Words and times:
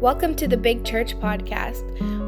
Welcome 0.00 0.36
to 0.36 0.46
the 0.46 0.56
Big 0.56 0.84
Church 0.84 1.18
Podcast. 1.18 1.82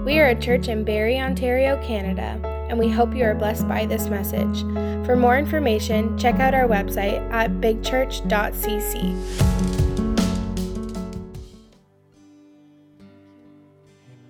We 0.05 0.19
are 0.19 0.31
a 0.31 0.35
church 0.35 0.67
in 0.67 0.83
Barrie, 0.83 1.21
Ontario, 1.21 1.81
Canada, 1.87 2.45
and 2.69 2.77
we 2.77 2.89
hope 2.89 3.15
you 3.15 3.23
are 3.23 3.33
blessed 3.33 3.69
by 3.69 3.87
this 3.87 4.09
message. 4.09 4.63
For 5.07 5.15
more 5.15 5.39
information, 5.39 6.19
check 6.19 6.41
out 6.41 6.53
our 6.53 6.67
website 6.67 7.21
at 7.31 7.53
bigchurch.cc. 7.61 8.97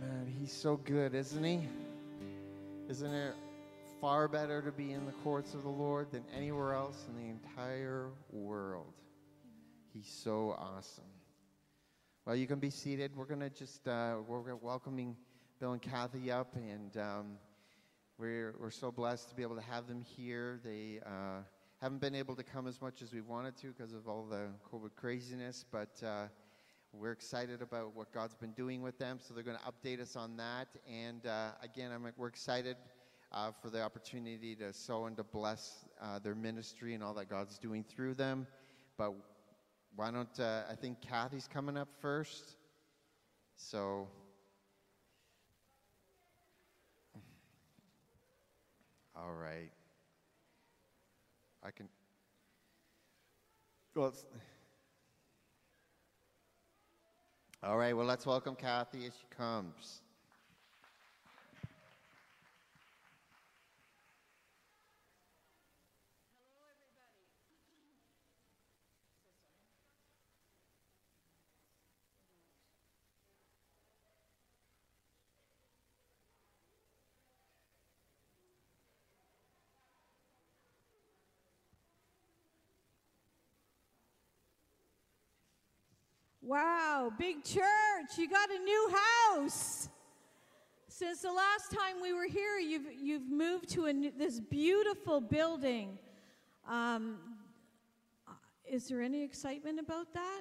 Amen. 0.03 0.35
He's 0.39 0.53
so 0.53 0.77
good, 0.77 1.15
isn't 1.15 1.43
he? 1.43 1.61
Isn't 2.91 3.15
it 3.15 3.35
far 4.03 4.29
better 4.29 4.61
to 4.61 4.71
be 4.71 4.93
in 4.93 5.07
the 5.07 5.13
courts 5.25 5.55
of 5.55 5.63
the 5.63 5.71
Lord 5.71 6.13
than 6.13 6.25
anywhere 6.37 6.75
else 6.75 7.07
in 7.09 7.17
the 7.17 7.31
entire 7.31 8.11
world? 8.33 8.93
He's 9.95 10.09
so 10.09 10.55
awesome. 10.59 11.05
Well, 12.27 12.37
you 12.37 12.47
can 12.47 12.59
be 12.59 12.69
seated. 12.69 13.17
We're 13.17 13.25
going 13.25 13.41
to 13.41 13.49
just, 13.49 13.89
uh, 13.89 14.17
we're 14.29 14.55
welcoming 14.55 15.17
Bill 15.59 15.73
and 15.73 15.81
Kathy 15.81 16.31
up, 16.31 16.55
and 16.55 16.95
um, 16.99 17.27
we're, 18.19 18.55
we're 18.61 18.71
so 18.71 18.93
blessed 18.93 19.31
to 19.31 19.35
be 19.35 19.43
able 19.43 19.57
to 19.57 19.63
have 19.63 19.89
them 19.89 20.03
here. 20.03 20.61
They 20.63 21.01
uh, 21.07 21.41
haven't 21.81 22.03
been 22.03 22.15
able 22.15 22.37
to 22.37 22.43
come 22.43 22.67
as 22.67 22.83
much 22.83 23.01
as 23.01 23.15
we 23.15 23.23
wanted 23.23 23.57
to 23.63 23.69
because 23.69 23.95
of 23.95 24.07
all 24.07 24.27
the 24.27 24.49
COVID 24.71 24.91
craziness, 24.97 25.65
but 25.73 25.99
uh, 26.05 26.27
we're 26.93 27.13
excited 27.13 27.63
about 27.63 27.97
what 27.97 28.13
God's 28.13 28.35
been 28.35 28.53
doing 28.53 28.83
with 28.83 28.99
them, 28.99 29.19
so 29.19 29.33
they're 29.33 29.43
going 29.43 29.57
to 29.57 29.65
update 29.65 29.99
us 29.99 30.15
on 30.15 30.37
that. 30.37 30.69
And 30.87 31.27
uh, 31.27 31.53
again, 31.63 31.91
I'm, 31.91 32.07
we're 32.19 32.29
excited 32.29 32.77
uh, 33.33 33.51
for 33.63 33.71
the 33.71 33.81
opportunity 33.81 34.55
to 34.57 34.75
sow 34.75 35.07
and 35.07 35.17
to 35.17 35.25
bless 35.25 35.87
uh, 36.03 36.19
their 36.19 36.35
ministry 36.35 36.93
and 36.93 37.03
all 37.03 37.15
that 37.15 37.31
God's 37.31 37.57
doing 37.57 37.83
through 37.83 38.13
them. 38.13 38.47
But 38.99 39.15
why 39.97 40.11
don't 40.11 40.41
uh, 40.41 40.63
I 40.71 40.75
think 40.75 41.01
Kathy's 41.01 41.49
coming 41.53 41.77
up 41.77 41.89
first? 42.01 42.57
So. 43.57 44.09
All 49.17 49.35
right. 49.35 49.71
I 51.63 51.71
can. 51.71 51.89
Well, 53.95 54.15
all 57.63 57.77
right, 57.77 57.95
well, 57.95 58.07
let's 58.07 58.25
welcome 58.25 58.55
Kathy 58.55 59.05
as 59.05 59.13
she 59.13 59.37
comes. 59.37 60.01
Wow, 86.51 87.13
big 87.17 87.45
church. 87.45 88.19
You 88.19 88.29
got 88.29 88.51
a 88.51 88.59
new 88.59 88.93
house. 89.29 89.89
Since 90.89 91.23
the 91.23 91.31
last 91.31 91.71
time 91.71 92.03
we 92.03 92.13
were 92.13 92.27
here, 92.27 92.59
you've, 92.59 92.93
you've 93.01 93.31
moved 93.31 93.69
to 93.69 93.87
a, 93.87 93.93
this 93.93 94.41
beautiful 94.41 95.21
building. 95.21 95.97
Um, 96.69 97.19
is 98.69 98.89
there 98.89 99.01
any 99.01 99.23
excitement 99.23 99.79
about 99.79 100.13
that? 100.13 100.41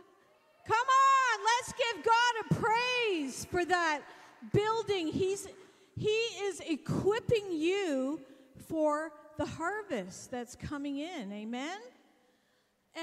Come 0.66 0.78
on, 0.78 1.46
let's 1.46 1.74
give 1.74 2.04
God 2.04 2.34
a 2.42 2.54
praise 2.56 3.46
for 3.46 3.64
that 3.66 4.02
building. 4.52 5.10
He's, 5.10 5.48
he 5.96 6.10
is 6.10 6.60
equipping 6.62 7.52
you 7.52 8.20
for 8.68 9.12
the 9.38 9.46
harvest 9.46 10.32
that's 10.32 10.56
coming 10.56 10.98
in. 10.98 11.32
Amen? 11.32 11.78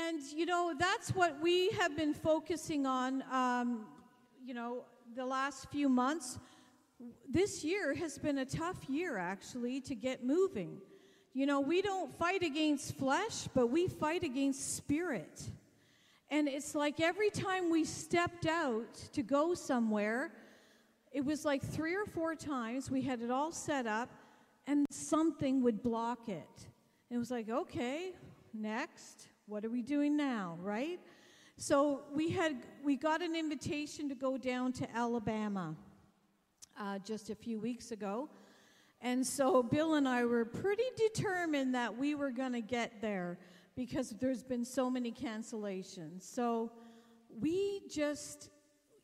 And, 0.04 0.20
you 0.34 0.46
know, 0.46 0.74
that's 0.78 1.10
what 1.14 1.40
we 1.40 1.70
have 1.70 1.96
been 1.96 2.12
focusing 2.12 2.86
on, 2.86 3.22
um, 3.30 3.86
you 4.44 4.52
know, 4.52 4.84
the 5.14 5.24
last 5.24 5.70
few 5.70 5.88
months. 5.88 6.38
This 7.28 7.64
year 7.64 7.94
has 7.94 8.18
been 8.18 8.38
a 8.38 8.44
tough 8.44 8.88
year, 8.88 9.16
actually, 9.16 9.80
to 9.82 9.94
get 9.94 10.24
moving. 10.24 10.78
You 11.32 11.46
know, 11.46 11.60
we 11.60 11.82
don't 11.82 12.12
fight 12.18 12.42
against 12.42 12.96
flesh, 12.96 13.48
but 13.54 13.68
we 13.68 13.88
fight 13.88 14.22
against 14.22 14.76
spirit. 14.76 15.50
And 16.30 16.48
it's 16.48 16.74
like 16.74 17.00
every 17.00 17.30
time 17.30 17.70
we 17.70 17.84
stepped 17.84 18.46
out 18.46 18.94
to 19.12 19.22
go 19.22 19.54
somewhere, 19.54 20.32
it 21.12 21.24
was 21.24 21.44
like 21.44 21.62
three 21.62 21.94
or 21.94 22.04
four 22.04 22.34
times 22.34 22.90
we 22.90 23.02
had 23.02 23.22
it 23.22 23.30
all 23.30 23.52
set 23.52 23.86
up 23.86 24.10
and 24.66 24.86
something 24.90 25.62
would 25.62 25.82
block 25.82 26.28
it. 26.28 26.66
And 27.08 27.16
it 27.16 27.18
was 27.18 27.30
like, 27.30 27.48
okay, 27.48 28.12
next, 28.52 29.28
what 29.46 29.64
are 29.64 29.70
we 29.70 29.82
doing 29.82 30.16
now, 30.16 30.58
right? 30.60 30.98
So 31.56 32.02
we 32.12 32.30
had 32.30 32.56
we 32.84 32.96
got 32.96 33.22
an 33.22 33.36
invitation 33.36 34.08
to 34.08 34.14
go 34.14 34.36
down 34.36 34.72
to 34.74 34.90
Alabama 34.94 35.74
uh, 36.78 36.98
just 36.98 37.30
a 37.30 37.34
few 37.34 37.60
weeks 37.60 37.92
ago, 37.92 38.28
and 39.00 39.24
so 39.24 39.62
Bill 39.62 39.94
and 39.94 40.08
I 40.08 40.24
were 40.24 40.44
pretty 40.44 40.82
determined 40.96 41.74
that 41.76 41.96
we 41.96 42.14
were 42.14 42.30
going 42.30 42.52
to 42.52 42.60
get 42.60 43.00
there 43.00 43.38
because 43.76 44.10
there's 44.10 44.42
been 44.42 44.64
so 44.64 44.90
many 44.90 45.12
cancellations. 45.12 46.22
So 46.22 46.72
we 47.40 47.82
just, 47.88 48.50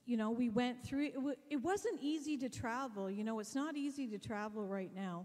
you 0.05 0.17
know, 0.17 0.33
we 0.33 0.49
went 0.49 0.85
through. 0.85 1.07
It, 1.07 1.15
w- 1.15 1.37
it 1.51 1.63
wasn't 1.63 2.01
easy 2.01 2.37
to 2.39 2.49
travel. 2.49 3.09
You 3.09 3.23
know, 3.23 3.39
it's 3.39 3.55
not 3.55 3.77
easy 3.77 4.09
to 4.09 4.19
travel 4.19 4.67
right 4.67 4.91
now. 4.93 5.25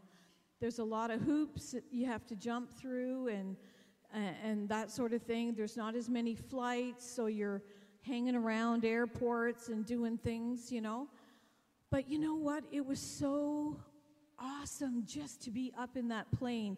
There's 0.60 0.80
a 0.80 0.84
lot 0.84 1.12
of 1.12 1.22
hoops 1.22 1.72
that 1.72 1.84
you 1.92 2.06
have 2.06 2.26
to 2.28 2.36
jump 2.36 2.72
through 2.72 3.30
and 3.30 3.58
and 4.44 4.70
that 4.70 4.92
sort 4.92 5.14
of 5.14 5.22
thing. 5.22 5.54
There's 5.54 5.78
not 5.78 5.96
as 5.96 6.10
many 6.10 6.36
flights, 6.36 7.10
so 7.10 7.28
you're 7.28 7.62
hanging 8.02 8.36
around 8.36 8.86
airports 8.86 9.68
and 9.68 9.86
doing 9.86 10.18
things, 10.18 10.72
you 10.72 10.82
know. 10.82 11.08
But 11.90 12.10
you 12.10 12.20
know 12.20 12.36
what? 12.36 12.64
It 12.72 12.86
was 12.86 13.00
so 13.00 13.78
awesome 14.40 15.04
just 15.06 15.42
to 15.44 15.52
be 15.52 15.74
up 15.78 15.98
in 15.98 16.08
that 16.10 16.32
plane. 16.32 16.78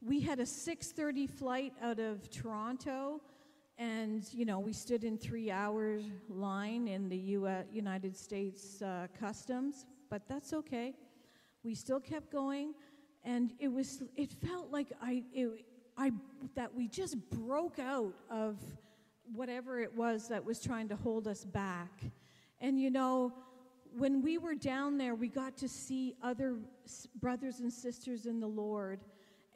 We 0.00 0.20
had 0.20 0.40
a 0.40 0.46
6:30 0.46 1.26
flight 1.26 1.72
out 1.82 1.98
of 1.98 2.30
Toronto, 2.30 3.20
and 3.78 4.22
you 4.32 4.44
know 4.44 4.58
we 4.60 4.72
stood 4.72 5.04
in 5.04 5.18
three 5.18 5.50
hours 5.50 6.04
line 6.28 6.88
in 6.88 7.08
the 7.08 7.18
US, 7.38 7.66
United 7.72 8.16
States 8.16 8.82
uh, 8.82 9.08
Customs, 9.18 9.86
but 10.10 10.22
that's 10.28 10.52
okay. 10.52 10.94
We 11.64 11.74
still 11.74 12.00
kept 12.00 12.30
going, 12.30 12.74
and 13.24 13.52
it 13.58 13.68
was 13.68 14.02
it 14.16 14.30
felt 14.30 14.70
like 14.70 14.92
I 15.02 15.24
it, 15.32 15.64
I, 15.98 16.12
that 16.54 16.74
we 16.74 16.86
just 16.86 17.16
broke 17.30 17.80
out 17.80 18.14
of 18.30 18.56
whatever 19.34 19.80
it 19.80 19.94
was 19.94 20.28
that 20.28 20.44
was 20.44 20.60
trying 20.60 20.88
to 20.88 20.96
hold 20.96 21.26
us 21.26 21.44
back. 21.44 22.02
And 22.60 22.80
you 22.80 22.90
know, 22.90 23.32
when 23.96 24.22
we 24.22 24.38
were 24.38 24.54
down 24.54 24.96
there, 24.96 25.14
we 25.14 25.28
got 25.28 25.56
to 25.58 25.68
see 25.68 26.14
other 26.22 26.56
brothers 27.20 27.58
and 27.60 27.72
sisters 27.72 28.26
in 28.26 28.38
the 28.38 28.46
Lord, 28.46 29.00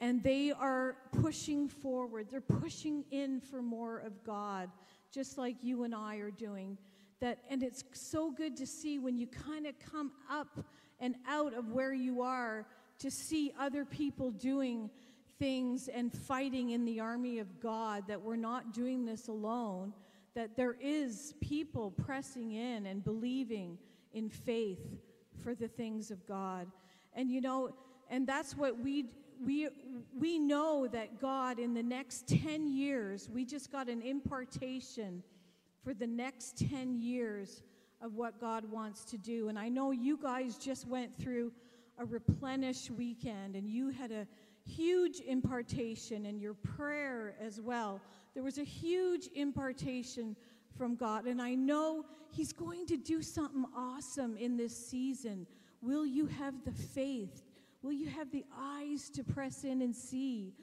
and 0.01 0.21
they 0.21 0.51
are 0.51 0.97
pushing 1.21 1.69
forward. 1.69 2.27
They're 2.29 2.41
pushing 2.41 3.05
in 3.11 3.39
for 3.39 3.61
more 3.61 3.99
of 3.99 4.23
God, 4.25 4.69
just 5.13 5.37
like 5.37 5.63
you 5.63 5.83
and 5.83 5.95
I 5.95 6.17
are 6.17 6.31
doing. 6.31 6.77
That, 7.21 7.39
and 7.49 7.63
it's 7.63 7.85
so 7.93 8.31
good 8.31 8.57
to 8.57 8.67
see 8.67 8.99
when 8.99 9.17
you 9.17 9.27
kind 9.27 9.65
of 9.65 9.75
come 9.79 10.11
up 10.29 10.59
and 10.99 11.15
out 11.25 11.53
of 11.53 11.71
where 11.71 11.93
you 11.93 12.21
are 12.21 12.65
to 12.99 13.09
see 13.09 13.53
other 13.57 13.85
people 13.85 14.31
doing 14.31 14.89
things 15.39 15.87
and 15.87 16.11
fighting 16.11 16.71
in 16.71 16.85
the 16.85 16.99
army 16.99 17.39
of 17.39 17.59
God, 17.59 18.05
that 18.07 18.21
we're 18.21 18.35
not 18.35 18.73
doing 18.73 19.05
this 19.05 19.27
alone, 19.27 19.93
that 20.35 20.55
there 20.55 20.75
is 20.81 21.33
people 21.41 21.91
pressing 21.91 22.53
in 22.53 22.85
and 22.85 23.03
believing 23.03 23.77
in 24.13 24.29
faith 24.29 24.81
for 25.43 25.53
the 25.53 25.67
things 25.67 26.11
of 26.11 26.25
God. 26.27 26.67
And 27.13 27.29
you 27.29 27.41
know, 27.41 27.75
and 28.09 28.25
that's 28.27 28.55
what 28.55 28.79
we 28.79 29.05
we 29.43 29.69
we 30.17 30.39
know 30.39 30.87
that 30.87 31.19
God 31.19 31.59
in 31.59 31.73
the 31.73 31.83
next 31.83 32.27
10 32.27 32.67
years, 32.67 33.29
we 33.29 33.45
just 33.45 33.71
got 33.71 33.89
an 33.89 34.01
impartation 34.01 35.23
for 35.83 35.93
the 35.93 36.07
next 36.07 36.57
10 36.69 36.95
years 36.95 37.61
of 38.01 38.15
what 38.15 38.39
God 38.39 38.69
wants 38.69 39.03
to 39.05 39.17
do. 39.17 39.49
And 39.49 39.57
I 39.57 39.69
know 39.69 39.91
you 39.91 40.17
guys 40.17 40.57
just 40.57 40.87
went 40.87 41.17
through 41.17 41.51
a 41.97 42.05
replenish 42.05 42.89
weekend 42.89 43.55
and 43.55 43.69
you 43.69 43.89
had 43.89 44.11
a 44.11 44.27
huge 44.65 45.19
impartation 45.19 46.25
and 46.25 46.41
your 46.41 46.53
prayer 46.53 47.35
as 47.39 47.59
well. 47.59 48.01
There 48.33 48.43
was 48.43 48.57
a 48.57 48.63
huge 48.63 49.29
impartation 49.35 50.35
from 50.77 50.95
God, 50.95 51.25
and 51.25 51.41
I 51.41 51.55
know 51.55 52.05
He's 52.31 52.51
going 52.51 52.87
to 52.87 52.97
do 52.97 53.21
something 53.21 53.65
awesome 53.75 54.37
in 54.37 54.57
this 54.57 54.75
season. 54.75 55.45
Will 55.81 56.05
you 56.05 56.25
have 56.25 56.55
the 56.65 56.71
faith? 56.71 57.43
Will 57.83 57.91
you 57.91 58.07
have 58.07 58.31
the 58.31 58.45
eyes 58.57 59.09
to 59.11 59.23
press 59.23 59.63
in 59.65 59.81
and 59.81 59.95
see? 59.95 60.53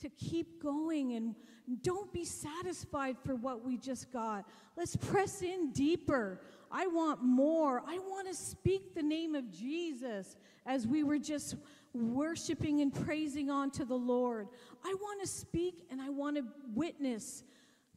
To 0.00 0.08
keep 0.10 0.62
going 0.62 1.14
and 1.14 1.34
don't 1.82 2.10
be 2.12 2.24
satisfied 2.24 3.16
for 3.24 3.34
what 3.34 3.64
we 3.64 3.76
just 3.76 4.10
got. 4.10 4.46
Let's 4.76 4.96
press 4.96 5.42
in 5.42 5.72
deeper. 5.72 6.40
I 6.70 6.86
want 6.86 7.22
more. 7.22 7.82
I 7.86 7.98
want 7.98 8.28
to 8.28 8.34
speak 8.34 8.94
the 8.94 9.02
name 9.02 9.34
of 9.34 9.50
Jesus 9.50 10.36
as 10.64 10.86
we 10.86 11.02
were 11.02 11.18
just 11.18 11.56
worshiping 11.94 12.80
and 12.80 12.92
praising 12.92 13.50
unto 13.50 13.84
the 13.84 13.96
Lord. 13.96 14.48
I 14.84 14.94
want 15.00 15.20
to 15.22 15.26
speak 15.26 15.86
and 15.90 16.00
I 16.00 16.10
want 16.10 16.36
to 16.36 16.44
witness 16.74 17.44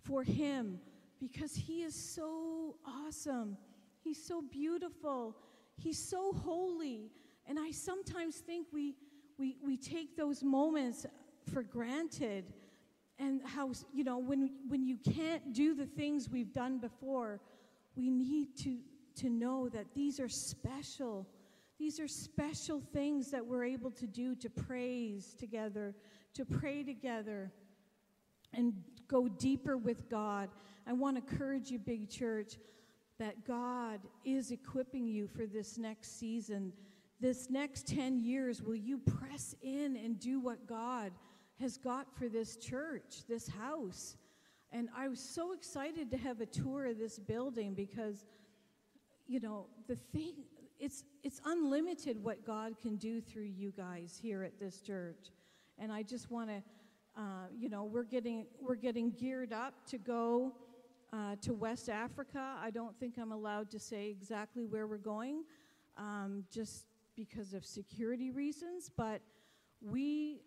for 0.03 0.23
Him 0.23 0.79
because 1.19 1.55
He 1.55 1.83
is 1.83 1.95
so 1.95 2.75
awesome. 2.85 3.57
He's 4.03 4.23
so 4.23 4.41
beautiful. 4.41 5.35
He's 5.77 5.99
so 5.99 6.33
holy. 6.33 7.11
And 7.47 7.59
I 7.59 7.71
sometimes 7.71 8.37
think 8.37 8.67
we, 8.71 8.95
we, 9.37 9.57
we 9.63 9.77
take 9.77 10.15
those 10.17 10.43
moments 10.43 11.05
for 11.51 11.63
granted 11.63 12.45
and 13.19 13.41
how 13.45 13.71
you 13.93 14.03
know 14.03 14.17
when 14.17 14.49
when 14.67 14.83
you 14.85 14.97
can't 14.97 15.53
do 15.53 15.75
the 15.75 15.85
things 15.85 16.29
we've 16.29 16.53
done 16.53 16.79
before 16.79 17.39
we 17.95 18.09
need 18.09 18.55
to 18.57 18.77
to 19.15 19.29
know 19.29 19.69
that 19.69 19.85
these 19.93 20.19
are 20.19 20.29
special 20.29 21.27
these 21.81 21.99
are 21.99 22.07
special 22.07 22.79
things 22.93 23.31
that 23.31 23.43
we're 23.43 23.63
able 23.63 23.89
to 23.89 24.05
do 24.05 24.35
to 24.35 24.51
praise 24.51 25.33
together 25.33 25.95
to 26.35 26.45
pray 26.45 26.83
together 26.83 27.51
and 28.53 28.71
go 29.07 29.27
deeper 29.27 29.77
with 29.77 30.07
God 30.07 30.49
I 30.87 30.93
want 30.93 31.17
to 31.17 31.31
encourage 31.33 31.71
you 31.71 31.79
big 31.79 32.07
church 32.07 32.57
that 33.17 33.47
God 33.47 33.99
is 34.23 34.51
equipping 34.51 35.07
you 35.07 35.27
for 35.27 35.47
this 35.47 35.79
next 35.79 36.19
season 36.19 36.71
this 37.19 37.49
next 37.49 37.87
10 37.87 38.19
years 38.19 38.61
will 38.61 38.75
you 38.75 38.99
press 38.99 39.55
in 39.63 39.97
and 39.97 40.19
do 40.19 40.39
what 40.39 40.67
God 40.67 41.11
has 41.59 41.77
got 41.77 42.07
for 42.15 42.27
this 42.27 42.57
church, 42.57 43.23
this 43.29 43.47
house. 43.47 44.17
And 44.71 44.89
I 44.95 45.07
was 45.07 45.19
so 45.19 45.53
excited 45.53 46.09
to 46.11 46.17
have 46.17 46.41
a 46.41 46.47
tour 46.47 46.87
of 46.87 46.97
this 46.97 47.19
building 47.19 47.75
because, 47.75 48.25
you 49.27 49.39
know, 49.39 49.67
the 49.87 49.95
thing, 49.95 50.33
it's, 50.81 51.03
it's 51.23 51.39
unlimited 51.45 52.21
what 52.21 52.45
God 52.45 52.73
can 52.81 52.97
do 52.97 53.21
through 53.21 53.43
you 53.43 53.71
guys 53.71 54.19
here 54.21 54.43
at 54.43 54.59
this 54.59 54.81
church. 54.81 55.29
And 55.77 55.91
I 55.91 56.01
just 56.01 56.31
want 56.31 56.49
to, 56.49 56.63
uh, 57.15 57.45
you 57.55 57.69
know, 57.69 57.83
we're 57.83 58.03
getting, 58.03 58.47
we're 58.59 58.75
getting 58.75 59.11
geared 59.11 59.53
up 59.53 59.73
to 59.87 59.99
go 59.99 60.53
uh, 61.13 61.35
to 61.41 61.53
West 61.53 61.87
Africa. 61.87 62.55
I 62.59 62.71
don't 62.71 62.99
think 62.99 63.15
I'm 63.19 63.31
allowed 63.31 63.69
to 63.71 63.79
say 63.79 64.09
exactly 64.09 64.65
where 64.65 64.87
we're 64.87 64.97
going, 64.97 65.43
um, 65.97 66.45
just 66.51 66.85
because 67.15 67.53
of 67.53 67.63
security 67.63 68.31
reasons, 68.31 68.89
but 68.95 69.21
we 69.81 70.41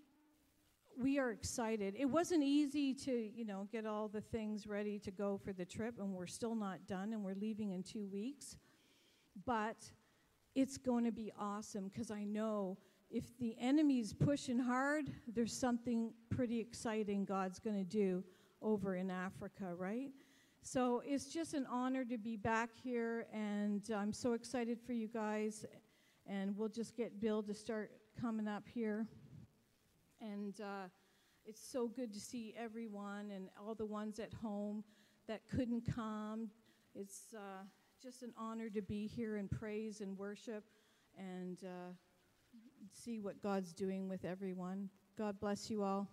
we 0.97 1.19
are 1.19 1.33
excited. 1.33 1.95
It 1.99 2.05
wasn't 2.05 2.45
easy 2.45 2.95
to, 2.95 3.13
you 3.13 3.45
know, 3.45 3.67
get 3.73 3.85
all 3.85 4.07
the 4.07 4.21
things 4.21 4.69
ready 4.69 5.01
to 5.01 5.11
go 5.11 5.37
for 5.37 5.53
the 5.53 5.65
trip, 5.65 5.97
and 5.99 6.13
we're 6.13 6.29
still 6.29 6.55
not 6.55 6.87
done, 6.87 7.13
and 7.13 7.25
we're 7.25 7.35
leaving 7.35 7.73
in 7.73 7.83
two 7.83 8.07
weeks. 8.07 8.57
But 9.45 9.91
it's 10.55 10.77
going 10.77 11.05
to 11.05 11.13
be 11.13 11.33
awesome 11.39 11.89
because 11.89 12.11
I 12.11 12.25
know 12.25 12.79
if 13.11 13.37
the 13.39 13.57
enemy's 13.61 14.13
pushing 14.13 14.59
hard, 14.59 15.11
there's 15.33 15.53
something 15.53 16.13
pretty 16.31 16.59
exciting 16.59 17.25
God's 17.25 17.59
going 17.59 17.77
to 17.77 17.85
do 17.85 18.25
over 18.63 18.97
in 18.97 19.11
Africa, 19.11 19.75
right? 19.77 20.11
So 20.63 21.03
it's 21.05 21.27
just 21.27 21.55
an 21.55 21.67
honor 21.71 22.05
to 22.07 22.17
be 22.17 22.37
back 22.37 22.71
here, 22.83 23.27
and 23.33 23.83
I'm 23.95 24.13
so 24.13 24.33
excited 24.33 24.81
for 24.81 24.95
you 24.95 25.09
guys. 25.09 25.67
And 26.27 26.57
we'll 26.57 26.71
just 26.71 26.97
get 26.97 27.21
Bill 27.21 27.43
to 27.43 27.53
start 27.53 27.91
coming 28.19 28.49
up 28.49 28.65
here. 28.67 29.07
And 30.23 30.59
uh, 30.61 30.89
it's 31.45 31.61
so 31.63 31.87
good 31.87 32.15
to 32.15 32.21
see 32.21 32.55
everyone 32.59 33.31
and 33.31 33.51
all 33.61 33.75
the 33.75 33.85
ones 33.85 34.19
at 34.19 34.33
home 34.33 34.83
that 35.29 35.43
couldn't 35.55 35.83
come. 35.95 36.49
It's 36.95 37.35
uh, 37.37 37.65
just 38.05 38.23
an 38.23 38.35
honor 38.37 38.69
to 38.69 38.83
be 38.83 39.07
here 39.07 39.37
and 39.37 39.51
praise 39.51 40.03
and 40.03 40.19
worship 40.19 40.63
and 41.17 41.57
uh, 41.65 41.93
see 42.93 43.19
what 43.19 43.43
God's 43.43 43.73
doing 43.73 44.11
with 44.11 44.27
everyone. 44.27 44.91
God 45.17 45.41
bless 45.41 45.71
you 45.71 45.83
all. 45.83 46.07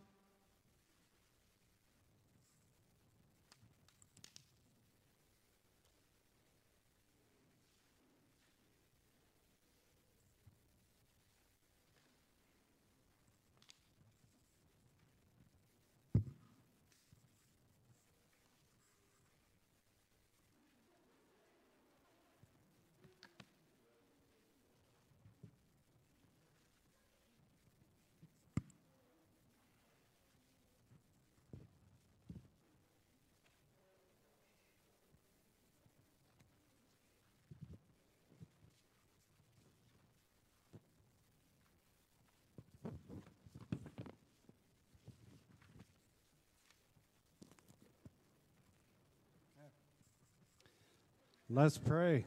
Let's 51.53 51.77
pray. 51.77 52.23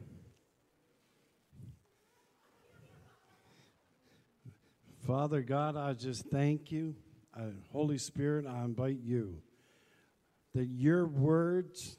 Father 5.06 5.41
God, 5.41 5.79
I 5.79 5.94
just 5.94 6.26
thank 6.26 6.71
you. 6.71 6.94
Uh, 7.35 7.44
Holy 7.73 7.97
Spirit, 7.97 8.44
I 8.47 8.62
invite 8.67 8.99
you 9.03 9.41
that 10.55 10.67
your 10.67 11.06
words 11.06 11.97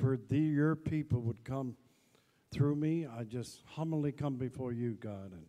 for 0.00 0.16
the, 0.16 0.38
your 0.38 0.76
people 0.76 1.20
would 1.22 1.44
come 1.44 1.74
through 2.52 2.76
me. 2.76 3.08
I 3.08 3.24
just 3.24 3.62
humbly 3.66 4.12
come 4.12 4.36
before 4.36 4.70
you, 4.70 4.92
God, 4.92 5.32
and, 5.32 5.46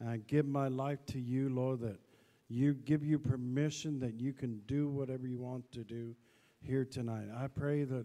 and 0.00 0.08
I 0.08 0.16
give 0.16 0.46
my 0.46 0.66
life 0.66 1.06
to 1.06 1.20
you, 1.20 1.50
Lord, 1.50 1.82
that 1.82 2.00
you 2.48 2.74
give 2.74 3.04
you 3.04 3.20
permission 3.20 4.00
that 4.00 4.18
you 4.20 4.32
can 4.32 4.60
do 4.66 4.88
whatever 4.88 5.28
you 5.28 5.38
want 5.38 5.70
to 5.70 5.84
do 5.84 6.16
here 6.60 6.84
tonight. 6.84 7.28
I 7.32 7.46
pray 7.46 7.84
that 7.84 8.04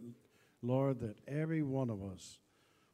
Lord, 0.61 0.99
that 1.01 1.17
every 1.27 1.61
one 1.63 1.89
of 1.89 2.03
us 2.03 2.39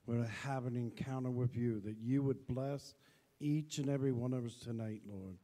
would 0.05 0.27
have 0.43 0.65
an 0.65 0.75
encounter 0.75 1.31
with 1.31 1.55
you, 1.55 1.79
that 1.81 1.97
you 1.97 2.21
would 2.23 2.45
bless 2.47 2.93
each 3.39 3.77
and 3.77 3.89
every 3.89 4.11
one 4.11 4.33
of 4.33 4.45
us 4.45 4.55
tonight, 4.57 5.01
Lord, 5.07 5.37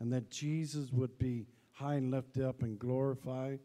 and 0.00 0.12
that 0.12 0.30
Jesus 0.30 0.92
would 0.92 1.18
be 1.18 1.46
high 1.72 1.94
and 1.94 2.10
lifted 2.10 2.44
up 2.44 2.62
and 2.62 2.78
glorified 2.78 3.58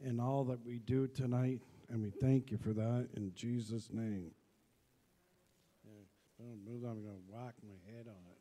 in 0.00 0.20
all 0.20 0.44
that 0.44 0.64
we 0.64 0.78
do 0.78 1.08
tonight. 1.08 1.60
And 1.90 2.02
we 2.02 2.10
thank 2.10 2.50
you 2.50 2.58
for 2.58 2.72
that 2.74 3.08
in 3.16 3.32
Jesus' 3.34 3.88
name. 3.92 4.30
Yeah, 5.84 6.46
I'm 6.46 6.80
going 6.80 6.96
to 6.96 7.16
whack 7.28 7.54
my 7.66 7.92
head 7.92 8.06
on 8.06 8.14
it. 8.30 8.38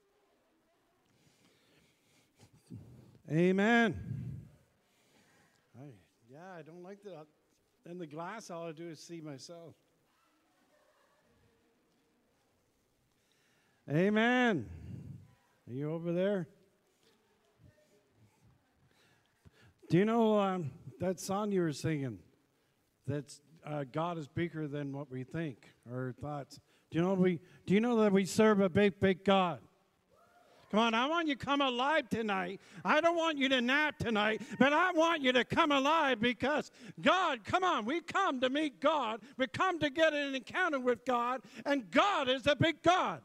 Amen. 3.30 3.96
I, 5.78 5.86
yeah, 6.32 6.54
I 6.58 6.62
don't 6.62 6.84
like 6.84 7.02
that. 7.04 7.26
In 7.90 8.00
the 8.00 8.08
glass, 8.08 8.52
all 8.52 8.68
I 8.68 8.74
do 8.74 8.90
is 8.90 9.00
see 9.00 9.22
myself. 9.22 9.74
Amen. 13.90 14.66
Are 15.70 15.74
you 15.74 15.94
over 15.94 16.12
there? 16.12 16.50
Do 19.90 19.98
you 19.98 20.04
know 20.04 20.38
um, 20.38 20.72
that 21.00 21.22
song 21.22 21.54
you 21.54 21.62
were 21.62 21.72
singing? 21.72 22.20
That 23.06 23.34
uh, 23.66 23.86
God 23.90 24.18
is 24.18 24.28
bigger 24.28 24.68
than 24.68 24.92
what 24.92 25.10
we 25.10 25.24
think 25.24 25.72
or 25.90 26.14
thoughts. 26.20 26.60
Do 26.92 26.98
you 26.98 27.06
know 27.06 27.14
we? 27.14 27.40
Do 27.66 27.74
you 27.74 27.80
know 27.80 28.02
that 28.02 28.12
we 28.12 28.26
serve 28.26 28.60
a 28.60 28.68
big, 28.68 29.00
big 29.00 29.24
God? 29.24 29.62
Come 30.70 30.82
on, 30.82 30.94
I 30.94 31.08
want 31.08 31.30
you 31.30 31.36
to 31.36 31.46
come 31.46 31.62
alive 31.62 32.10
tonight. 32.10 32.60
I 32.84 33.00
don't 33.00 33.16
want 33.16 33.38
you 33.38 33.48
to 33.50 33.62
nap 33.62 33.98
tonight, 34.00 34.42
but 34.60 34.74
I 34.74 34.92
want 34.92 35.22
you 35.22 35.32
to 35.32 35.46
come 35.46 35.72
alive 35.72 36.20
because 36.20 36.72
God, 37.02 37.46
come 37.46 37.64
on, 37.64 37.86
we 37.86 38.02
come 38.02 38.42
to 38.42 38.50
meet 38.50 38.82
God. 38.82 39.22
We 39.38 39.48
come 39.48 39.80
to 39.80 39.90
get 39.90 40.14
an 40.14 40.36
encounter 40.36 40.80
with 40.80 41.06
God, 41.06 41.42
and 41.66 41.90
God 41.90 42.28
is 42.28 42.48
a 42.48 42.56
big 42.56 42.82
God. 42.84 43.22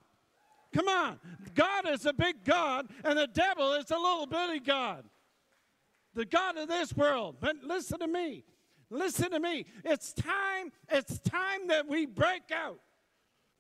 Come 0.73 0.87
on, 0.87 1.19
God 1.55 1.89
is 1.89 2.07
a 2.07 2.13
big 2.13 2.45
God, 2.45 2.89
and 3.05 3.19
the 3.19 3.27
devil 3.27 3.73
is 3.73 3.91
a 3.91 3.97
little 3.97 4.27
bitty 4.27 4.61
God. 4.61 5.05
The 6.15 6.25
God 6.25 6.57
of 6.59 6.69
this 6.69 6.95
world. 6.95 7.37
But 7.41 7.57
listen 7.65 7.99
to 8.01 8.07
me. 8.07 8.45
Listen 8.91 9.31
to 9.31 9.41
me. 9.41 9.65
It's 9.85 10.13
time, 10.13 10.71
it's 10.91 11.19
time 11.21 11.69
that 11.69 11.89
we 11.89 12.07
break 12.07 12.53
out. 12.55 12.79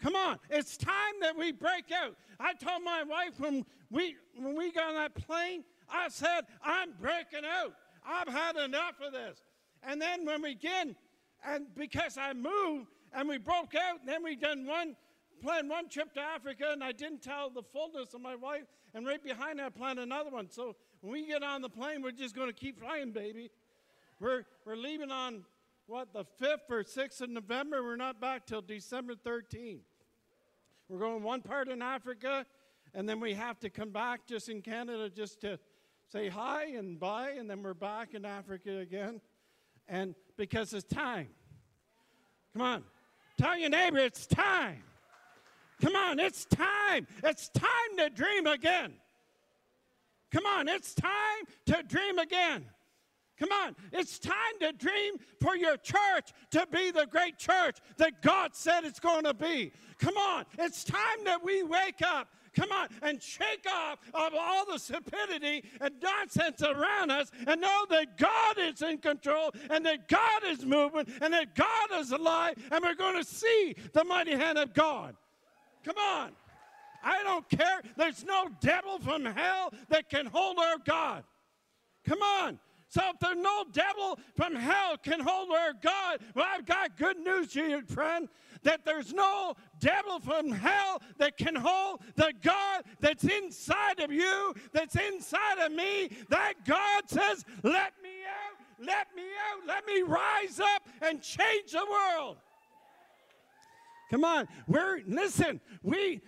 Come 0.02 0.16
on, 0.16 0.38
it's 0.50 0.76
time 0.76 1.14
that 1.20 1.38
we 1.38 1.52
break 1.52 1.92
out. 1.92 2.16
I 2.40 2.54
told 2.54 2.82
my 2.82 3.04
wife 3.04 3.38
when 3.38 3.64
we 3.90 4.16
when 4.36 4.56
we 4.56 4.72
got 4.72 4.90
on 4.90 4.94
that 4.96 5.14
plane, 5.14 5.64
I 5.88 6.08
said, 6.08 6.42
I'm 6.62 6.90
breaking 7.00 7.46
out. 7.48 7.74
I've 8.04 8.28
had 8.28 8.56
enough 8.56 8.94
of 9.04 9.12
this. 9.12 9.42
And 9.84 10.02
then 10.02 10.24
when 10.24 10.42
we 10.42 10.54
get, 10.54 10.88
and 11.44 11.66
because 11.76 12.18
I 12.18 12.32
moved, 12.32 12.88
and 13.14 13.28
we 13.28 13.38
broke 13.38 13.74
out. 13.74 14.00
And 14.00 14.08
then 14.08 14.22
we 14.22 14.36
done 14.36 14.66
one, 14.66 14.96
planned 15.42 15.68
one 15.68 15.88
trip 15.88 16.12
to 16.14 16.20
Africa, 16.20 16.70
and 16.70 16.82
I 16.82 16.92
didn't 16.92 17.22
tell 17.22 17.50
the 17.50 17.62
fullness 17.62 18.14
of 18.14 18.20
my 18.20 18.34
wife. 18.34 18.64
And 18.94 19.06
right 19.06 19.22
behind 19.22 19.58
that, 19.58 19.66
I 19.66 19.70
planned 19.70 19.98
another 19.98 20.30
one. 20.30 20.50
So 20.50 20.76
when 21.00 21.12
we 21.12 21.26
get 21.26 21.42
on 21.42 21.62
the 21.62 21.68
plane, 21.68 22.02
we're 22.02 22.12
just 22.12 22.34
going 22.34 22.48
to 22.48 22.54
keep 22.54 22.80
flying, 22.80 23.12
baby. 23.12 23.50
We're, 24.20 24.44
we're 24.64 24.76
leaving 24.76 25.10
on, 25.10 25.44
what, 25.86 26.12
the 26.12 26.24
5th 26.40 26.70
or 26.70 26.84
6th 26.84 27.20
of 27.20 27.30
November. 27.30 27.82
We're 27.82 27.96
not 27.96 28.20
back 28.20 28.46
till 28.46 28.62
December 28.62 29.14
13th. 29.14 29.80
We're 30.88 30.98
going 30.98 31.22
one 31.22 31.42
part 31.42 31.68
in 31.68 31.82
Africa, 31.82 32.44
and 32.94 33.08
then 33.08 33.20
we 33.20 33.34
have 33.34 33.58
to 33.60 33.70
come 33.70 33.90
back 33.90 34.26
just 34.26 34.48
in 34.48 34.62
Canada 34.62 35.08
just 35.08 35.40
to 35.40 35.58
say 36.08 36.28
hi 36.28 36.64
and 36.76 37.00
bye, 37.00 37.30
and 37.38 37.48
then 37.48 37.62
we're 37.62 37.74
back 37.74 38.14
in 38.14 38.24
Africa 38.24 38.78
again. 38.78 39.20
And 39.88 40.14
because 40.36 40.74
it's 40.74 40.84
time. 40.84 41.28
Come 42.52 42.62
on. 42.62 42.84
Tell 43.38 43.56
your 43.56 43.70
neighbor 43.70 43.98
it's 43.98 44.26
time. 44.26 44.82
Come 45.80 45.96
on, 45.96 46.20
it's 46.20 46.44
time. 46.44 47.06
It's 47.24 47.48
time 47.48 47.96
to 47.98 48.10
dream 48.10 48.46
again. 48.46 48.92
Come 50.30 50.46
on, 50.46 50.68
it's 50.68 50.94
time 50.94 51.10
to 51.66 51.82
dream 51.82 52.18
again. 52.18 52.66
Come 53.38 53.50
on, 53.50 53.74
it's 53.92 54.18
time 54.18 54.34
to 54.60 54.72
dream 54.72 55.14
for 55.40 55.56
your 55.56 55.76
church 55.76 56.32
to 56.50 56.66
be 56.70 56.90
the 56.90 57.06
great 57.10 57.38
church 57.38 57.78
that 57.96 58.22
God 58.22 58.54
said 58.54 58.84
it's 58.84 59.00
going 59.00 59.24
to 59.24 59.34
be. 59.34 59.72
Come 59.98 60.16
on, 60.16 60.44
it's 60.58 60.84
time 60.84 61.24
that 61.24 61.44
we 61.44 61.62
wake 61.62 62.02
up. 62.02 62.28
Come 62.54 62.70
on, 62.70 62.88
and 63.00 63.22
shake 63.22 63.64
off 63.66 63.98
of 64.12 64.34
all 64.38 64.66
the 64.66 64.78
stupidity 64.78 65.64
and 65.80 65.94
nonsense 66.02 66.62
around 66.62 67.10
us 67.10 67.30
and 67.46 67.60
know 67.60 67.86
that 67.88 68.18
God 68.18 68.58
is 68.58 68.82
in 68.82 68.98
control 68.98 69.52
and 69.70 69.86
that 69.86 70.06
God 70.06 70.42
is 70.46 70.64
moving 70.66 71.06
and 71.22 71.32
that 71.32 71.54
God 71.54 71.88
is 71.98 72.10
alive 72.10 72.56
and 72.70 72.84
we're 72.84 72.94
going 72.94 73.16
to 73.16 73.26
see 73.26 73.74
the 73.94 74.04
mighty 74.04 74.32
hand 74.32 74.58
of 74.58 74.74
God. 74.74 75.16
Come 75.82 75.96
on. 75.96 76.32
I 77.02 77.22
don't 77.22 77.48
care. 77.48 77.82
There's 77.96 78.24
no 78.24 78.48
devil 78.60 78.98
from 78.98 79.24
hell 79.24 79.72
that 79.88 80.08
can 80.08 80.26
hold 80.26 80.58
our 80.58 80.76
God. 80.84 81.24
Come 82.06 82.20
on. 82.20 82.58
So 82.92 83.00
if 83.14 83.18
there's 83.20 83.38
no 83.38 83.64
devil 83.72 84.18
from 84.36 84.54
hell 84.54 84.98
can 84.98 85.18
hold 85.18 85.48
our 85.50 85.72
God, 85.72 86.18
well, 86.34 86.44
I've 86.46 86.66
got 86.66 86.98
good 86.98 87.18
news 87.18 87.50
to 87.54 87.64
you, 87.64 87.82
friend, 87.86 88.28
that 88.64 88.84
there's 88.84 89.14
no 89.14 89.54
devil 89.80 90.20
from 90.20 90.52
hell 90.52 91.00
that 91.16 91.38
can 91.38 91.54
hold 91.54 92.02
the 92.16 92.34
God 92.42 92.82
that's 93.00 93.24
inside 93.24 93.98
of 94.00 94.12
you, 94.12 94.52
that's 94.74 94.94
inside 94.94 95.58
of 95.64 95.72
me. 95.72 96.10
That 96.28 96.66
God 96.66 97.04
says, 97.06 97.46
let 97.62 97.94
me 98.02 98.10
out, 98.28 98.86
let 98.86 99.06
me 99.16 99.22
out, 99.22 99.66
let 99.66 99.86
me 99.86 100.02
rise 100.02 100.60
up 100.60 100.86
and 101.00 101.22
change 101.22 101.72
the 101.72 101.86
world. 101.90 102.36
Come 104.10 104.26
on, 104.26 104.48
we're 104.66 105.00
listen, 105.06 105.62
we 105.82 106.20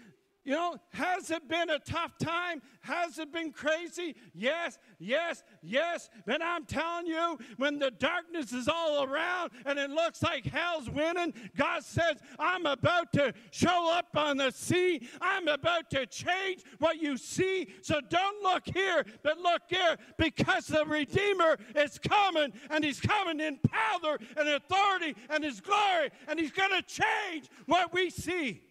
you 0.44 0.52
know, 0.52 0.76
has 0.92 1.30
it 1.30 1.48
been 1.48 1.70
a 1.70 1.78
tough 1.78 2.18
time? 2.18 2.60
Has 2.80 3.18
it 3.18 3.32
been 3.32 3.50
crazy? 3.50 4.14
Yes, 4.34 4.78
yes, 4.98 5.42
yes. 5.62 6.10
But 6.26 6.42
I'm 6.42 6.66
telling 6.66 7.06
you, 7.06 7.38
when 7.56 7.78
the 7.78 7.90
darkness 7.90 8.52
is 8.52 8.68
all 8.68 9.04
around 9.04 9.52
and 9.64 9.78
it 9.78 9.88
looks 9.88 10.22
like 10.22 10.44
hell's 10.44 10.90
winning, 10.90 11.32
God 11.56 11.82
says, 11.82 12.16
I'm 12.38 12.66
about 12.66 13.10
to 13.14 13.32
show 13.52 13.90
up 13.90 14.08
on 14.16 14.36
the 14.36 14.50
sea. 14.50 15.08
I'm 15.20 15.48
about 15.48 15.88
to 15.90 16.04
change 16.06 16.62
what 16.78 17.00
you 17.00 17.16
see. 17.16 17.68
So 17.80 18.00
don't 18.02 18.42
look 18.42 18.64
here, 18.66 19.06
but 19.22 19.38
look 19.38 19.62
here 19.68 19.96
because 20.18 20.66
the 20.66 20.84
Redeemer 20.84 21.56
is 21.74 21.98
coming 21.98 22.52
and 22.68 22.84
he's 22.84 23.00
coming 23.00 23.40
in 23.40 23.58
power 23.58 24.18
and 24.36 24.48
authority 24.48 25.14
and 25.30 25.42
his 25.42 25.60
glory 25.60 26.10
and 26.28 26.38
he's 26.38 26.52
going 26.52 26.70
to 26.70 26.82
change 26.82 27.48
what 27.66 27.94
we 27.94 28.10
see. 28.10 28.62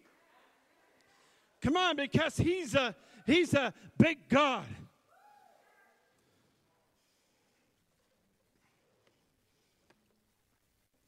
Come 1.64 1.78
on, 1.78 1.96
because 1.96 2.36
he's 2.36 2.74
a 2.74 2.94
he's 3.24 3.54
a 3.54 3.72
big 3.96 4.28
God. 4.28 4.66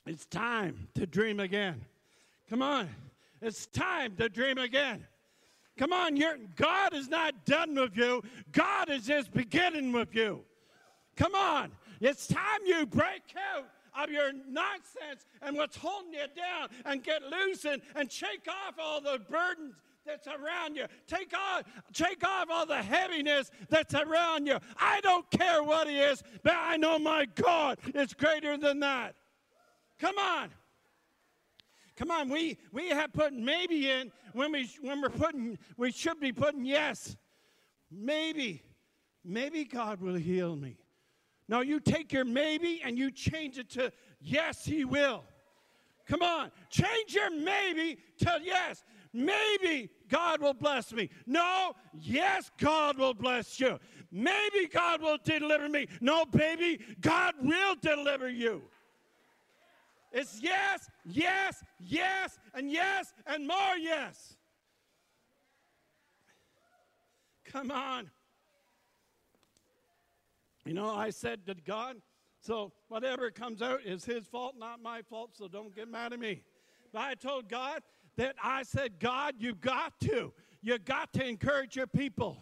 It's 0.06 0.24
time 0.24 0.88
to 0.94 1.04
dream 1.06 1.40
again. 1.40 1.84
Come 2.48 2.62
on. 2.62 2.88
It's 3.42 3.66
time 3.66 4.16
to 4.16 4.30
dream 4.30 4.56
again. 4.56 5.06
Come 5.76 5.92
on, 5.92 6.18
God 6.54 6.94
is 6.94 7.10
not 7.10 7.44
done 7.44 7.74
with 7.74 7.94
you. 7.94 8.22
God 8.52 8.88
is 8.88 9.06
just 9.06 9.34
beginning 9.34 9.92
with 9.92 10.14
you. 10.14 10.42
Come 11.16 11.34
on. 11.34 11.70
It's 12.00 12.26
time 12.26 12.60
you 12.64 12.86
break 12.86 13.34
out 13.54 13.66
of 14.02 14.10
your 14.10 14.32
nonsense 14.32 15.26
and 15.42 15.54
what's 15.54 15.76
holding 15.76 16.14
you 16.14 16.26
down 16.34 16.68
and 16.86 17.02
get 17.02 17.20
loosened 17.24 17.82
and 17.94 18.10
shake 18.10 18.46
off 18.48 18.76
all 18.78 19.02
the 19.02 19.20
burdens 19.28 19.74
that's 20.06 20.26
around 20.28 20.76
you. 20.76 20.86
Take 21.06 21.32
off, 21.36 21.64
take 21.92 22.26
off 22.26 22.46
all 22.50 22.66
the 22.66 22.82
heaviness 22.82 23.50
that's 23.68 23.94
around 23.94 24.46
you. 24.46 24.58
I 24.78 25.00
don't 25.00 25.28
care 25.30 25.62
what 25.62 25.88
it 25.88 25.94
is, 25.94 26.22
but 26.42 26.54
I 26.56 26.76
know 26.76 26.98
my 26.98 27.26
God 27.34 27.78
is 27.94 28.14
greater 28.14 28.56
than 28.56 28.80
that. 28.80 29.16
Come 29.98 30.18
on. 30.18 30.50
Come 31.96 32.10
on, 32.10 32.28
we, 32.28 32.58
we 32.72 32.90
have 32.90 33.12
put 33.12 33.32
maybe 33.32 33.90
in 33.90 34.12
when 34.34 34.52
we 34.52 34.70
when 34.82 35.00
we're 35.00 35.08
putting 35.08 35.58
we 35.78 35.90
should 35.90 36.20
be 36.20 36.30
putting 36.30 36.64
yes. 36.64 37.16
Maybe, 37.90 38.62
maybe 39.24 39.64
God 39.64 40.00
will 40.00 40.14
heal 40.14 40.56
me. 40.56 40.76
Now 41.48 41.62
you 41.62 41.80
take 41.80 42.12
your 42.12 42.24
maybe 42.24 42.82
and 42.84 42.98
you 42.98 43.10
change 43.10 43.56
it 43.56 43.70
to 43.70 43.92
yes, 44.20 44.64
he 44.64 44.84
will. 44.84 45.24
Come 46.06 46.22
on, 46.22 46.52
change 46.68 47.14
your 47.14 47.30
maybe 47.30 47.98
to 48.18 48.38
yes. 48.44 48.84
Maybe 49.12 49.88
God 50.08 50.40
will 50.40 50.54
bless 50.54 50.92
me. 50.92 51.10
No, 51.26 51.72
yes, 51.92 52.50
God 52.58 52.98
will 52.98 53.14
bless 53.14 53.58
you. 53.58 53.78
Maybe 54.10 54.66
God 54.72 55.02
will 55.02 55.18
deliver 55.22 55.68
me. 55.68 55.88
No, 56.00 56.24
baby, 56.24 56.80
God 57.00 57.34
will 57.42 57.74
deliver 57.80 58.28
you. 58.28 58.62
It's 60.12 60.40
yes, 60.40 60.88
yes, 61.04 61.62
yes, 61.78 62.38
and 62.54 62.70
yes, 62.70 63.12
and 63.26 63.46
more 63.46 63.76
yes. 63.78 64.36
Come 67.44 67.70
on. 67.70 68.10
You 70.64 70.74
know, 70.74 70.94
I 70.94 71.10
said 71.10 71.46
to 71.46 71.54
God, 71.54 71.96
so 72.40 72.72
whatever 72.88 73.30
comes 73.30 73.62
out 73.62 73.80
is 73.84 74.04
his 74.04 74.26
fault, 74.26 74.54
not 74.58 74.82
my 74.82 75.02
fault, 75.02 75.30
so 75.34 75.48
don't 75.48 75.74
get 75.74 75.88
mad 75.88 76.12
at 76.12 76.18
me. 76.18 76.42
But 76.92 77.02
I 77.02 77.14
told 77.14 77.48
God, 77.48 77.82
that 78.16 78.36
I 78.42 78.62
said, 78.62 78.98
God, 78.98 79.34
you've 79.38 79.60
got 79.60 79.98
to. 80.00 80.32
You 80.62 80.78
got 80.78 81.12
to 81.14 81.26
encourage 81.26 81.76
your 81.76 81.86
people. 81.86 82.38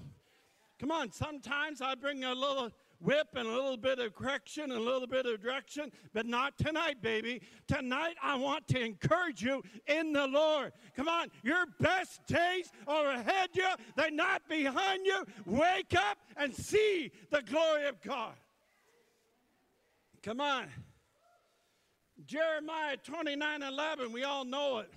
Come 0.79 0.91
on, 0.91 1.13
sometimes 1.13 1.81
I 1.81 1.95
bring 1.95 2.25
a 2.25 2.35
little 2.35 2.71
whip 3.01 3.29
and 3.35 3.47
a 3.47 3.51
little 3.51 3.77
bit 3.77 3.99
of 3.99 4.15
correction 4.15 4.65
and 4.65 4.73
a 4.73 4.81
little 4.81 5.07
bit 5.07 5.27
of 5.27 5.41
direction, 5.43 5.93
but 6.13 6.27
not 6.27 6.57
tonight, 6.57 7.03
baby. 7.03 7.43
Tonight, 7.67 8.17
I 8.23 8.37
want 8.37 8.67
to 8.69 8.81
encourage 8.81 9.43
you 9.43 9.63
in 9.87 10.13
the 10.13 10.27
Lord. 10.27 10.73
Come 10.97 11.09
on, 11.09 11.29
your 11.43 11.67
best 11.81 12.27
days 12.27 12.71
are 12.87 13.11
ahead 13.11 13.51
you, 13.53 13.69
they're 13.97 14.11
not 14.11 14.49
behind 14.49 15.07
you. 15.07 15.25
Wake 15.45 15.95
up 15.95 16.19
and 16.37 16.55
see 16.55 17.13
the 17.31 17.43
glory 17.43 17.87
of 17.87 18.01
God. 18.01 18.35
Come 20.23 20.41
on. 20.41 20.67
Jeremiah 22.27 22.97
29 22.97 23.63
11, 23.63 24.13
we 24.13 24.25
all 24.25 24.45
know 24.45 24.79
it. 24.79 24.91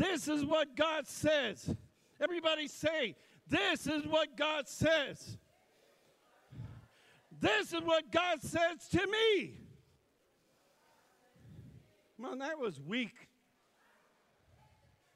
This 0.00 0.28
is 0.28 0.46
what 0.46 0.74
God 0.76 1.06
says. 1.06 1.76
Everybody 2.18 2.68
say, 2.68 3.16
This 3.46 3.86
is 3.86 4.06
what 4.06 4.34
God 4.34 4.66
says. 4.66 5.36
This 7.38 7.74
is 7.74 7.82
what 7.82 8.10
God 8.10 8.40
says 8.40 8.88
to 8.92 9.06
me. 9.06 9.58
Come 12.16 12.32
on, 12.32 12.38
that 12.38 12.58
was 12.58 12.80
weak. 12.80 13.12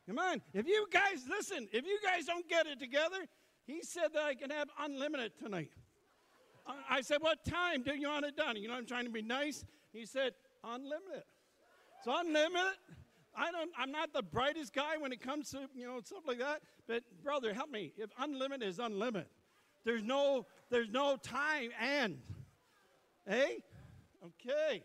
Come 0.07 0.19
on, 0.19 0.43
if 0.53 0.67
you 0.67 0.87
guys 0.93 1.25
listen, 1.31 1.67
if 1.73 1.87
you 1.87 1.99
guys 2.05 2.27
don't 2.27 2.47
get 2.47 2.67
it 2.67 2.79
together, 2.79 3.27
he 3.67 3.81
said 3.83 4.09
that 4.13 4.23
I 4.23 4.35
can 4.35 4.51
have 4.51 4.69
unlimited 4.79 5.33
tonight. 5.43 5.71
I 6.91 7.01
said, 7.01 7.23
What 7.23 7.43
time 7.47 7.85
do 7.85 7.95
you 7.95 8.09
want 8.09 8.27
it 8.27 8.37
done? 8.37 8.57
You 8.57 8.69
know, 8.69 8.75
I'm 8.75 8.85
trying 8.85 9.07
to 9.07 9.11
be 9.11 9.23
nice. 9.23 9.65
He 9.95 10.05
said, 10.05 10.35
Unlimited. 10.63 11.23
So 12.05 12.15
unlimited. 12.19 12.77
I 13.37 13.51
don't, 13.51 13.71
I'm 13.79 13.91
not 13.91 14.13
the 14.13 14.23
brightest 14.23 14.73
guy 14.73 14.97
when 14.99 15.13
it 15.13 15.21
comes 15.21 15.51
to, 15.51 15.69
you 15.75 15.87
know, 15.87 16.01
stuff 16.05 16.23
like 16.27 16.39
that. 16.39 16.63
But 16.87 17.03
brother, 17.23 17.53
help 17.53 17.71
me. 17.71 17.93
If 17.97 18.11
unlimited 18.19 18.69
is 18.69 18.79
unlimited, 18.79 19.29
there's 19.85 20.03
no, 20.03 20.47
there's 20.71 20.91
no 20.91 21.17
time 21.17 21.71
and. 21.81 22.19
Hey? 23.27 23.59
Okay. 24.25 24.83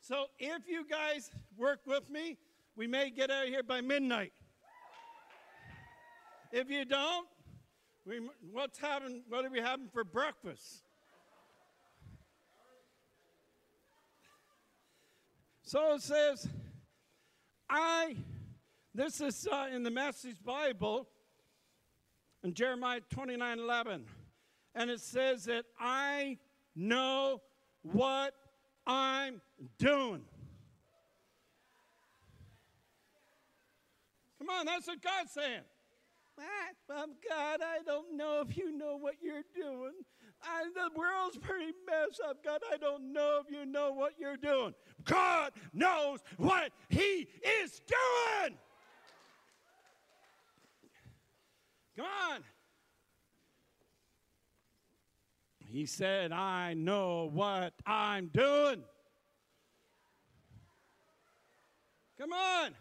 So 0.00 0.26
if 0.38 0.62
you 0.68 0.84
guys 0.88 1.30
work 1.56 1.80
with 1.86 2.08
me, 2.10 2.36
we 2.76 2.86
may 2.86 3.10
get 3.10 3.30
out 3.30 3.44
of 3.44 3.48
here 3.48 3.62
by 3.62 3.80
midnight. 3.80 4.32
If 6.52 6.70
you 6.70 6.84
don't, 6.84 7.26
we, 8.06 8.20
what's 8.50 8.78
having, 8.78 9.22
what 9.28 9.44
are 9.44 9.50
we 9.50 9.60
having 9.60 9.88
for 9.92 10.04
breakfast? 10.04 10.82
So 15.62 15.94
it 15.94 16.02
says, 16.02 16.48
I, 17.70 18.16
this 18.92 19.20
is 19.20 19.46
uh, 19.50 19.68
in 19.72 19.84
the 19.84 19.90
Message 19.90 20.42
Bible, 20.44 21.06
in 22.42 22.52
Jeremiah 22.52 23.00
29 23.10 23.60
11. 23.60 24.04
And 24.74 24.90
it 24.90 25.00
says 25.00 25.44
that 25.44 25.64
I 25.78 26.38
know 26.74 27.40
what 27.82 28.34
I'm 28.86 29.40
doing. 29.78 30.22
Come 34.38 34.48
on, 34.48 34.66
that's 34.66 34.88
what 34.88 35.00
God's 35.00 35.30
saying. 35.32 35.62
Well, 36.88 37.06
God, 37.28 37.60
I 37.62 37.82
don't 37.84 38.16
know 38.16 38.40
if 38.40 38.56
you 38.56 38.76
know 38.76 38.96
what 38.96 39.16
you're 39.22 39.44
doing. 39.54 39.92
I, 40.42 40.64
the 40.74 40.98
world's 40.98 41.36
pretty 41.38 41.72
messed 41.86 42.20
up. 42.28 42.42
God, 42.44 42.60
I 42.72 42.76
don't 42.76 43.12
know 43.12 43.40
if 43.44 43.54
you 43.54 43.66
know 43.66 43.92
what 43.92 44.14
you're 44.18 44.36
doing. 44.36 44.74
God 45.04 45.52
knows 45.72 46.20
what 46.36 46.72
He 46.88 47.28
is 47.62 47.80
doing. 47.86 48.56
Come 51.96 52.06
on. 52.32 52.40
He 55.58 55.86
said, 55.86 56.32
I 56.32 56.74
know 56.74 57.30
what 57.32 57.74
I'm 57.86 58.28
doing. 58.28 58.82
Come 62.18 62.32
on. 62.32 62.74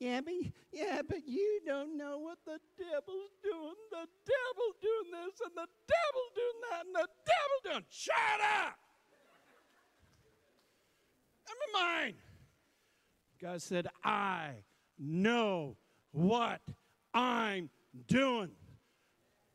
Yeah, 0.00 0.20
but 0.20 0.34
yeah, 0.72 1.02
but 1.08 1.26
you 1.26 1.60
don't 1.64 1.96
know 1.96 2.18
what 2.18 2.38
the 2.44 2.58
devil's 2.76 3.30
doing. 3.42 3.74
The 3.90 4.06
devil 4.26 4.68
doing 4.82 5.24
this 5.24 5.40
and 5.44 5.54
the 5.54 5.68
devil 5.86 6.24
doing 6.34 6.60
that 6.70 6.86
and 6.86 6.94
the 6.94 7.08
devil 7.24 7.72
doing. 7.72 7.84
Shut 7.88 8.14
up! 8.62 8.74
Never 11.46 11.86
mind. 11.86 12.14
God 13.40 13.62
said, 13.62 13.88
I 14.02 14.50
know 14.98 15.76
what 16.12 16.60
I'm 17.12 17.70
doing. 18.08 18.50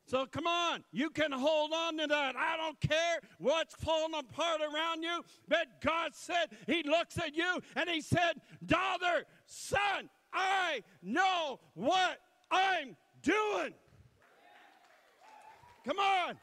So 0.05 0.25
come 0.25 0.47
on, 0.47 0.83
you 0.91 1.11
can 1.11 1.31
hold 1.31 1.71
on 1.71 1.97
to 1.97 2.07
that. 2.07 2.35
I 2.35 2.57
don't 2.57 2.79
care 2.79 3.19
what's 3.37 3.75
falling 3.75 4.15
apart 4.15 4.59
around 4.61 5.03
you, 5.03 5.23
but 5.47 5.81
God 5.81 6.15
said, 6.15 6.47
He 6.65 6.81
looks 6.81 7.19
at 7.19 7.35
you 7.35 7.59
and 7.75 7.87
He 7.87 8.01
said, 8.01 8.41
Daughter, 8.65 9.25
son, 9.45 10.09
I 10.33 10.83
know 11.01 11.59
what 11.73 12.19
I'm 12.51 12.95
doing. 13.21 13.73
Come 15.85 15.99
on, 15.99 16.35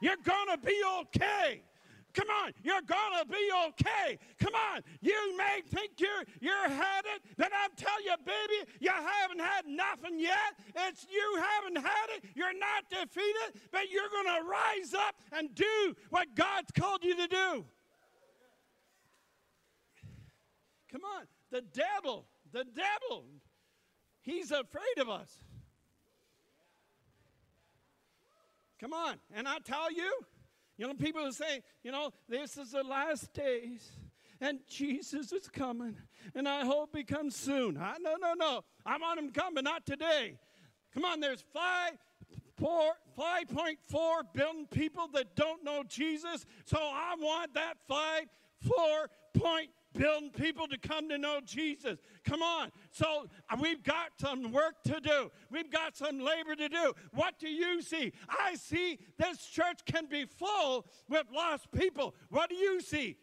you're 0.00 0.16
gonna 0.24 0.58
be 0.58 0.80
okay. 1.00 1.62
Come 2.14 2.28
on, 2.44 2.52
you're 2.62 2.82
gonna 2.82 3.24
be 3.24 3.48
okay. 3.68 4.18
Come 4.38 4.54
on, 4.54 4.82
you 5.00 5.36
may 5.36 5.62
think 5.66 5.92
you're 5.98 6.24
you're 6.40 6.68
had 6.68 7.04
it, 7.06 7.22
but 7.38 7.50
I'm 7.54 7.70
telling 7.76 8.04
you, 8.04 8.14
baby, 8.24 8.70
you 8.80 8.90
haven't 8.90 9.40
had 9.40 9.66
nothing 9.66 10.20
yet. 10.20 10.52
It's 10.76 11.06
you 11.10 11.40
haven't 11.40 11.76
had 11.76 12.08
it. 12.16 12.24
You're 12.34 12.58
not 12.58 12.90
defeated, 12.90 13.60
but 13.70 13.90
you're 13.90 14.10
gonna 14.12 14.44
rise 14.46 14.92
up 14.92 15.14
and 15.32 15.54
do 15.54 15.94
what 16.10 16.34
God's 16.34 16.70
called 16.78 17.02
you 17.02 17.16
to 17.16 17.26
do. 17.26 17.64
Come 20.90 21.02
on, 21.04 21.26
the 21.50 21.62
devil, 21.62 22.26
the 22.52 22.64
devil, 22.64 23.24
he's 24.22 24.50
afraid 24.50 24.98
of 24.98 25.08
us. 25.08 25.30
Come 28.80 28.92
on, 28.92 29.16
and 29.34 29.46
I 29.46 29.58
tell 29.58 29.92
you, 29.92 30.12
you 30.76 30.86
know, 30.86 30.94
people 30.94 31.30
saying, 31.32 31.62
you 31.84 31.92
know, 31.92 32.10
this 32.28 32.56
is 32.56 32.72
the 32.72 32.82
last 32.82 33.32
days 33.32 33.92
and 34.42 34.58
Jesus 34.68 35.32
is 35.32 35.48
coming, 35.48 35.96
and 36.34 36.48
I 36.48 36.64
hope 36.64 36.96
he 36.96 37.04
comes 37.04 37.36
soon. 37.36 37.78
I, 37.78 37.94
no, 38.00 38.16
no, 38.20 38.34
no. 38.34 38.64
I 38.84 38.98
want 38.98 39.20
him 39.20 39.30
but 39.54 39.62
not 39.62 39.86
today. 39.86 40.34
Come 40.92 41.04
on, 41.04 41.20
there's 41.20 41.44
five, 41.54 41.92
5.4 42.60 43.76
billion 44.34 44.66
people 44.66 45.06
that 45.14 45.36
don't 45.36 45.64
know 45.64 45.84
Jesus, 45.86 46.44
so 46.64 46.76
I 46.76 47.14
want 47.20 47.54
that 47.54 47.74
5, 47.88 48.24
4 49.92 50.02
point 50.02 50.02
billion 50.02 50.30
people 50.30 50.66
to 50.68 50.78
come 50.78 51.08
to 51.08 51.18
know 51.18 51.40
Jesus. 51.44 51.98
Come 52.24 52.42
on. 52.42 52.70
So 52.90 53.26
uh, 53.50 53.56
we've 53.60 53.82
got 53.82 54.10
some 54.20 54.52
work 54.52 54.82
to 54.84 55.00
do. 55.00 55.30
We've 55.50 55.70
got 55.70 55.96
some 55.96 56.20
labor 56.20 56.54
to 56.54 56.68
do. 56.68 56.92
What 57.12 57.38
do 57.38 57.48
you 57.48 57.82
see? 57.82 58.12
I 58.28 58.54
see 58.54 58.98
this 59.18 59.46
church 59.46 59.80
can 59.84 60.06
be 60.06 60.24
full 60.24 60.86
with 61.08 61.26
lost 61.32 61.70
people. 61.72 62.14
What 62.30 62.50
do 62.50 62.56
you 62.56 62.80
see? 62.80 63.16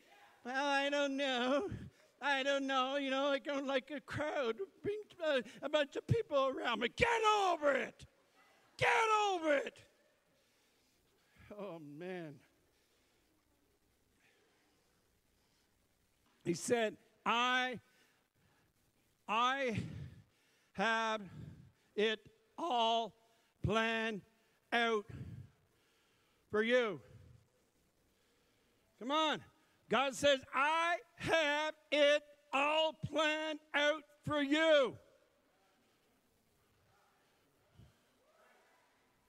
Well, 0.45 0.65
I 0.65 0.89
don't 0.89 1.17
know. 1.17 1.69
I 2.21 2.43
don't 2.43 2.67
know. 2.67 2.97
You 2.97 3.11
know, 3.11 3.27
I 3.27 3.39
don't 3.39 3.67
like 3.67 3.91
a 3.95 4.01
crowd, 4.01 4.55
bring 4.83 4.99
uh, 5.25 5.41
a 5.61 5.69
bunch 5.69 5.95
of 5.95 6.05
people 6.07 6.47
around 6.47 6.81
me. 6.81 6.89
Get 6.95 7.07
over 7.47 7.71
it. 7.71 8.05
Get 8.77 8.89
over 9.31 9.55
it. 9.55 9.77
Oh, 11.59 11.79
man. 11.79 12.35
He 16.49 16.55
said, 16.55 16.97
I, 17.27 17.77
I 19.27 19.77
have 20.71 21.21
it 21.95 22.19
all 22.57 23.13
planned 23.63 24.21
out 24.73 25.05
for 26.49 26.63
you. 26.63 27.01
Come 28.97 29.11
on. 29.11 29.41
God 29.91 30.15
says, 30.15 30.39
I 30.51 30.95
have 31.17 31.75
it 31.91 32.23
all 32.51 32.95
planned 33.05 33.59
out 33.75 34.01
for 34.25 34.41
you. 34.41 34.97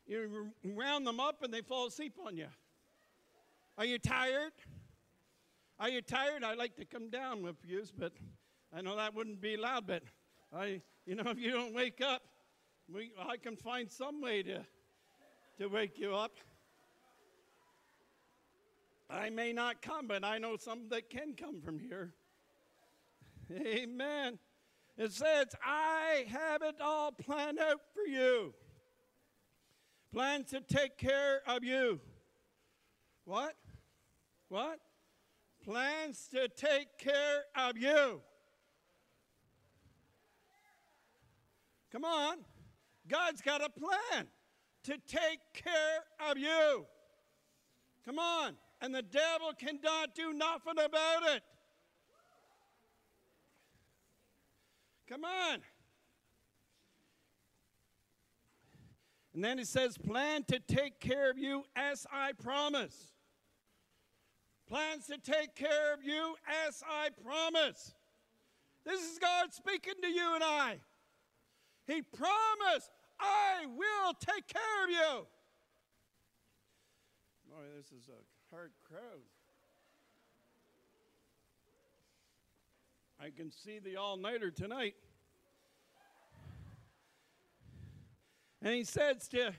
You 0.06 0.52
round 0.64 1.06
them 1.06 1.20
up 1.20 1.42
and 1.42 1.52
they 1.52 1.60
fall 1.60 1.86
asleep 1.86 2.14
on 2.26 2.38
you. 2.38 2.48
Are 3.76 3.84
you 3.84 3.98
tired? 3.98 4.52
Are 5.80 5.88
you 5.88 6.02
tired? 6.02 6.44
I'd 6.44 6.58
like 6.58 6.76
to 6.76 6.84
come 6.84 7.08
down 7.08 7.42
with 7.42 7.56
you, 7.66 7.82
but 7.96 8.12
I 8.70 8.82
know 8.82 8.96
that 8.96 9.14
wouldn't 9.14 9.40
be 9.40 9.54
allowed. 9.54 9.86
But 9.86 10.02
I, 10.54 10.82
you 11.06 11.14
know, 11.14 11.22
if 11.28 11.38
you 11.38 11.52
don't 11.52 11.74
wake 11.74 12.02
up, 12.02 12.20
we, 12.92 13.12
I 13.18 13.38
can 13.38 13.56
find 13.56 13.90
some 13.90 14.20
way 14.20 14.42
to, 14.42 14.60
to 15.58 15.68
wake 15.68 15.98
you 15.98 16.14
up. 16.14 16.32
I 19.08 19.30
may 19.30 19.54
not 19.54 19.80
come, 19.80 20.06
but 20.06 20.22
I 20.22 20.36
know 20.36 20.58
some 20.58 20.90
that 20.90 21.08
can 21.08 21.32
come 21.32 21.62
from 21.62 21.78
here. 21.78 22.12
Amen. 23.50 24.38
It 24.98 25.12
says, 25.12 25.46
I 25.64 26.26
have 26.28 26.60
it 26.60 26.76
all 26.78 27.10
planned 27.10 27.58
out 27.58 27.80
for 27.94 28.06
you. 28.06 28.52
Plans 30.12 30.50
to 30.50 30.60
take 30.60 30.98
care 30.98 31.40
of 31.46 31.64
you. 31.64 32.00
What? 33.24 33.54
What? 34.50 34.78
Plans 35.64 36.28
to 36.32 36.48
take 36.48 36.98
care 36.98 37.44
of 37.56 37.76
you. 37.76 38.20
Come 41.92 42.04
on. 42.04 42.38
God's 43.08 43.40
got 43.40 43.62
a 43.62 43.68
plan 43.68 44.28
to 44.84 44.96
take 45.06 45.40
care 45.52 46.04
of 46.30 46.38
you. 46.38 46.86
Come 48.04 48.18
on. 48.18 48.56
And 48.80 48.94
the 48.94 49.02
devil 49.02 49.52
cannot 49.58 50.14
do 50.14 50.32
nothing 50.32 50.78
about 50.82 51.34
it. 51.34 51.42
Come 55.08 55.24
on. 55.24 55.58
And 59.34 59.44
then 59.44 59.58
it 59.58 59.66
says, 59.66 59.98
plan 59.98 60.44
to 60.44 60.58
take 60.60 61.00
care 61.00 61.30
of 61.30 61.38
you 61.38 61.64
as 61.76 62.06
I 62.12 62.32
promise 62.32 63.12
plans 64.70 65.06
to 65.08 65.18
take 65.18 65.56
care 65.56 65.92
of 65.92 66.04
you 66.04 66.36
as 66.66 66.82
I 66.88 67.08
promise. 67.24 67.92
This 68.86 69.00
is 69.00 69.18
God 69.18 69.52
speaking 69.52 69.94
to 70.00 70.08
you 70.08 70.34
and 70.34 70.44
I. 70.44 70.78
He 71.86 72.02
promised, 72.02 72.90
I 73.18 73.66
will 73.66 74.14
take 74.14 74.46
care 74.46 74.84
of 74.84 74.90
you. 74.90 75.26
Boy, 77.50 77.64
this 77.76 77.86
is 77.86 78.08
a 78.08 78.54
hard 78.54 78.70
crowd. 78.88 79.20
I 83.20 83.30
can 83.36 83.50
see 83.50 83.80
the 83.80 83.96
all 83.96 84.16
nighter 84.16 84.50
tonight. 84.50 84.94
And 88.62 88.74
he 88.74 88.84
says 88.84 89.26
to, 89.28 89.52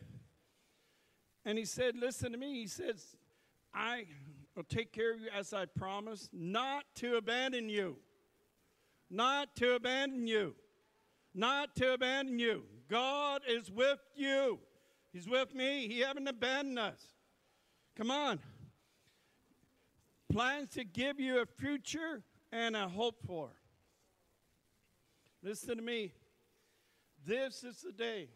and 1.43 1.57
he 1.57 1.65
said, 1.65 1.95
Listen 1.97 2.31
to 2.31 2.37
me. 2.37 2.61
He 2.61 2.67
says, 2.67 3.17
I 3.73 4.05
will 4.55 4.63
take 4.63 4.91
care 4.91 5.13
of 5.13 5.19
you 5.19 5.29
as 5.37 5.53
I 5.53 5.65
promised, 5.65 6.29
not 6.33 6.85
to 6.95 7.15
abandon 7.15 7.69
you. 7.69 7.97
Not 9.09 9.55
to 9.57 9.75
abandon 9.75 10.27
you. 10.27 10.55
Not 11.33 11.75
to 11.77 11.93
abandon 11.93 12.39
you. 12.39 12.63
God 12.89 13.41
is 13.47 13.71
with 13.71 13.99
you. 14.15 14.59
He's 15.13 15.27
with 15.27 15.53
me. 15.53 15.87
He 15.87 15.99
haven't 15.99 16.27
abandoned 16.27 16.79
us. 16.79 17.01
Come 17.95 18.11
on. 18.11 18.39
Plans 20.31 20.71
to 20.71 20.83
give 20.85 21.19
you 21.19 21.41
a 21.41 21.45
future 21.45 22.23
and 22.51 22.75
a 22.75 22.87
hope 22.87 23.21
for. 23.25 23.49
Listen 25.43 25.77
to 25.77 25.83
me. 25.83 26.13
This 27.25 27.63
is 27.63 27.81
the 27.81 27.91
day 27.91 28.29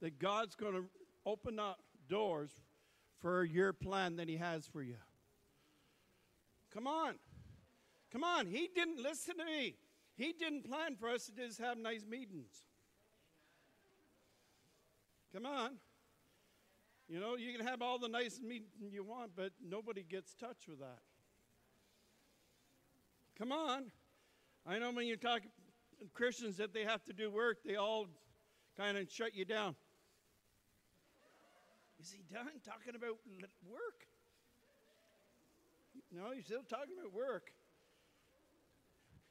that 0.00 0.18
God's 0.18 0.54
going 0.54 0.74
to 0.74 0.84
open 1.24 1.58
up 1.58 1.78
doors 2.08 2.50
for 3.20 3.44
your 3.44 3.72
plan 3.72 4.16
that 4.16 4.28
He 4.28 4.36
has 4.36 4.66
for 4.66 4.82
you. 4.82 4.96
Come 6.72 6.86
on. 6.86 7.14
Come 8.12 8.24
on. 8.24 8.46
He 8.46 8.68
didn't 8.74 9.02
listen 9.02 9.36
to 9.38 9.44
me. 9.44 9.76
He 10.16 10.32
didn't 10.32 10.68
plan 10.68 10.96
for 10.96 11.08
us 11.08 11.26
to 11.26 11.32
just 11.32 11.58
have 11.60 11.78
nice 11.78 12.04
meetings. 12.04 12.64
Come 15.32 15.46
on. 15.46 15.72
You 17.08 17.20
know, 17.20 17.36
you 17.36 17.56
can 17.56 17.66
have 17.66 17.80
all 17.80 17.98
the 17.98 18.08
nice 18.08 18.40
meetings 18.40 18.92
you 18.92 19.04
want, 19.04 19.30
but 19.34 19.52
nobody 19.64 20.02
gets 20.02 20.34
touched 20.34 20.68
with 20.68 20.80
that. 20.80 20.98
Come 23.38 23.52
on. 23.52 23.84
I 24.66 24.78
know 24.78 24.90
when 24.90 25.06
you 25.06 25.16
talk 25.16 25.42
Christians 26.12 26.56
that 26.58 26.74
they 26.74 26.84
have 26.84 27.04
to 27.04 27.12
do 27.12 27.30
work, 27.30 27.58
they 27.64 27.76
all 27.76 28.08
kind 28.76 28.98
of 28.98 29.10
shut 29.10 29.34
you 29.34 29.44
down. 29.44 29.74
Is 32.00 32.12
he 32.12 32.22
done 32.32 32.50
talking 32.64 32.94
about 32.94 33.16
work? 33.66 34.06
No, 36.10 36.30
he's 36.34 36.44
still 36.44 36.62
talking 36.62 36.94
about 36.98 37.12
work. 37.12 37.52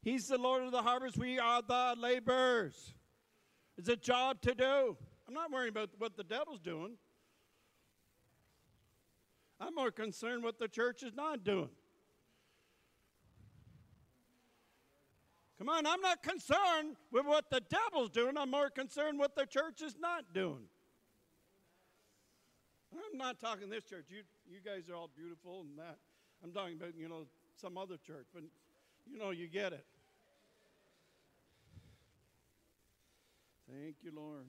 He's 0.02 0.28
the 0.28 0.38
Lord 0.38 0.63
of 0.63 0.72
the 0.72 0.82
harvest. 0.82 1.18
We 1.18 1.40
are 1.40 1.62
the 1.62 1.96
laborers. 1.98 2.94
It's 3.78 3.90
a 3.90 3.96
job 3.96 4.42
to 4.42 4.54
do. 4.54 4.98
I'm 5.28 5.34
not 5.34 5.52
worrying 5.52 5.70
about 5.70 5.90
what 5.98 6.16
the 6.16 6.24
devil's 6.24 6.60
doing. 6.60 6.94
I'm 9.60 9.74
more 9.76 9.92
concerned 9.92 10.44
what 10.44 10.60
the 10.60 10.68
church 10.68 11.04
is 11.04 11.13
not 11.13 11.44
doing. 11.44 11.70
Come 15.58 15.70
on, 15.70 15.88
I'm 15.88 16.02
not 16.02 16.22
concerned 16.22 16.96
with 17.12 17.26
what 17.26 17.50
the 17.50 17.62
devil's 17.62 18.12
doing. 18.12 18.38
I'm 18.38 18.52
more 18.52 18.70
concerned 18.70 19.18
what 19.18 19.36
the 19.36 19.48
church 19.48 19.82
is 19.82 19.96
not 20.00 20.26
doing. 20.34 20.66
I'm 22.94 23.18
not 23.18 23.40
talking 23.40 23.70
this 23.70 23.84
church. 23.84 24.06
You, 24.10 24.22
you 24.48 24.60
guys 24.63 24.88
are 24.90 24.96
all 24.96 25.10
beautiful 25.16 25.62
and 25.62 25.78
that. 25.80 25.98
I'm 26.43 26.52
talking 26.52 26.76
about, 26.78 26.95
you 26.97 27.10
know, 27.10 27.26
some 27.60 27.78
other 27.78 27.97
church, 28.06 28.28
but 28.34 28.43
you 29.10 29.17
know, 29.17 29.32
you 29.32 29.47
get 29.47 29.73
it. 29.73 29.86
Thank 33.69 33.95
you, 34.02 34.12
Lord. 34.15 34.45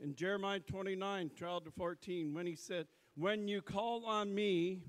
In 0.00 0.14
Jeremiah 0.14 0.60
29, 0.60 1.30
12 1.36 1.64
to 1.64 1.70
14, 1.70 2.34
when 2.34 2.46
he 2.46 2.54
said, 2.54 2.86
When 3.16 3.48
you 3.48 3.62
call 3.62 4.04
on 4.04 4.34
me, 4.34 4.82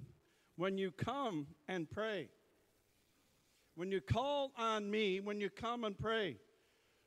when 0.56 0.78
you 0.78 0.92
come 0.92 1.48
and 1.68 1.90
pray, 1.90 2.30
when 3.76 3.92
you 3.92 4.02
call 4.02 4.52
on 4.58 4.92
me, 4.92 5.20
when 5.20 5.40
you 5.40 5.50
come 5.50 5.84
and 5.84 5.98
pray. 5.98 6.38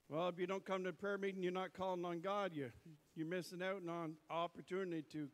Well, 0.09 0.29
if 0.29 0.39
you 0.39 0.47
don't 0.47 0.65
come 0.65 0.85
to 0.85 0.93
prayer 0.93 1.19
meeting, 1.19 1.43
you're 1.43 1.53
not 1.53 1.75
calling 1.75 2.05
on 2.05 2.21
God. 2.21 2.53
You, 2.55 2.71
you're 3.15 3.27
missing 3.27 3.63
out 3.63 3.83
on 3.89 4.15
opportunity 4.31 5.05
to 5.13 5.29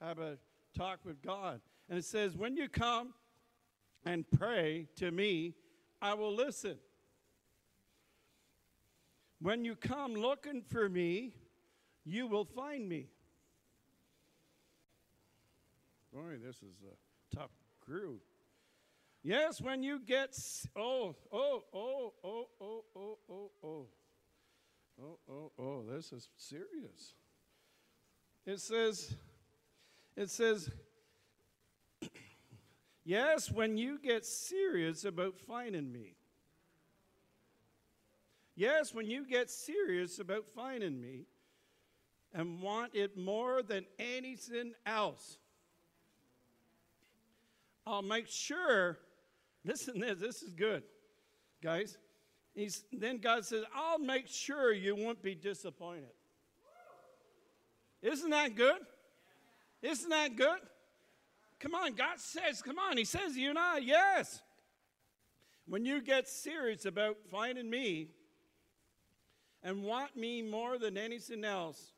have 0.00 0.18
a 0.18 0.38
talk 0.76 1.00
with 1.04 1.22
God. 1.22 1.60
And 1.88 1.98
it 1.98 2.04
says, 2.04 2.36
When 2.36 2.56
you 2.56 2.68
come 2.68 3.14
and 4.04 4.24
pray 4.38 4.88
to 4.96 5.10
me, 5.10 5.54
I 6.00 6.14
will 6.14 6.34
listen. 6.34 6.76
When 9.40 9.64
you 9.64 9.76
come 9.76 10.14
looking 10.14 10.62
for 10.62 10.88
me, 10.88 11.34
you 12.04 12.26
will 12.26 12.44
find 12.44 12.88
me. 12.88 13.08
Boy, 16.12 16.38
this 16.42 16.56
is 16.56 16.76
a 16.82 17.36
tough 17.36 17.50
crew. 17.84 18.20
Yes, 19.22 19.60
when 19.60 19.82
you 19.82 19.98
get, 19.98 20.38
oh, 20.76 21.16
oh, 21.32 21.64
oh, 21.74 22.12
oh, 22.24 22.48
oh, 22.60 22.84
oh, 22.94 23.18
oh, 23.28 23.50
oh. 23.64 23.86
Oh, 24.98 25.18
oh, 25.30 25.52
oh, 25.58 25.84
this 25.90 26.12
is 26.12 26.30
serious. 26.38 27.12
It 28.46 28.60
says, 28.60 29.14
it 30.16 30.30
says, 30.30 30.70
yes, 33.04 33.50
when 33.50 33.76
you 33.76 33.98
get 33.98 34.24
serious 34.24 35.04
about 35.04 35.36
finding 35.38 35.92
me. 35.92 36.14
Yes, 38.54 38.94
when 38.94 39.06
you 39.06 39.26
get 39.26 39.50
serious 39.50 40.18
about 40.18 40.46
finding 40.54 40.98
me 40.98 41.26
and 42.32 42.62
want 42.62 42.94
it 42.94 43.16
more 43.16 43.62
than 43.62 43.84
anything 43.98 44.72
else, 44.86 45.36
I'll 47.86 48.02
make 48.02 48.28
sure. 48.28 48.98
Listen, 49.64 50.00
this, 50.00 50.18
this 50.18 50.42
is 50.42 50.50
good, 50.50 50.82
guys. 51.62 51.98
He's, 52.54 52.84
then 52.90 53.18
God 53.18 53.44
says, 53.44 53.64
I'll 53.74 53.98
make 53.98 54.28
sure 54.28 54.72
you 54.72 54.96
won't 54.96 55.22
be 55.22 55.34
disappointed. 55.34 56.08
Isn't 58.00 58.30
that 58.30 58.54
good? 58.54 58.78
Isn't 59.86 60.10
that 60.10 60.36
good? 60.36 60.58
Come 61.60 61.74
on, 61.74 61.94
God 61.94 62.18
says, 62.18 62.60
come 62.60 62.78
on. 62.78 62.96
He 62.96 63.04
says, 63.04 63.36
you 63.36 63.50
and 63.50 63.58
I, 63.58 63.78
yes. 63.78 64.42
When 65.66 65.84
you 65.84 66.00
get 66.00 66.28
serious 66.28 66.84
about 66.84 67.16
finding 67.30 67.70
me 67.70 68.08
and 69.62 69.84
want 69.84 70.16
me 70.16 70.42
more 70.42 70.78
than 70.78 70.98
anything 70.98 71.44
else, 71.44 71.92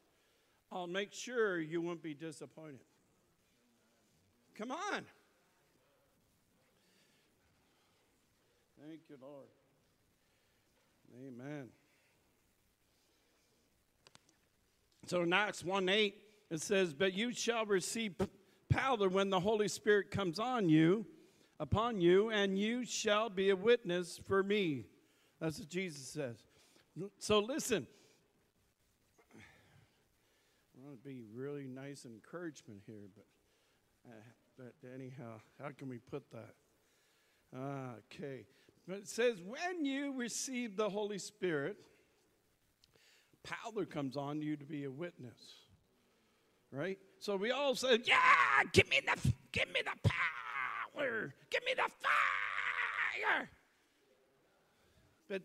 I'll 0.70 0.86
make 0.86 1.12
sure 1.12 1.58
you 1.58 1.80
won't 1.80 2.02
be 2.02 2.14
disappointed. 2.14 2.80
Come 4.54 4.70
on. 4.70 5.04
Thank 8.86 9.00
you, 9.08 9.16
Lord. 9.20 9.46
Amen. 11.26 11.68
So 15.06 15.22
in 15.22 15.32
Acts 15.32 15.64
1 15.64 15.88
8, 15.88 16.14
it 16.50 16.60
says, 16.60 16.94
But 16.94 17.14
you 17.14 17.32
shall 17.32 17.66
receive 17.66 18.14
power 18.68 19.08
when 19.08 19.30
the 19.30 19.40
Holy 19.40 19.68
Spirit 19.68 20.10
comes 20.10 20.38
on 20.38 20.68
you, 20.68 21.06
upon 21.60 22.00
you, 22.00 22.30
and 22.30 22.58
you 22.58 22.84
shall 22.84 23.28
be 23.28 23.50
a 23.50 23.56
witness 23.56 24.20
for 24.26 24.42
me. 24.42 24.86
That's 25.40 25.58
what 25.58 25.68
Jesus 25.68 26.08
says. 26.08 26.36
So 27.18 27.38
listen. 27.38 27.86
I 29.36 30.84
want 30.84 31.02
to 31.02 31.08
be 31.08 31.22
really 31.34 31.66
nice 31.66 32.04
encouragement 32.04 32.80
here, 32.86 33.08
but, 33.14 34.10
uh, 34.10 34.14
but 34.56 34.72
anyhow, 34.94 35.40
how 35.62 35.70
can 35.76 35.88
we 35.88 35.98
put 35.98 36.30
that? 36.32 36.54
Ah, 37.54 37.94
okay. 38.12 38.46
But 38.86 38.98
it 38.98 39.08
says, 39.08 39.42
when 39.42 39.84
you 39.84 40.12
receive 40.14 40.76
the 40.76 40.88
Holy 40.88 41.18
Spirit, 41.18 41.76
power 43.42 43.84
comes 43.84 44.16
on 44.16 44.40
you 44.40 44.56
to 44.56 44.64
be 44.64 44.84
a 44.84 44.90
witness. 44.90 45.67
Right? 46.70 46.98
So 47.18 47.36
we 47.36 47.50
all 47.50 47.74
said, 47.74 48.02
Yeah, 48.04 48.16
give 48.72 48.88
me 48.90 49.00
the 49.04 49.32
give 49.52 49.68
me 49.68 49.80
the 49.84 50.08
power. 50.08 51.34
Give 51.50 51.64
me 51.64 51.72
the 51.74 51.90
fire. 52.00 53.48
But 55.28 55.42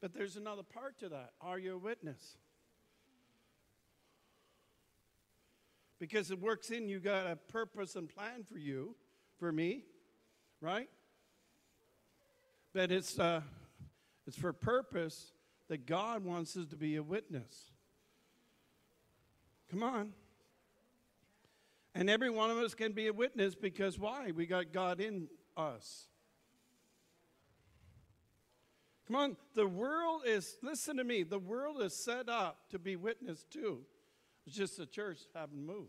but 0.00 0.14
there's 0.14 0.36
another 0.36 0.62
part 0.62 0.98
to 1.00 1.08
that. 1.10 1.32
Are 1.40 1.58
you 1.58 1.74
a 1.74 1.78
witness? 1.78 2.36
Because 5.98 6.30
it 6.30 6.40
works 6.40 6.70
in 6.70 6.88
you 6.88 7.00
got 7.00 7.26
a 7.26 7.36
purpose 7.36 7.96
and 7.96 8.08
plan 8.08 8.44
for 8.44 8.58
you, 8.58 8.94
for 9.38 9.50
me, 9.50 9.84
right? 10.60 10.88
But 12.74 12.92
it's, 12.92 13.18
uh, 13.18 13.40
it's 14.26 14.36
for 14.36 14.52
purpose 14.52 15.32
that 15.68 15.86
God 15.86 16.24
wants 16.24 16.56
us 16.56 16.66
to 16.66 16.76
be 16.76 16.96
a 16.96 17.02
witness. 17.02 17.70
Come 19.70 19.82
on. 19.82 20.12
And 21.98 22.10
every 22.10 22.28
one 22.28 22.50
of 22.50 22.58
us 22.58 22.74
can 22.74 22.92
be 22.92 23.06
a 23.06 23.12
witness 23.12 23.54
because 23.54 23.98
why? 23.98 24.30
We 24.30 24.44
got 24.44 24.70
God 24.70 25.00
in 25.00 25.28
us. 25.56 26.08
Come 29.06 29.16
on, 29.16 29.36
the 29.54 29.66
world 29.66 30.22
is, 30.26 30.58
listen 30.62 30.98
to 30.98 31.04
me, 31.04 31.22
the 31.22 31.38
world 31.38 31.80
is 31.80 31.94
set 31.94 32.28
up 32.28 32.68
to 32.70 32.78
be 32.78 32.96
witnessed 32.96 33.50
to. 33.52 33.80
It's 34.46 34.54
just 34.54 34.76
the 34.76 34.84
church 34.84 35.20
haven't 35.34 35.64
moved. 35.64 35.88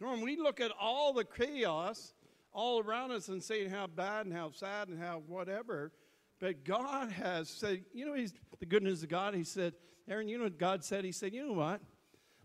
Come 0.00 0.08
on, 0.08 0.20
we 0.22 0.36
look 0.36 0.60
at 0.60 0.72
all 0.80 1.12
the 1.12 1.24
chaos 1.24 2.14
all 2.52 2.80
around 2.80 3.12
us 3.12 3.28
and 3.28 3.40
say 3.40 3.68
how 3.68 3.86
bad 3.86 4.26
and 4.26 4.34
how 4.34 4.50
sad 4.50 4.88
and 4.88 5.00
how 5.00 5.22
whatever. 5.28 5.92
But 6.40 6.64
God 6.64 7.12
has 7.12 7.48
said, 7.48 7.84
you 7.92 8.04
know, 8.04 8.14
he's 8.14 8.34
the 8.58 8.66
goodness 8.66 9.04
of 9.04 9.10
God. 9.10 9.34
He 9.34 9.44
said, 9.44 9.74
Aaron, 10.08 10.26
you 10.26 10.38
know 10.38 10.44
what 10.44 10.58
God 10.58 10.82
said? 10.82 11.04
He 11.04 11.12
said, 11.12 11.32
you 11.32 11.46
know 11.46 11.52
what? 11.52 11.80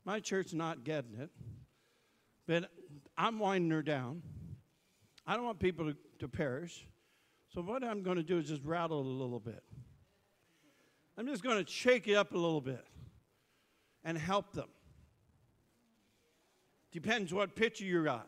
My 0.05 0.19
church's 0.19 0.53
not 0.53 0.83
getting 0.83 1.15
it, 1.19 1.31
but 2.47 2.69
I'm 3.17 3.39
winding 3.39 3.71
her 3.71 3.81
down. 3.81 4.21
I 5.25 5.35
don't 5.35 5.45
want 5.45 5.59
people 5.59 5.91
to, 5.91 5.97
to 6.19 6.27
perish. 6.27 6.85
So 7.53 7.61
what 7.61 7.83
I'm 7.83 8.03
going 8.03 8.17
to 8.17 8.23
do 8.23 8.37
is 8.37 8.47
just 8.47 8.63
rattle 8.63 8.99
it 8.99 9.05
a 9.05 9.09
little 9.09 9.39
bit. 9.39 9.63
I'm 11.17 11.25
just 11.25 11.43
going 11.43 11.63
to 11.63 11.71
shake 11.71 12.07
it 12.07 12.15
up 12.15 12.33
a 12.33 12.37
little 12.37 12.61
bit 12.61 12.85
and 14.03 14.17
help 14.17 14.53
them. 14.53 14.67
Depends 16.91 17.33
what 17.33 17.55
picture 17.55 17.85
you 17.85 18.03
got. 18.03 18.27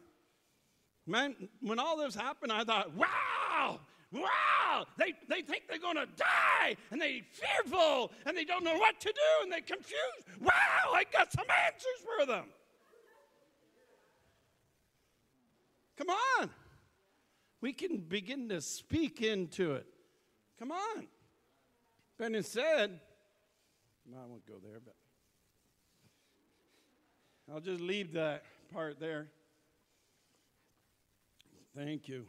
Man, 1.05 1.35
when 1.61 1.79
all 1.79 1.97
this 1.97 2.15
happened, 2.15 2.51
I 2.51 2.63
thought, 2.63 2.93
wow, 2.95 3.79
wow, 4.11 4.85
they, 4.97 5.13
they 5.27 5.41
think 5.41 5.63
they're 5.69 5.79
going 5.79 5.95
to 5.95 6.07
die, 6.15 6.75
and 6.91 7.01
they're 7.01 7.21
fearful, 7.31 8.11
and 8.25 8.37
they 8.37 8.45
don't 8.45 8.63
know 8.63 8.77
what 8.77 8.99
to 9.01 9.09
do, 9.09 9.43
and 9.43 9.51
they're 9.51 9.61
confused. 9.61 10.25
Wow, 10.39 10.93
I 10.93 11.03
got 11.11 11.31
some 11.31 11.45
answers 11.65 12.05
for 12.17 12.25
them. 12.25 12.45
Come 15.97 16.09
on. 16.09 16.49
We 17.59 17.73
can 17.73 17.97
begin 17.97 18.49
to 18.49 18.61
speak 18.61 19.21
into 19.21 19.73
it. 19.73 19.87
Come 20.59 20.71
on. 20.71 21.07
But 22.17 22.33
instead, 22.33 22.99
no, 24.09 24.17
I 24.17 24.25
won't 24.27 24.45
go 24.45 24.55
there, 24.63 24.79
but 24.83 24.95
I'll 27.51 27.59
just 27.59 27.81
leave 27.81 28.13
that 28.13 28.43
part 28.73 28.99
there. 28.99 29.27
Thank 31.75 32.07
you. 32.07 32.25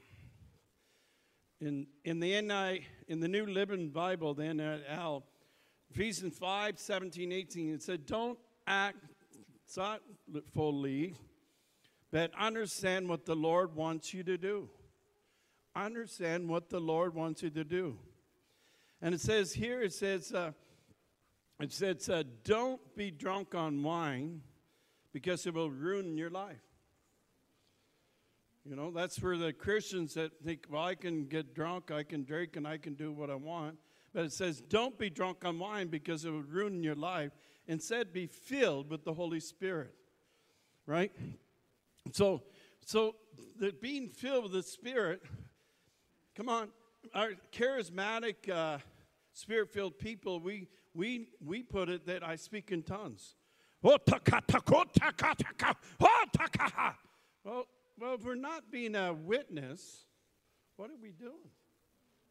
In, 1.60 1.86
in 2.04 2.20
the 2.20 2.40
NI, 2.40 2.86
in 3.08 3.20
the 3.20 3.28
New 3.28 3.44
Living 3.44 3.88
Bible, 3.88 4.32
the 4.32 4.54
NIL, 4.54 5.24
Ephesians 5.90 6.38
5, 6.38 6.78
17, 6.78 7.32
18, 7.32 7.74
it 7.74 7.82
said, 7.82 8.06
Don't 8.06 8.38
act 8.66 8.98
thoughtfully, 9.68 11.14
but 12.12 12.30
understand 12.38 13.08
what 13.08 13.26
the 13.26 13.34
Lord 13.34 13.74
wants 13.74 14.14
you 14.14 14.22
to 14.22 14.38
do. 14.38 14.68
Understand 15.74 16.48
what 16.48 16.70
the 16.70 16.80
Lord 16.80 17.14
wants 17.14 17.42
you 17.42 17.50
to 17.50 17.64
do. 17.64 17.98
And 19.00 19.14
it 19.14 19.20
says 19.20 19.52
here, 19.52 19.82
it 19.82 19.92
says, 19.92 20.32
uh, 20.32 20.52
it 21.60 21.72
says, 21.72 22.08
uh, 22.08 22.22
don't 22.44 22.80
be 22.96 23.10
drunk 23.10 23.54
on 23.54 23.82
wine 23.82 24.42
because 25.12 25.46
it 25.46 25.54
will 25.54 25.70
ruin 25.70 26.16
your 26.16 26.30
life. 26.30 26.67
You 28.68 28.76
know, 28.76 28.90
that's 28.90 29.18
for 29.18 29.38
the 29.38 29.54
Christians 29.54 30.12
that 30.14 30.30
think, 30.44 30.66
well, 30.68 30.84
I 30.84 30.94
can 30.94 31.24
get 31.24 31.54
drunk, 31.54 31.90
I 31.90 32.02
can 32.02 32.24
drink, 32.24 32.54
and 32.56 32.68
I 32.68 32.76
can 32.76 32.92
do 32.92 33.10
what 33.12 33.30
I 33.30 33.34
want. 33.34 33.78
But 34.12 34.26
it 34.26 34.32
says, 34.32 34.60
don't 34.60 34.98
be 34.98 35.08
drunk 35.08 35.42
on 35.46 35.58
wine 35.58 35.88
because 35.88 36.26
it 36.26 36.30
would 36.30 36.52
ruin 36.52 36.82
your 36.82 36.94
life. 36.94 37.32
Instead, 37.66 38.12
be 38.12 38.26
filled 38.26 38.90
with 38.90 39.04
the 39.04 39.14
Holy 39.14 39.40
Spirit. 39.40 39.94
Right? 40.84 41.12
So, 42.12 42.42
so 42.84 43.14
the 43.58 43.72
being 43.72 44.10
filled 44.10 44.44
with 44.44 44.52
the 44.52 44.62
Spirit, 44.62 45.22
come 46.36 46.50
on, 46.50 46.68
our 47.14 47.30
charismatic, 47.50 48.50
uh, 48.50 48.78
spirit 49.32 49.70
filled 49.70 49.98
people, 49.98 50.40
we, 50.40 50.68
we, 50.92 51.30
we 51.42 51.62
put 51.62 51.88
it 51.88 52.04
that 52.04 52.22
I 52.22 52.36
speak 52.36 52.70
in 52.70 52.82
tongues. 52.82 53.34
Well, 57.44 57.66
well, 57.98 58.14
if 58.14 58.24
we're 58.24 58.34
not 58.34 58.70
being 58.70 58.94
a 58.94 59.12
witness, 59.12 60.06
what 60.76 60.90
are 60.90 60.96
we 61.00 61.10
doing? 61.10 61.50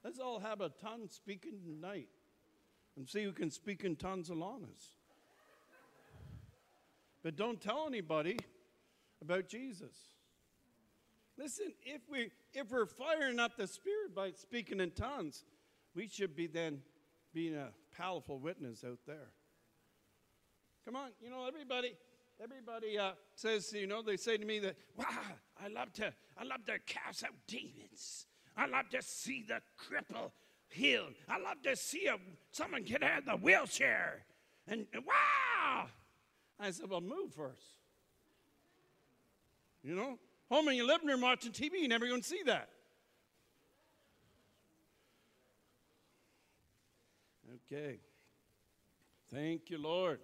Let's 0.04 0.20
all 0.20 0.40
have 0.40 0.62
a 0.62 0.70
tongue 0.70 1.08
speaking 1.10 1.60
tonight 1.66 2.08
and 2.96 3.08
see 3.08 3.24
who 3.24 3.34
can 3.34 3.52
speak 3.52 3.84
in 3.84 3.96
tongues 3.96 4.30
along 4.30 4.64
us. 4.74 4.96
But 7.24 7.36
don't 7.36 7.60
tell 7.60 7.86
anybody 7.88 8.38
about 9.22 9.50
Jesus. 9.50 9.96
Listen, 11.38 11.74
if 11.84 12.02
we 12.10 12.32
if 12.54 12.72
we're 12.72 12.86
firing 12.86 13.40
up 13.40 13.58
the 13.58 13.68
spirit 13.68 14.16
by 14.16 14.32
speaking 14.32 14.80
in 14.80 14.92
tongues, 14.92 15.44
we 15.94 16.08
should 16.08 16.36
be 16.36 16.48
then 16.48 16.82
being 17.34 17.56
a 17.56 17.70
powerful 17.96 18.40
witness 18.40 18.84
out 18.84 19.00
there. 19.06 19.34
Come 20.86 20.96
on, 20.96 21.10
you 21.22 21.30
know 21.30 21.46
everybody 21.48 21.96
everybody 22.44 22.98
uh, 22.98 23.12
says 23.36 23.74
you 23.74 23.88
know 23.88 24.02
they 24.02 24.18
say 24.18 24.38
to 24.38 24.46
me 24.46 24.60
that 24.60 24.76
wow 24.98 25.06
I 25.64 25.68
love 25.68 25.94
to 25.94 26.14
I 26.38 26.44
love 26.44 26.66
to 26.66 26.78
cast 26.86 27.24
out 27.24 27.32
demons. 27.48 28.28
I 28.56 28.66
love 28.68 28.90
to 28.92 29.02
see 29.02 29.46
the 29.48 29.62
cripple 29.80 30.32
healed. 30.70 31.14
I 31.28 31.40
love 31.40 31.62
to 31.64 31.76
see 31.76 32.08
a, 32.08 32.18
someone 32.52 32.84
get 32.84 33.04
out 33.04 33.20
of 33.20 33.26
the 33.26 33.32
wheelchair. 33.34 34.24
And, 34.68 34.86
and 34.94 35.04
wow! 35.06 35.88
I 36.60 36.72
said, 36.72 36.90
well, 36.90 37.02
move 37.02 37.34
first. 37.36 37.62
You 39.84 39.96
know, 39.96 40.20
home 40.50 40.68
in 40.70 40.76
your 40.76 40.88
living 40.88 41.08
room 41.08 41.22
watching 41.22 41.52
TV, 41.52 41.80
you 41.82 41.88
never 41.88 42.08
going 42.08 42.22
to 42.22 42.28
see 42.28 42.42
that. 42.46 42.70
Okay. 47.72 48.00
Thank 49.32 49.70
you, 49.70 49.78
Lord. 49.78 50.20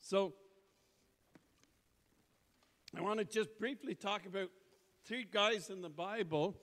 So, 0.00 0.34
I 2.96 3.02
want 3.02 3.18
to 3.18 3.24
just 3.24 3.58
briefly 3.58 3.94
talk 3.94 4.24
about 4.24 4.48
three 5.04 5.26
guys 5.30 5.68
in 5.68 5.82
the 5.82 5.90
Bible 5.90 6.56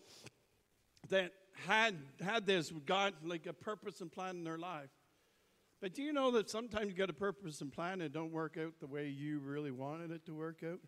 that 1.10 1.34
had 1.68 1.96
had 2.24 2.48
this 2.48 2.72
God 2.86 3.14
like 3.24 3.46
a 3.46 3.54
purpose 3.54 4.02
and 4.02 4.12
plan 4.12 4.38
in 4.38 4.44
their 4.44 4.58
life. 4.58 4.90
But 5.82 5.94
do 5.94 6.02
you 6.02 6.12
know 6.12 6.32
that 6.32 6.50
sometimes 6.50 6.88
you 6.88 6.94
get 6.94 7.12
a 7.12 7.14
purpose 7.14 7.62
and 7.62 7.72
plan 7.72 7.94
and 7.94 8.04
it 8.04 8.14
don't 8.14 8.32
work 8.32 8.58
out 8.58 8.74
the 8.80 8.88
way 8.88 9.08
you 9.08 9.40
really 9.40 9.70
wanted 9.70 10.10
it 10.10 10.26
to 10.26 10.34
work 10.34 10.64
out? 10.68 10.80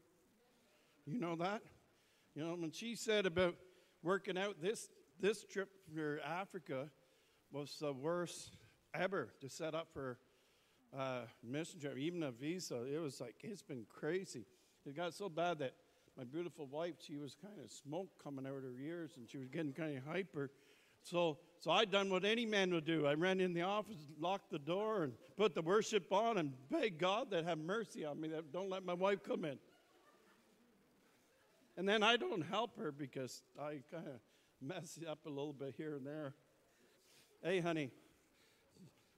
You 1.06 1.20
know 1.20 1.36
that? 1.36 1.62
You 2.34 2.44
know, 2.44 2.56
when 2.56 2.72
she 2.72 2.96
said 2.96 3.28
about 3.28 3.56
working 4.02 4.38
out 4.38 4.62
this 4.62 4.90
this 5.20 5.44
trip 5.44 5.70
for 5.94 6.20
Africa 6.26 6.90
was 7.52 7.78
the 7.80 7.94
worst 7.94 8.58
ever 8.94 9.30
to 9.42 9.50
set 9.50 9.76
up 9.76 9.90
for 9.94 10.18
uh, 10.98 11.22
messenger, 11.44 11.96
even 11.96 12.24
a 12.24 12.32
visa. 12.32 12.84
It 12.92 13.00
was 13.00 13.22
like 13.22 13.36
it's 13.44 13.62
been 13.62 13.86
crazy. 13.88 14.46
It 14.88 14.96
got 14.96 15.14
so 15.14 15.28
bad 15.28 15.60
that 15.60 15.74
my 16.18 16.24
beautiful 16.24 16.66
wife, 16.66 16.96
she 17.06 17.18
was 17.18 17.36
kind 17.42 17.60
of 17.62 17.70
smoke 17.70 18.08
coming 18.24 18.46
out 18.46 18.56
of 18.56 18.64
her 18.64 18.80
ears, 18.82 19.12
and 19.18 19.30
she 19.30 19.38
was 19.38 19.50
getting 19.50 19.74
kind 19.74 19.98
of 19.98 20.04
hyper. 20.06 20.50
So, 21.04 21.38
so 21.60 21.72
I 21.72 21.84
done 21.84 22.10
what 22.10 22.24
any 22.24 22.46
man 22.46 22.74
would 22.74 22.86
do. 22.86 23.06
I 23.06 23.14
ran 23.14 23.42
in 23.42 23.54
the 23.54 23.64
office, 23.64 23.98
locked 24.18 24.50
the 24.50 24.60
door, 24.60 25.04
and 25.04 25.14
put 25.36 25.56
the 25.56 25.62
worship 25.62 26.12
on, 26.14 26.38
and 26.38 26.54
begged 26.72 27.00
God 27.00 27.32
that 27.32 27.44
have 27.44 27.58
mercy 27.58 28.06
on 28.06 28.20
me, 28.20 28.30
that 28.30 28.54
don't 28.54 28.70
let 28.70 28.86
my 28.86 28.94
wife 28.94 29.20
come 29.24 29.44
in. 29.44 29.60
And 31.76 31.88
then 31.88 32.02
I 32.02 32.16
don't 32.16 32.42
help 32.42 32.78
her 32.78 32.92
because 32.92 33.44
I 33.60 33.82
kind 33.92 34.08
of 34.08 34.20
mess 34.62 35.00
up 35.08 35.20
a 35.26 35.30
little 35.30 35.54
bit 35.54 35.76
here 35.78 35.96
and 35.96 36.08
there. 36.08 36.34
Hey, 37.44 37.60
honey, 37.60 37.92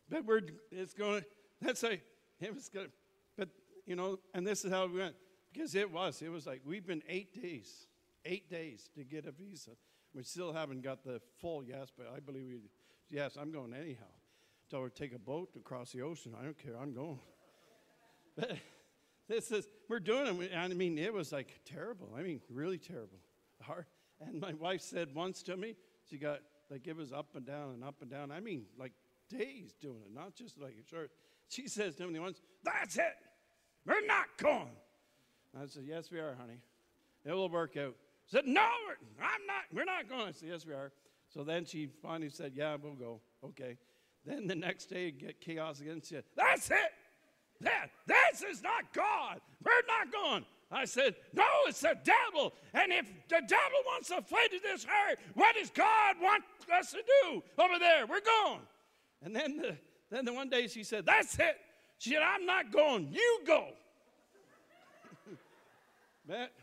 but 0.09 0.25
we're 0.25 0.41
it's 0.71 0.93
going. 0.93 1.23
That's 1.61 1.83
a 1.83 2.01
it 2.41 2.53
was 2.53 2.69
good, 2.69 2.91
but 3.37 3.49
you 3.85 3.95
know, 3.95 4.19
and 4.33 4.45
this 4.45 4.65
is 4.65 4.71
how 4.71 4.87
we 4.87 4.99
went 4.99 5.15
because 5.51 5.75
it 5.75 5.91
was 5.91 6.21
it 6.21 6.29
was 6.29 6.45
like 6.45 6.61
we've 6.65 6.85
been 6.85 7.03
eight 7.07 7.41
days, 7.41 7.87
eight 8.25 8.49
days 8.49 8.89
to 8.95 9.03
get 9.03 9.25
a 9.25 9.31
visa. 9.31 9.71
We 10.13 10.23
still 10.23 10.53
haven't 10.53 10.81
got 10.81 11.03
the 11.03 11.21
full 11.39 11.63
yes, 11.63 11.89
but 11.95 12.07
I 12.15 12.19
believe 12.19 12.45
we. 12.47 12.59
Yes, 13.09 13.37
I'm 13.39 13.51
going 13.51 13.73
anyhow. 13.73 14.05
So 14.69 14.83
we 14.83 14.89
take 14.89 15.15
a 15.15 15.19
boat 15.19 15.49
across 15.55 15.91
the 15.91 16.01
ocean. 16.01 16.35
I 16.39 16.43
don't 16.43 16.57
care. 16.57 16.77
I'm 16.79 16.93
going. 16.93 17.19
But 18.35 18.57
this 19.27 19.51
is 19.51 19.67
we're 19.87 19.99
doing 19.99 20.41
it. 20.41 20.51
I 20.55 20.67
mean, 20.69 20.97
it 20.97 21.13
was 21.13 21.31
like 21.31 21.59
terrible. 21.65 22.13
I 22.17 22.21
mean, 22.21 22.41
really 22.49 22.77
terrible. 22.77 23.19
Hard. 23.61 23.85
And 24.21 24.39
my 24.39 24.53
wife 24.53 24.81
said 24.81 25.15
once 25.15 25.41
to 25.43 25.57
me, 25.57 25.75
she 26.09 26.17
got 26.17 26.39
like 26.69 26.87
it 26.87 26.95
was 26.95 27.11
up 27.11 27.35
and 27.35 27.45
down 27.45 27.73
and 27.73 27.83
up 27.83 27.95
and 28.01 28.09
down. 28.09 28.31
I 28.31 28.39
mean, 28.39 28.65
like 28.77 28.93
days 29.29 29.73
doing 29.79 30.01
it, 30.05 30.13
not 30.13 30.35
just 30.35 30.59
like 30.59 30.75
a 30.79 30.87
short. 30.87 31.11
She 31.47 31.67
says 31.67 31.95
to 31.95 32.07
me 32.07 32.19
once, 32.19 32.41
"That's 32.63 32.97
it. 32.97 33.15
We're 33.85 34.05
not 34.05 34.25
going." 34.37 34.75
I 35.55 35.65
said, 35.65 35.83
"Yes, 35.85 36.11
we 36.11 36.19
are, 36.19 36.35
honey. 36.35 36.59
It 37.25 37.33
will 37.33 37.49
work 37.49 37.77
out." 37.77 37.95
She 38.25 38.35
said, 38.35 38.45
"No, 38.45 38.67
I'm 39.21 39.45
not. 39.47 39.63
We're 39.73 39.85
not 39.85 40.09
going." 40.09 40.27
I 40.27 40.31
said, 40.31 40.49
"Yes, 40.49 40.65
we 40.65 40.73
are." 40.73 40.91
So 41.27 41.43
then 41.43 41.65
she 41.65 41.87
finally 42.01 42.29
said, 42.29 42.53
"Yeah, 42.55 42.75
we'll 42.81 42.93
go." 42.93 43.21
Okay. 43.43 43.77
Then 44.25 44.47
the 44.47 44.55
next 44.55 44.85
day, 44.85 45.11
get 45.11 45.39
chaos 45.39 45.79
again. 45.79 46.01
She 46.01 46.15
said, 46.15 46.23
"That's 46.35 46.69
it. 46.69 46.91
That 47.61 47.89
this 48.05 48.43
is 48.43 48.63
not 48.63 48.93
God. 48.93 49.41
We're 49.63 49.87
not 49.87 50.11
going." 50.11 50.45
I 50.71 50.85
said, 50.85 51.15
No, 51.33 51.45
it's 51.67 51.81
the 51.81 51.97
devil. 52.03 52.53
And 52.73 52.91
if 52.91 53.05
the 53.27 53.41
devil 53.47 53.79
wants 53.87 54.09
to 54.09 54.21
fight 54.21 54.53
in 54.53 54.59
this 54.61 54.83
herd, 54.83 55.17
what 55.33 55.55
does 55.55 55.69
God 55.71 56.15
want 56.21 56.43
us 56.77 56.91
to 56.91 56.97
do 56.97 57.43
over 57.57 57.79
there? 57.79 58.05
We're 58.05 58.21
going. 58.21 58.61
And 59.23 59.35
then 59.35 59.57
the, 59.57 59.77
then 60.11 60.25
the 60.25 60.33
one 60.33 60.49
day 60.49 60.67
she 60.67 60.83
said, 60.83 61.05
That's 61.05 61.37
it. 61.39 61.57
She 61.97 62.11
said, 62.11 62.21
I'm 62.21 62.45
not 62.45 62.71
going. 62.71 63.09
You 63.11 63.39
go. 63.45 63.69
But, 66.29 66.53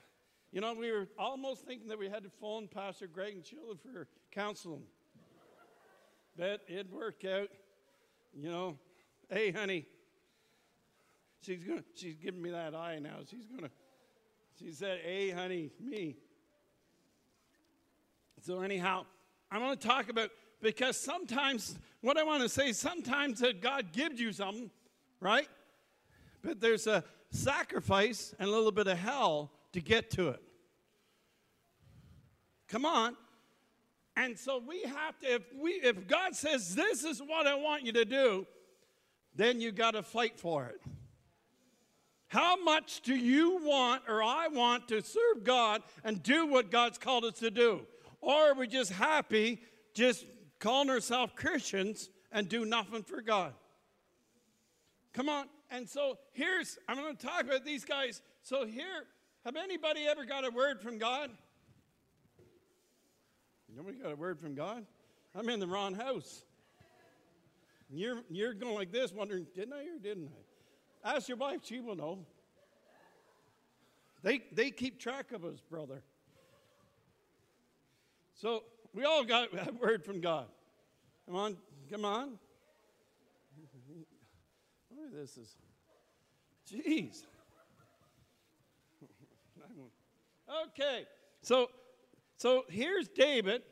you 0.52 0.61
know, 0.61 0.74
we 0.74 0.92
were 0.92 1.09
almost 1.18 1.66
thinking 1.66 1.88
that 1.88 1.98
we 1.98 2.09
had 2.09 2.22
to 2.22 2.31
phone 2.40 2.68
Pastor 2.68 3.09
Greg 3.09 3.35
and 3.35 3.44
Sheila 3.44 3.74
for 3.74 4.07
counseling. 4.31 4.85
but 6.37 6.61
it 6.68 6.87
worked 6.92 7.24
out. 7.24 7.48
You 8.33 8.50
know, 8.50 8.79
hey, 9.29 9.50
honey, 9.50 9.87
she's 11.42 11.64
gonna 11.64 11.83
she's 11.96 12.16
giving 12.16 12.40
me 12.40 12.50
that 12.50 12.76
eye 12.76 13.00
now. 13.00 13.16
She's 13.29 13.46
gonna 13.46 13.70
she 14.59 14.72
said, 14.72 15.00
Hey, 15.05 15.31
honey, 15.31 15.70
me. 15.81 16.16
So, 18.42 18.61
anyhow, 18.61 19.05
I 19.50 19.59
want 19.59 19.81
to 19.81 19.87
talk 19.88 20.09
about 20.09 20.31
because 20.62 20.96
sometimes, 20.96 21.76
what 22.02 22.16
I 22.16 22.22
want 22.22 22.42
to 22.42 22.48
say, 22.48 22.72
sometimes 22.72 23.40
that 23.40 23.61
God 23.61 23.92
gives 23.92 24.20
you 24.20 24.33
something, 24.33 24.70
right? 25.20 25.48
But 26.42 26.61
there's 26.61 26.87
a 26.87 27.02
sacrifice 27.31 28.35
and 28.38 28.48
a 28.48 28.52
little 28.52 28.72
bit 28.72 28.87
of 28.87 28.98
hell 28.98 29.50
to 29.76 29.82
get 29.82 30.10
to 30.12 30.28
it. 30.28 30.42
Come 32.68 32.84
on. 32.84 33.14
And 34.16 34.38
so 34.38 34.62
we 34.66 34.82
have 34.82 35.18
to, 35.20 35.34
if 35.34 35.42
we 35.54 35.72
if 35.72 36.08
God 36.08 36.34
says 36.34 36.74
this 36.74 37.04
is 37.04 37.20
what 37.20 37.46
I 37.46 37.54
want 37.54 37.84
you 37.84 37.92
to 37.92 38.06
do, 38.06 38.46
then 39.34 39.60
you 39.60 39.72
got 39.72 39.90
to 39.90 40.02
fight 40.02 40.40
for 40.40 40.66
it. 40.66 40.80
How 42.28 42.56
much 42.56 43.02
do 43.02 43.14
you 43.14 43.58
want 43.62 44.02
or 44.08 44.22
I 44.22 44.48
want 44.48 44.88
to 44.88 45.02
serve 45.02 45.44
God 45.44 45.82
and 46.02 46.22
do 46.22 46.46
what 46.46 46.70
God's 46.70 46.96
called 46.96 47.24
us 47.24 47.38
to 47.40 47.50
do? 47.50 47.82
Or 48.22 48.50
are 48.50 48.54
we 48.54 48.66
just 48.66 48.92
happy 48.92 49.60
just 49.94 50.24
calling 50.58 50.88
ourselves 50.88 51.32
Christians 51.36 52.08
and 52.32 52.48
do 52.48 52.64
nothing 52.64 53.02
for 53.02 53.20
God? 53.20 53.52
Come 55.12 55.28
on. 55.28 55.46
And 55.70 55.86
so 55.88 56.18
here's, 56.32 56.78
I'm 56.88 56.96
going 56.96 57.14
to 57.14 57.26
talk 57.26 57.42
about 57.42 57.64
these 57.64 57.84
guys. 57.84 58.22
So 58.42 58.64
here, 58.64 59.04
have 59.46 59.54
anybody 59.54 60.06
ever 60.09 60.24
got 60.24 60.44
a 60.44 60.50
word 60.50 60.82
from 60.82 60.98
God? 60.98 61.30
Nobody 63.74 63.98
got 63.98 64.12
a 64.12 64.16
word 64.16 64.40
from 64.40 64.56
God? 64.56 64.85
I'm 65.37 65.48
in 65.48 65.61
the 65.61 65.68
wrong 65.68 65.94
house. 65.94 66.42
You're, 67.88 68.22
you're 68.28 68.54
going 68.54 68.74
like 68.74 68.90
this, 68.90 69.12
wondering, 69.12 69.46
didn't 69.54 69.74
I 69.74 69.82
or 69.82 69.98
didn't 70.02 70.30
I? 71.04 71.14
Ask 71.14 71.28
your 71.28 71.37
wife, 71.37 71.61
she 71.62 71.78
will 71.78 71.94
know. 71.94 72.26
They, 74.24 74.42
they 74.50 74.72
keep 74.72 74.98
track 74.98 75.30
of 75.30 75.44
us, 75.44 75.61
brother. 75.70 76.02
So 78.35 78.64
we 78.92 79.04
all 79.04 79.24
got 79.24 79.50
a 79.54 79.72
word 79.72 80.04
from 80.04 80.20
God. 80.20 80.46
Come 81.26 81.37
on, 81.37 81.56
come 81.88 82.04
on. 82.04 82.32
Look 84.90 85.06
at 85.06 85.14
this 85.14 85.37
is, 85.37 85.54
jeez. 86.68 87.22
Okay, 90.48 91.04
so 91.42 91.68
so 92.37 92.64
here's 92.68 93.09
David. 93.09 93.62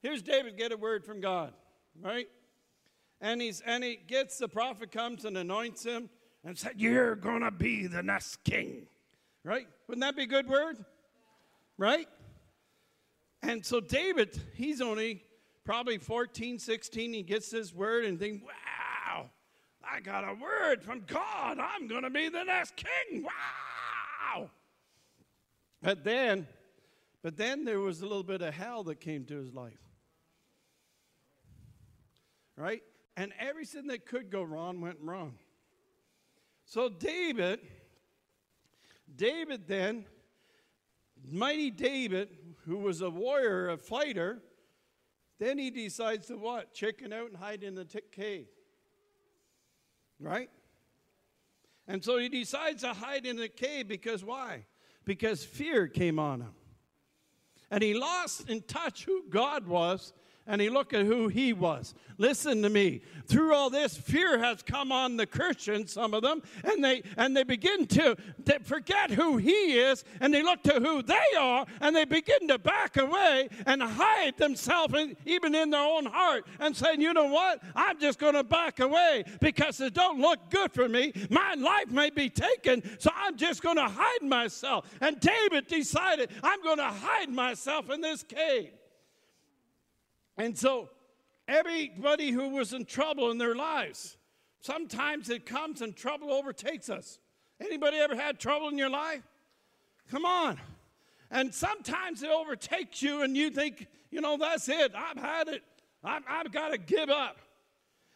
Here's 0.00 0.22
David 0.22 0.56
get 0.56 0.70
a 0.70 0.76
word 0.76 1.04
from 1.04 1.20
God, 1.20 1.52
right? 2.00 2.28
And 3.20 3.40
he's 3.40 3.60
and 3.62 3.82
he 3.82 3.96
gets 3.96 4.38
the 4.38 4.48
prophet 4.48 4.92
comes 4.92 5.24
and 5.24 5.36
anoints 5.36 5.84
him 5.84 6.10
and 6.44 6.56
said, 6.56 6.74
"You're 6.76 7.16
gonna 7.16 7.50
be 7.50 7.86
the 7.86 8.02
next 8.02 8.44
king," 8.44 8.86
right? 9.42 9.66
Wouldn't 9.88 10.02
that 10.02 10.14
be 10.14 10.24
a 10.24 10.26
good 10.26 10.46
word, 10.46 10.84
right? 11.78 12.08
And 13.42 13.64
so 13.64 13.80
David, 13.80 14.40
he's 14.54 14.80
only 14.80 15.24
probably 15.64 15.98
14, 15.98 16.58
16. 16.58 17.12
He 17.12 17.22
gets 17.22 17.50
this 17.50 17.72
word 17.74 18.04
and 18.04 18.18
think, 18.18 18.44
"Wow, 18.44 19.30
I 19.82 20.00
got 20.00 20.28
a 20.28 20.34
word 20.34 20.82
from 20.82 21.00
God. 21.06 21.58
I'm 21.58 21.88
gonna 21.88 22.10
be 22.10 22.28
the 22.28 22.44
next 22.44 22.76
king." 22.76 23.24
Wow. 23.24 24.50
But 25.84 26.02
then, 26.02 26.48
but 27.22 27.36
then 27.36 27.66
there 27.66 27.78
was 27.78 28.00
a 28.00 28.06
little 28.06 28.22
bit 28.22 28.40
of 28.40 28.54
hell 28.54 28.84
that 28.84 29.00
came 29.00 29.26
to 29.26 29.36
his 29.36 29.52
life. 29.52 29.78
Right? 32.56 32.82
And 33.18 33.34
everything 33.38 33.88
that 33.88 34.06
could 34.06 34.30
go 34.30 34.42
wrong 34.42 34.80
went 34.80 34.96
wrong. 35.02 35.34
So 36.64 36.88
David, 36.88 37.60
David 39.14 39.68
then, 39.68 40.06
mighty 41.30 41.70
David, 41.70 42.30
who 42.64 42.78
was 42.78 43.02
a 43.02 43.10
warrior, 43.10 43.68
a 43.68 43.76
fighter, 43.76 44.40
then 45.38 45.58
he 45.58 45.70
decides 45.70 46.28
to 46.28 46.38
what? 46.38 46.72
Chicken 46.72 47.12
out 47.12 47.28
and 47.28 47.36
hide 47.36 47.62
in 47.62 47.74
the 47.74 47.84
t- 47.84 48.00
cave. 48.10 48.46
Right? 50.18 50.48
And 51.86 52.02
so 52.02 52.16
he 52.16 52.30
decides 52.30 52.80
to 52.80 52.94
hide 52.94 53.26
in 53.26 53.36
the 53.36 53.50
cave 53.50 53.86
because 53.86 54.24
why? 54.24 54.64
Because 55.04 55.44
fear 55.44 55.86
came 55.86 56.18
on 56.18 56.40
him. 56.40 56.54
And 57.70 57.82
he 57.82 57.94
lost 57.94 58.48
in 58.48 58.62
touch 58.62 59.04
who 59.04 59.24
God 59.28 59.66
was 59.66 60.12
and 60.46 60.60
he 60.60 60.68
looked 60.68 60.92
at 60.92 61.06
who 61.06 61.28
he 61.28 61.52
was. 61.52 61.94
Listen 62.18 62.62
to 62.62 62.68
me. 62.68 63.00
Through 63.26 63.54
all 63.54 63.70
this, 63.70 63.96
fear 63.96 64.38
has 64.38 64.62
come 64.62 64.92
on 64.92 65.16
the 65.16 65.26
Christians, 65.26 65.92
some 65.92 66.12
of 66.12 66.22
them, 66.22 66.42
and 66.62 66.84
they 66.84 67.02
and 67.16 67.36
they 67.36 67.44
begin 67.44 67.86
to, 67.86 68.16
to 68.44 68.60
forget 68.60 69.10
who 69.10 69.38
he 69.38 69.78
is, 69.78 70.04
and 70.20 70.32
they 70.32 70.42
look 70.42 70.62
to 70.64 70.74
who 70.74 71.02
they 71.02 71.36
are, 71.38 71.66
and 71.80 71.96
they 71.96 72.04
begin 72.04 72.48
to 72.48 72.58
back 72.58 72.96
away 72.96 73.48
and 73.66 73.82
hide 73.82 74.36
themselves 74.36 74.94
in, 74.94 75.16
even 75.24 75.54
in 75.54 75.70
their 75.70 75.80
own 75.80 76.04
heart, 76.04 76.46
and 76.60 76.76
saying, 76.76 77.00
you 77.00 77.12
know 77.12 77.26
what? 77.26 77.62
I'm 77.74 77.98
just 77.98 78.18
going 78.18 78.34
to 78.34 78.44
back 78.44 78.80
away 78.80 79.24
because 79.40 79.80
it 79.80 79.94
don't 79.94 80.20
look 80.20 80.50
good 80.50 80.72
for 80.72 80.88
me. 80.88 81.12
My 81.30 81.54
life 81.54 81.90
may 81.90 82.10
be 82.10 82.28
taken, 82.28 82.82
so 82.98 83.10
I'm 83.14 83.36
just 83.36 83.62
going 83.62 83.76
to 83.76 83.88
hide 83.88 84.22
myself. 84.22 84.90
And 85.00 85.18
David 85.20 85.66
decided, 85.66 86.30
I'm 86.42 86.62
going 86.62 86.78
to 86.78 86.84
hide 86.84 87.30
myself 87.30 87.90
in 87.90 88.00
this 88.00 88.22
cave. 88.22 88.72
And 90.36 90.56
so, 90.56 90.90
everybody 91.46 92.30
who 92.30 92.50
was 92.50 92.72
in 92.72 92.84
trouble 92.84 93.30
in 93.30 93.38
their 93.38 93.54
lives, 93.54 94.16
sometimes 94.60 95.30
it 95.30 95.46
comes 95.46 95.80
and 95.80 95.94
trouble 95.94 96.32
overtakes 96.32 96.88
us. 96.88 97.18
Anybody 97.60 97.98
ever 97.98 98.16
had 98.16 98.38
trouble 98.38 98.68
in 98.68 98.78
your 98.78 98.90
life? 98.90 99.22
Come 100.10 100.24
on. 100.24 100.60
And 101.30 101.52
sometimes 101.52 102.22
it 102.22 102.30
overtakes 102.30 103.02
you, 103.02 103.22
and 103.22 103.36
you 103.36 103.50
think, 103.50 103.88
you 104.10 104.20
know, 104.20 104.36
that's 104.36 104.68
it. 104.68 104.92
I've 104.94 105.20
had 105.20 105.48
it. 105.48 105.62
I've, 106.04 106.22
I've 106.28 106.52
got 106.52 106.68
to 106.68 106.78
give 106.78 107.10
up. 107.10 107.38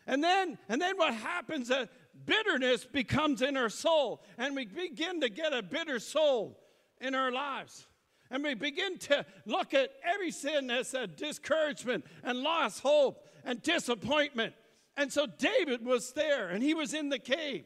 And 0.07 0.23
then, 0.23 0.57
and 0.69 0.81
then 0.81 0.97
what 0.97 1.15
happens? 1.15 1.69
That 1.69 1.91
bitterness 2.27 2.85
becomes 2.85 3.43
in 3.43 3.57
our 3.57 3.69
soul, 3.69 4.23
and 4.37 4.55
we 4.55 4.67
begin 4.67 5.21
to 5.23 5.29
get 5.29 5.53
a 5.53 5.63
bitter 5.63 5.99
soul 5.99 6.61
in 7.01 7.17
our 7.17 7.33
lives. 7.33 7.88
And 8.31 8.43
we 8.43 8.55
begin 8.55 8.99
to 8.99 9.25
look 9.47 9.73
at 9.75 9.91
every 10.05 10.31
sin 10.31 10.71
as 10.71 10.93
a 10.95 11.07
discouragement 11.07 12.05
and 12.23 12.39
lost 12.41 12.81
hope 12.81 13.27
and 13.45 13.63
disappointment. 13.63 14.55
And 14.97 15.13
so 15.13 15.27
David 15.27 15.85
was 15.85 16.13
there 16.13 16.49
and 16.49 16.63
he 16.63 16.75
was 16.75 16.93
in 16.93 17.09
the 17.09 17.19
cave 17.19 17.65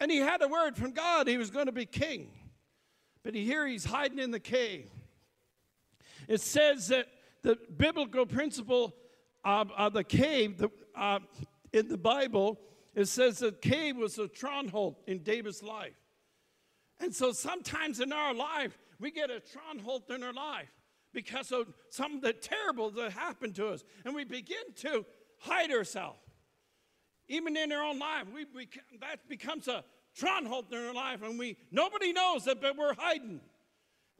and 0.00 0.10
he 0.10 0.18
had 0.18 0.42
a 0.42 0.48
word 0.48 0.76
from 0.76 0.92
God 0.92 1.28
he 1.28 1.36
was 1.36 1.50
going 1.50 1.66
to 1.66 1.72
be 1.72 1.86
king. 1.86 2.30
But 3.22 3.34
here 3.34 3.66
he's 3.66 3.84
hiding 3.84 4.18
in 4.18 4.32
the 4.32 4.40
cave. 4.40 4.90
It 6.26 6.40
says 6.40 6.88
that 6.88 7.06
the 7.42 7.56
biblical 7.76 8.26
principle 8.26 8.94
of, 9.44 9.70
of 9.72 9.92
the 9.92 10.04
cave 10.04 10.58
the, 10.58 10.70
uh, 10.96 11.20
in 11.72 11.88
the 11.88 11.98
Bible, 11.98 12.58
it 12.94 13.06
says 13.06 13.38
that 13.38 13.62
cave 13.62 13.96
was 13.96 14.18
a 14.18 14.28
stronghold 14.28 14.96
in 15.06 15.22
David's 15.22 15.62
life. 15.62 15.94
And 17.00 17.14
so 17.14 17.32
sometimes 17.32 18.00
in 18.00 18.12
our 18.12 18.34
life, 18.34 18.78
we 19.02 19.10
get 19.10 19.30
a 19.30 19.42
stronghold 19.44 20.04
in 20.10 20.22
our 20.22 20.32
life 20.32 20.70
because 21.12 21.50
of 21.50 21.66
some 21.90 22.14
of 22.14 22.20
the 22.22 22.32
terrible 22.32 22.90
that 22.92 23.12
happened 23.12 23.56
to 23.56 23.66
us. 23.68 23.82
And 24.04 24.14
we 24.14 24.24
begin 24.24 24.62
to 24.76 25.04
hide 25.40 25.72
ourselves. 25.72 26.20
Even 27.28 27.56
in 27.56 27.72
our 27.72 27.82
own 27.82 27.98
life, 27.98 28.26
we, 28.32 28.46
we, 28.54 28.68
that 29.00 29.28
becomes 29.28 29.66
a 29.66 29.84
stronghold 30.14 30.66
in 30.70 30.78
our 30.78 30.94
life, 30.94 31.22
and 31.22 31.38
we 31.38 31.56
nobody 31.70 32.12
knows 32.12 32.44
that, 32.44 32.60
but 32.60 32.76
we're 32.76 32.94
hiding. 32.94 33.40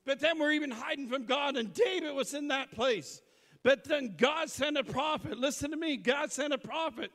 But 0.05 0.19
then 0.19 0.39
we're 0.39 0.53
even 0.53 0.71
hiding 0.71 1.09
from 1.09 1.27
God, 1.27 1.57
and 1.57 1.73
David 1.73 2.15
was 2.15 2.35
in 2.35 2.49
that 2.49 2.73
place. 2.73 3.23
But 3.63 3.85
then 3.85 4.15
God 4.17 4.51
sent 4.51 4.77
a 4.77 4.83
prophet. 4.83 5.39
Listen 5.39 5.71
to 5.71 5.77
me. 5.77 5.97
God 5.97 6.33
sent 6.33 6.53
a 6.53 6.59
prophet 6.59 7.13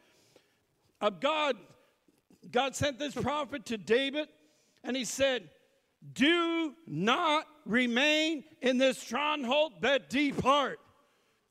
of 1.01 1.19
God. 1.19 1.57
God 2.49 2.75
sent 2.75 2.97
this 2.97 3.13
prophet 3.13 3.65
to 3.65 3.77
David, 3.77 4.29
and 4.83 4.95
he 4.95 5.03
said, 5.03 5.49
do 6.13 6.73
not 6.85 7.45
remain 7.65 8.43
in 8.61 8.77
this 8.77 8.97
stronghold, 8.97 9.73
but 9.81 10.09
depart. 10.09 10.79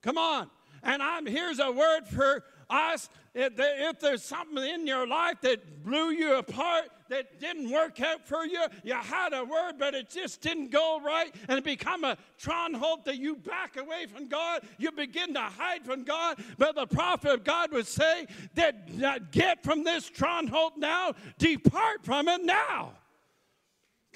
Come 0.02 0.18
on. 0.18 0.50
And 0.82 1.02
I'm 1.02 1.26
here's 1.26 1.58
a 1.58 1.70
word 1.70 2.06
for 2.06 2.44
us. 2.70 3.08
If, 3.34 4.00
there's 4.00 4.22
something 4.22 4.64
in 4.64 4.86
your 4.86 5.06
life 5.06 5.40
that 5.42 5.84
blew 5.84 6.10
you 6.10 6.36
apart, 6.36 6.84
that 7.10 7.38
didn't 7.38 7.70
work 7.70 8.00
out 8.00 8.26
for 8.26 8.46
you, 8.46 8.64
you 8.82 8.94
had 8.94 9.34
a 9.34 9.44
word, 9.44 9.74
but 9.78 9.94
it 9.94 10.08
just 10.08 10.40
didn't 10.40 10.70
go 10.70 10.98
right, 11.04 11.34
and 11.48 11.58
it 11.58 11.64
become 11.64 12.04
a 12.04 12.16
stronghold 12.38 13.04
that 13.04 13.18
you 13.18 13.36
back 13.36 13.76
away 13.76 14.06
from 14.06 14.28
God, 14.28 14.62
you 14.78 14.90
begin 14.90 15.34
to 15.34 15.40
hide 15.40 15.84
from 15.84 16.02
God. 16.02 16.38
But 16.56 16.76
the 16.76 16.86
prophet 16.86 17.32
of 17.32 17.44
God 17.44 17.72
would 17.72 17.86
say 17.86 18.26
that 18.54 19.30
get 19.32 19.62
from 19.62 19.84
this 19.84 20.06
stronghold 20.06 20.72
now, 20.78 21.12
depart 21.38 22.04
from 22.04 22.28
it 22.28 22.42
now. 22.42 22.94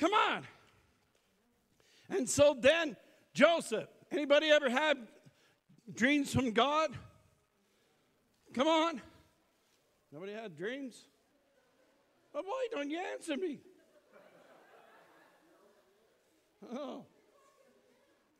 Come 0.01 0.15
on. 0.15 0.43
And 2.09 2.29
so 2.29 2.57
then 2.59 2.97
Joseph, 3.35 3.89
anybody 4.11 4.49
ever 4.49 4.71
had 4.71 4.97
dreams 5.95 6.33
from 6.33 6.53
God? 6.53 6.97
Come 8.55 8.67
on. 8.67 9.03
Nobody 10.11 10.33
had 10.33 10.57
dreams? 10.57 11.05
Well, 12.33 12.43
boy, 12.43 12.49
don't 12.73 12.91
you 12.91 12.99
answer 13.13 13.37
me? 13.37 13.59
Oh. 16.73 17.05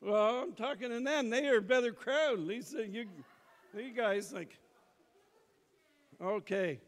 Well, 0.01 0.41
I'm 0.41 0.53
talking 0.53 0.89
to 0.89 0.99
them. 0.99 1.29
They 1.29 1.47
are 1.47 1.57
a 1.57 1.61
better 1.61 1.91
crowd. 1.91 2.39
Lisa, 2.39 2.87
you, 2.87 3.05
you 3.77 3.91
guys 3.91 4.33
like, 4.33 4.57
okay. 6.19 6.79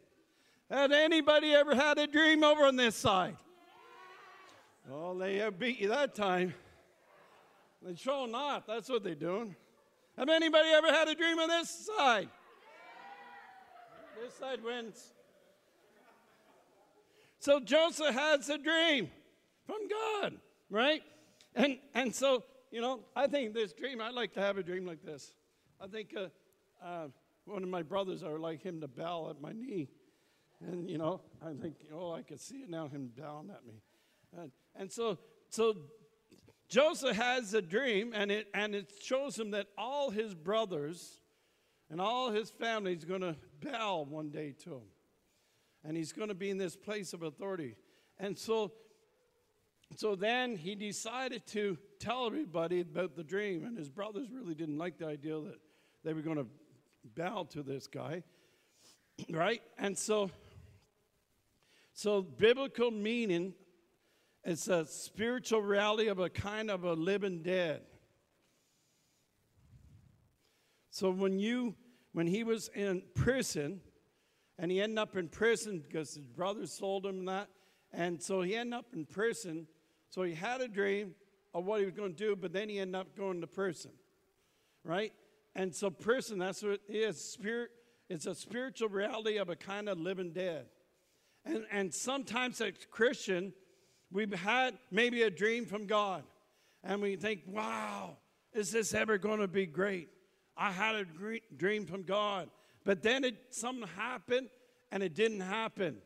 Had 0.71 0.91
anybody 0.91 1.53
ever 1.53 1.75
had 1.75 1.99
a 1.99 2.07
dream 2.07 2.43
over 2.43 2.65
on 2.65 2.75
this 2.75 2.95
side? 2.95 3.37
Oh, 4.91 5.17
they 5.17 5.47
beat 5.57 5.79
you 5.79 5.89
that 5.89 6.13
time. 6.13 6.53
They 7.81 7.95
show 7.95 8.25
not. 8.25 8.67
That's 8.67 8.89
what 8.89 9.03
they're 9.03 9.15
doing. 9.15 9.55
Have 10.17 10.29
anybody 10.29 10.69
ever 10.69 10.87
had 10.87 11.07
a 11.07 11.15
dream 11.15 11.39
on 11.39 11.49
this 11.49 11.89
side? 11.97 12.29
This 14.21 14.33
side 14.35 14.63
wins. 14.63 15.11
So 17.39 17.59
Joseph 17.59 18.13
has 18.13 18.47
a 18.49 18.57
dream 18.57 19.09
from 19.65 19.87
God, 19.89 20.37
right? 20.69 21.01
And 21.55 21.77
and 21.93 22.13
so 22.15 22.43
you 22.71 22.81
know, 22.81 23.01
I 23.15 23.27
think 23.27 23.53
this 23.53 23.73
dream. 23.73 24.01
I'd 24.01 24.13
like 24.13 24.33
to 24.33 24.41
have 24.41 24.57
a 24.57 24.63
dream 24.63 24.85
like 24.85 25.03
this. 25.03 25.33
I 25.79 25.87
think 25.87 26.13
uh, 26.17 26.27
uh, 26.83 27.07
one 27.45 27.63
of 27.63 27.69
my 27.69 27.83
brothers, 27.83 28.23
I 28.23 28.29
would 28.29 28.41
like 28.41 28.63
him 28.63 28.81
to 28.81 28.87
bow 28.87 29.29
at 29.29 29.41
my 29.41 29.51
knee, 29.51 29.89
and 30.61 30.89
you 30.89 30.97
know, 30.97 31.21
I 31.45 31.53
think, 31.53 31.75
oh, 31.93 32.13
I 32.13 32.21
could 32.21 32.39
see 32.39 32.57
it 32.57 32.69
now, 32.69 32.87
him 32.87 33.11
bowing 33.17 33.49
at 33.49 33.65
me, 33.65 33.81
and, 34.37 34.51
and 34.75 34.91
so 34.91 35.17
so 35.49 35.75
Joseph 36.69 37.15
has 37.15 37.53
a 37.53 37.61
dream, 37.61 38.13
and 38.15 38.31
it 38.31 38.47
and 38.53 38.73
it 38.73 38.91
shows 39.01 39.37
him 39.37 39.51
that 39.51 39.67
all 39.77 40.09
his 40.09 40.33
brothers 40.33 41.19
and 41.89 42.01
all 42.01 42.31
his 42.31 42.49
family 42.49 42.93
is 42.93 43.05
going 43.05 43.21
to 43.21 43.35
bow 43.61 44.05
one 44.09 44.29
day 44.29 44.53
to 44.63 44.75
him 44.75 44.87
and 45.83 45.97
he's 45.97 46.13
going 46.13 46.29
to 46.29 46.35
be 46.35 46.49
in 46.49 46.57
this 46.57 46.75
place 46.75 47.13
of 47.13 47.23
authority. 47.23 47.75
And 48.17 48.37
so, 48.37 48.71
so 49.95 50.15
then 50.15 50.55
he 50.55 50.75
decided 50.75 51.45
to 51.47 51.77
tell 51.99 52.25
everybody 52.25 52.81
about 52.81 53.15
the 53.15 53.23
dream, 53.23 53.65
and 53.65 53.77
his 53.77 53.89
brothers 53.89 54.29
really 54.31 54.55
didn't 54.55 54.77
like 54.77 54.97
the 54.97 55.07
idea 55.07 55.39
that 55.39 55.59
they 56.03 56.13
were 56.13 56.21
going 56.21 56.37
to 56.37 56.47
bow 57.15 57.47
to 57.51 57.63
this 57.63 57.87
guy, 57.87 58.23
right? 59.29 59.61
And 59.77 59.97
so, 59.97 60.31
so 61.93 62.21
biblical 62.21 62.91
meaning 62.91 63.53
is 64.45 64.67
a 64.67 64.85
spiritual 64.85 65.61
reality 65.61 66.07
of 66.07 66.19
a 66.19 66.29
kind 66.29 66.69
of 66.69 66.83
a 66.83 66.93
living 66.93 67.41
dead. 67.41 67.81
So 70.89 71.09
when 71.09 71.39
you 71.39 71.75
when 72.11 72.27
he 72.27 72.43
was 72.43 72.69
in 72.75 73.01
prison, 73.15 73.81
and 74.59 74.71
he 74.71 74.81
ended 74.81 74.99
up 74.99 75.17
in 75.17 75.27
prison 75.27 75.83
because 75.85 76.13
his 76.13 76.27
brothers 76.27 76.71
sold 76.71 77.05
him 77.05 77.25
that. 77.25 77.49
And 77.91 78.21
so 78.21 78.41
he 78.41 78.55
ended 78.55 78.75
up 78.75 78.85
in 78.93 79.05
prison. 79.05 79.67
So 80.09 80.23
he 80.23 80.33
had 80.33 80.61
a 80.61 80.67
dream 80.67 81.15
of 81.53 81.65
what 81.65 81.79
he 81.79 81.85
was 81.85 81.95
going 81.95 82.13
to 82.13 82.17
do, 82.17 82.35
but 82.35 82.53
then 82.53 82.69
he 82.69 82.79
ended 82.79 82.95
up 82.95 83.15
going 83.17 83.41
to 83.41 83.47
prison, 83.47 83.91
right? 84.83 85.11
And 85.55 85.73
so 85.73 85.89
prison, 85.89 86.39
that's 86.39 86.63
what 86.63 86.73
it 86.73 86.81
is. 86.87 87.19
Spirit, 87.19 87.71
it's 88.09 88.25
a 88.25 88.35
spiritual 88.35 88.89
reality 88.89 89.37
of 89.37 89.49
a 89.49 89.55
kind 89.55 89.89
of 89.89 89.99
living 89.99 90.31
dead. 90.31 90.65
And, 91.45 91.65
and 91.71 91.93
sometimes 91.93 92.61
as 92.61 92.73
Christian, 92.89 93.53
we've 94.13 94.33
had 94.33 94.77
maybe 94.91 95.23
a 95.23 95.29
dream 95.29 95.65
from 95.65 95.87
God. 95.87 96.23
And 96.83 97.01
we 97.01 97.15
think, 97.15 97.41
wow, 97.47 98.17
is 98.53 98.71
this 98.71 98.93
ever 98.93 99.17
going 99.17 99.39
to 99.39 99.47
be 99.47 99.65
great? 99.65 100.09
I 100.55 100.71
had 100.71 100.95
a 100.95 101.05
dream 101.57 101.85
from 101.85 102.03
God. 102.03 102.49
But 102.85 103.01
then 103.01 103.23
it, 103.23 103.35
something 103.49 103.87
happened 103.97 104.49
and 104.91 105.01
it 105.01 105.15
didn't 105.15 105.39
happen. 105.41 105.97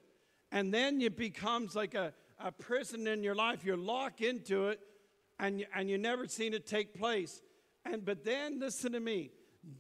And 0.52 0.74
then 0.74 1.02
it 1.02 1.18
becomes 1.18 1.76
like 1.76 1.96
a, 1.96 2.14
a 2.40 2.52
prison 2.52 3.08
in 3.08 3.24
your 3.24 3.36
life. 3.36 3.66
You're 3.66 3.76
locked 3.76 4.22
into 4.22 4.68
it 4.70 4.80
and 5.40 5.66
and 5.76 5.90
you 5.90 5.98
never 5.98 6.28
seen 6.28 6.54
it 6.54 6.66
take 6.66 6.98
place. 6.98 7.42
And 7.86 8.06
but 8.06 8.24
then 8.24 8.60
listen 8.60 8.94
to 8.94 9.00
me. 9.00 9.32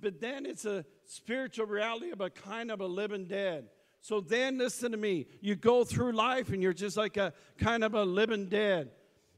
But 0.01 0.19
then 0.19 0.45
it's 0.45 0.65
a 0.65 0.85
spiritual 1.05 1.67
reality 1.67 2.11
of 2.11 2.19
a 2.19 2.29
kind 2.29 2.71
of 2.71 2.81
a 2.81 2.85
living 2.85 3.25
dead. 3.25 3.67
So 4.07 4.21
then 4.21 4.57
listen 4.57 4.93
to 4.93 4.97
me. 4.97 5.25
You 5.41 5.57
go 5.57 5.83
through 5.83 6.13
life 6.13 6.53
and 6.53 6.63
you're 6.63 6.71
just 6.71 6.95
like 6.95 7.17
a 7.17 7.33
kind 7.57 7.83
of 7.83 7.93
a 7.93 8.05
living 8.05 8.45
dead. 8.45 8.89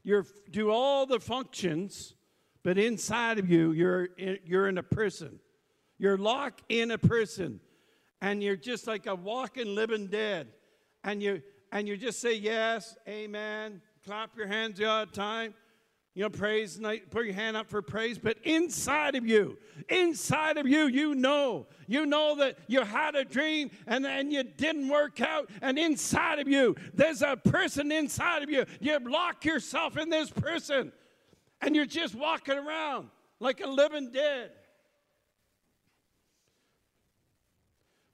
You 0.04 0.24
do 0.48 0.70
all 0.70 1.06
the 1.06 1.18
functions, 1.18 2.14
but 2.62 2.78
inside 2.78 3.40
of 3.40 3.50
you, 3.50 3.72
you're 3.72 4.04
in, 4.16 4.38
you're 4.44 4.68
in 4.68 4.78
a 4.78 4.82
prison. 4.84 5.40
You're 5.98 6.16
locked 6.16 6.62
in 6.68 6.92
a 6.92 6.98
prison 6.98 7.58
and 8.20 8.44
you're 8.44 8.54
just 8.54 8.86
like 8.86 9.06
a 9.06 9.14
walking, 9.16 9.74
living 9.74 10.06
dead. 10.06 10.46
And 11.02 11.20
you 11.20 11.42
and 11.72 11.88
you 11.88 11.96
just 11.96 12.20
say 12.20 12.36
yes, 12.36 12.96
amen, 13.08 13.82
clap 14.04 14.36
your 14.36 14.46
hands 14.46 14.78
the 14.78 14.84
odd 14.84 15.12
time, 15.12 15.52
you 16.14 16.24
know, 16.24 16.28
praise, 16.30 16.80
put 17.10 17.24
your 17.24 17.34
hand 17.34 17.56
up 17.56 17.68
for 17.68 17.82
praise. 17.82 18.18
But 18.18 18.38
inside 18.42 19.14
of 19.14 19.26
you, 19.26 19.56
inside 19.88 20.56
of 20.56 20.66
you, 20.66 20.86
you 20.86 21.14
know, 21.14 21.66
you 21.86 22.04
know 22.04 22.34
that 22.36 22.58
you 22.66 22.82
had 22.82 23.14
a 23.14 23.24
dream 23.24 23.70
and 23.86 24.04
then 24.04 24.30
you 24.30 24.42
didn't 24.42 24.88
work 24.88 25.20
out. 25.20 25.48
And 25.62 25.78
inside 25.78 26.40
of 26.40 26.48
you, 26.48 26.74
there's 26.94 27.22
a 27.22 27.36
person 27.36 27.92
inside 27.92 28.42
of 28.42 28.50
you. 28.50 28.66
You 28.80 28.98
lock 28.98 29.44
yourself 29.44 29.96
in 29.96 30.10
this 30.10 30.30
prison 30.30 30.92
and 31.60 31.76
you're 31.76 31.86
just 31.86 32.14
walking 32.14 32.58
around 32.58 33.08
like 33.38 33.60
a 33.60 33.68
living 33.68 34.10
dead. 34.10 34.50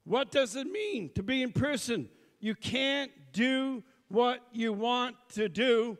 What 0.04 0.30
does 0.30 0.54
it 0.54 0.66
mean 0.66 1.10
to 1.14 1.22
be 1.22 1.42
in 1.42 1.50
prison? 1.50 2.08
You 2.40 2.54
can't 2.54 3.10
do 3.32 3.82
what 4.08 4.40
you 4.52 4.72
want 4.72 5.16
to 5.30 5.48
do, 5.48 5.98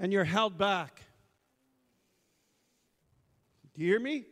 and 0.00 0.12
you're 0.12 0.24
held 0.24 0.58
back. 0.58 1.02
Do 3.74 3.82
you 3.82 3.88
hear 3.88 4.00
me? 4.00 4.24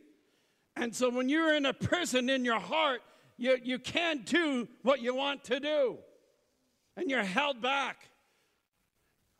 And 0.75 0.95
so 0.95 1.09
when 1.09 1.29
you're 1.29 1.55
in 1.55 1.65
a 1.65 1.73
prison 1.73 2.29
in 2.29 2.45
your 2.45 2.59
heart, 2.59 3.01
you, 3.37 3.57
you 3.63 3.79
can't 3.79 4.25
do 4.25 4.67
what 4.81 5.01
you 5.01 5.15
want 5.15 5.43
to 5.45 5.59
do, 5.59 5.97
and 6.97 7.09
you're 7.09 7.23
held 7.23 7.61
back. 7.61 8.09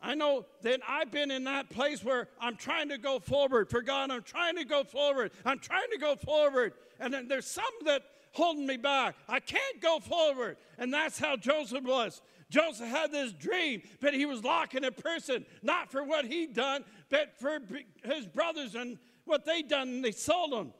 I 0.02 0.14
know 0.14 0.46
that 0.62 0.80
I've 0.88 1.10
been 1.10 1.30
in 1.30 1.44
that 1.44 1.68
place 1.68 2.02
where 2.02 2.28
I'm 2.40 2.56
trying 2.56 2.88
to 2.88 2.96
go 2.96 3.18
forward 3.18 3.68
for 3.68 3.82
God. 3.82 4.10
I'm 4.10 4.22
trying 4.22 4.56
to 4.56 4.64
go 4.64 4.82
forward. 4.82 5.32
I'm 5.44 5.58
trying 5.58 5.90
to 5.92 5.98
go 5.98 6.16
forward. 6.16 6.72
And 6.98 7.12
then 7.12 7.28
there's 7.28 7.46
some 7.46 7.64
that 7.84 8.02
holding 8.32 8.66
me 8.66 8.78
back. 8.78 9.16
I 9.28 9.40
can't 9.40 9.80
go 9.82 10.00
forward. 10.00 10.56
And 10.78 10.92
that's 10.92 11.18
how 11.18 11.36
Joseph 11.36 11.84
was. 11.84 12.22
Joseph 12.48 12.88
had 12.88 13.12
this 13.12 13.32
dream, 13.32 13.82
but 14.00 14.14
he 14.14 14.24
was 14.24 14.42
locked 14.42 14.74
in 14.74 14.84
a 14.84 14.90
prison, 14.90 15.44
not 15.62 15.92
for 15.92 16.02
what 16.02 16.24
he'd 16.24 16.54
done, 16.54 16.84
but 17.10 17.38
for 17.38 17.60
his 18.04 18.26
brothers 18.26 18.74
and 18.74 18.98
what 19.30 19.46
they'd 19.46 19.68
done, 19.68 19.88
and 19.88 20.04
they 20.04 20.12
sold 20.12 20.52
them. 20.52 20.74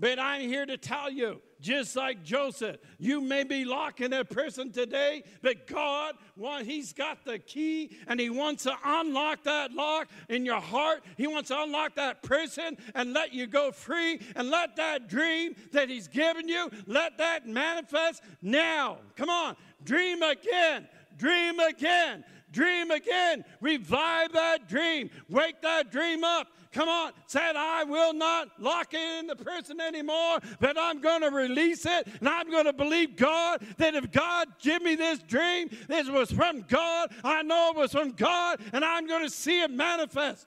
But 0.00 0.20
I'm 0.20 0.42
here 0.42 0.64
to 0.64 0.76
tell 0.76 1.10
you, 1.10 1.40
just 1.60 1.96
like 1.96 2.22
Joseph, 2.22 2.76
you 2.98 3.20
may 3.20 3.42
be 3.42 3.64
locked 3.64 4.00
in 4.00 4.12
a 4.12 4.24
prison 4.24 4.70
today, 4.70 5.24
but 5.42 5.66
God, 5.66 6.14
well, 6.36 6.62
He's 6.62 6.92
got 6.92 7.24
the 7.24 7.40
key 7.40 7.96
and 8.06 8.20
He 8.20 8.30
wants 8.30 8.62
to 8.62 8.74
unlock 8.84 9.42
that 9.42 9.72
lock 9.72 10.08
in 10.28 10.44
your 10.44 10.60
heart. 10.60 11.02
He 11.16 11.26
wants 11.26 11.48
to 11.48 11.60
unlock 11.60 11.96
that 11.96 12.22
prison 12.22 12.76
and 12.94 13.12
let 13.12 13.32
you 13.32 13.48
go 13.48 13.72
free 13.72 14.20
and 14.36 14.50
let 14.50 14.76
that 14.76 15.08
dream 15.08 15.56
that 15.72 15.88
He's 15.88 16.06
given 16.06 16.48
you, 16.48 16.70
let 16.86 17.18
that 17.18 17.48
manifest 17.48 18.22
now. 18.40 18.98
Come 19.16 19.30
on, 19.30 19.56
dream 19.82 20.22
again, 20.22 20.86
dream 21.16 21.58
again, 21.58 22.24
dream 22.52 22.90
again. 22.90 23.44
Revive 23.60 24.32
that 24.32 24.68
dream, 24.68 25.10
wake 25.28 25.60
that 25.62 25.90
dream 25.90 26.24
up 26.24 26.48
come 26.72 26.88
on, 26.88 27.12
said, 27.26 27.56
I 27.56 27.84
will 27.84 28.12
not 28.12 28.48
lock 28.58 28.94
it 28.94 29.18
in 29.18 29.26
the 29.26 29.36
prison 29.36 29.80
anymore, 29.80 30.38
but 30.60 30.76
I'm 30.78 31.00
going 31.00 31.22
to 31.22 31.30
release 31.30 31.86
it 31.86 32.06
and 32.20 32.28
I'm 32.28 32.50
going 32.50 32.66
to 32.66 32.72
believe 32.72 33.16
God 33.16 33.62
that 33.78 33.94
if 33.94 34.10
God 34.12 34.48
give 34.60 34.82
me 34.82 34.94
this 34.94 35.18
dream, 35.20 35.70
this 35.88 36.08
was 36.08 36.30
from 36.30 36.62
God, 36.62 37.12
I 37.24 37.42
know 37.42 37.72
it 37.74 37.78
was 37.78 37.92
from 37.92 38.12
God, 38.12 38.60
and 38.72 38.84
I'm 38.84 39.06
going 39.06 39.24
to 39.24 39.30
see 39.30 39.62
it 39.62 39.70
manifest. 39.70 40.46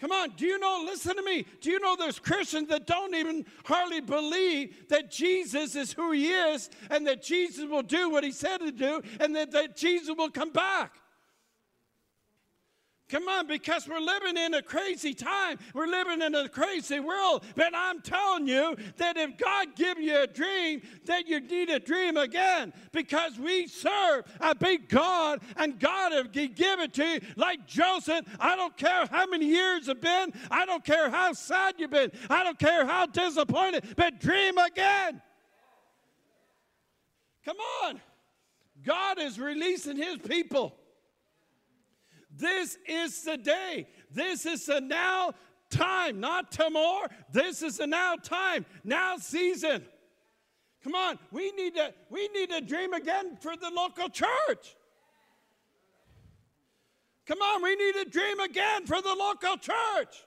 Come 0.00 0.10
on, 0.12 0.30
do 0.36 0.44
you 0.44 0.58
know, 0.58 0.82
listen 0.84 1.16
to 1.16 1.22
me, 1.22 1.46
do 1.60 1.70
you 1.70 1.78
know 1.78 1.96
there's 1.96 2.18
Christians 2.18 2.68
that 2.68 2.86
don't 2.86 3.14
even 3.14 3.46
hardly 3.64 4.00
believe 4.00 4.88
that 4.88 5.10
Jesus 5.10 5.76
is 5.76 5.92
who 5.92 6.12
he 6.12 6.28
is 6.28 6.68
and 6.90 7.06
that 7.06 7.22
Jesus 7.22 7.68
will 7.68 7.82
do 7.82 8.10
what 8.10 8.24
he 8.24 8.32
said 8.32 8.58
to 8.58 8.72
do 8.72 9.00
and 9.20 9.34
that, 9.36 9.52
that 9.52 9.76
Jesus 9.76 10.14
will 10.16 10.30
come 10.30 10.50
back? 10.50 10.96
Come 13.14 13.28
on, 13.28 13.46
because 13.46 13.86
we're 13.86 14.00
living 14.00 14.36
in 14.36 14.54
a 14.54 14.62
crazy 14.62 15.14
time. 15.14 15.60
We're 15.72 15.86
living 15.86 16.20
in 16.20 16.34
a 16.34 16.48
crazy 16.48 16.98
world. 16.98 17.44
But 17.54 17.72
I'm 17.72 18.00
telling 18.00 18.48
you 18.48 18.74
that 18.96 19.16
if 19.16 19.38
God 19.38 19.76
give 19.76 20.00
you 20.00 20.20
a 20.20 20.26
dream, 20.26 20.82
that 21.04 21.28
you 21.28 21.38
need 21.38 21.70
a 21.70 21.78
dream 21.78 22.16
again. 22.16 22.72
Because 22.90 23.38
we 23.38 23.68
serve 23.68 24.24
a 24.40 24.52
big 24.56 24.88
God, 24.88 25.42
and 25.56 25.78
God 25.78 26.10
will 26.10 26.24
give 26.24 26.80
it 26.80 26.92
to 26.94 27.04
you 27.04 27.20
like 27.36 27.68
Joseph. 27.68 28.26
I 28.40 28.56
don't 28.56 28.76
care 28.76 29.06
how 29.06 29.26
many 29.26 29.46
years 29.46 29.86
have 29.86 30.00
been. 30.00 30.32
I 30.50 30.66
don't 30.66 30.84
care 30.84 31.08
how 31.08 31.34
sad 31.34 31.74
you've 31.78 31.92
been. 31.92 32.10
I 32.28 32.42
don't 32.42 32.58
care 32.58 32.84
how 32.84 33.06
disappointed, 33.06 33.94
but 33.96 34.18
dream 34.18 34.58
again. 34.58 35.22
Come 37.44 37.58
on. 37.84 38.00
God 38.84 39.20
is 39.20 39.38
releasing 39.38 39.98
his 39.98 40.18
people. 40.18 40.80
This 42.36 42.78
is 42.86 43.22
the 43.22 43.36
day. 43.36 43.86
This 44.10 44.46
is 44.46 44.66
the 44.66 44.80
now 44.80 45.32
time, 45.70 46.20
not 46.20 46.50
tomorrow. 46.52 47.08
This 47.32 47.62
is 47.62 47.78
the 47.78 47.86
now 47.86 48.16
time, 48.16 48.66
now 48.82 49.16
season. 49.16 49.84
Come 50.82 50.94
on, 50.94 51.18
we 51.32 51.50
need 51.52 51.74
to 51.76 51.94
we 52.10 52.28
need 52.28 52.50
to 52.50 52.60
dream 52.60 52.92
again 52.92 53.38
for 53.40 53.56
the 53.56 53.70
local 53.70 54.08
church. 54.08 54.76
Come 57.26 57.40
on, 57.40 57.62
we 57.62 57.74
need 57.74 57.94
to 58.04 58.10
dream 58.10 58.38
again 58.40 58.84
for 58.84 59.00
the 59.00 59.14
local 59.14 59.56
church. 59.56 60.26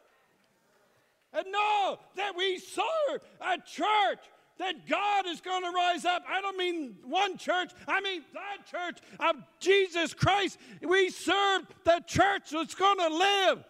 And 1.34 1.52
know 1.52 2.00
that 2.16 2.36
we 2.36 2.58
serve 2.58 3.22
a 3.40 3.58
church 3.58 4.20
that 4.60 4.88
God 4.88 5.28
is 5.28 5.42
going 5.42 5.64
to 5.64 5.72
rise 5.72 6.06
up. 6.06 6.24
I 6.28 6.42
don't 6.42 6.58
mean 6.58 6.96
one 7.04 7.38
church, 7.38 7.72
I 7.88 8.02
mean 8.02 8.24
the 8.34 8.70
church 8.70 9.00
of 9.20 9.36
Jesus 9.60 10.14
Christ. 10.14 10.58
We 10.82 11.10
serve 11.10 11.68
the 11.84 12.02
church 12.08 12.52
that's 12.52 12.76
going 12.76 12.98
to 12.98 13.10
live. 13.10 13.64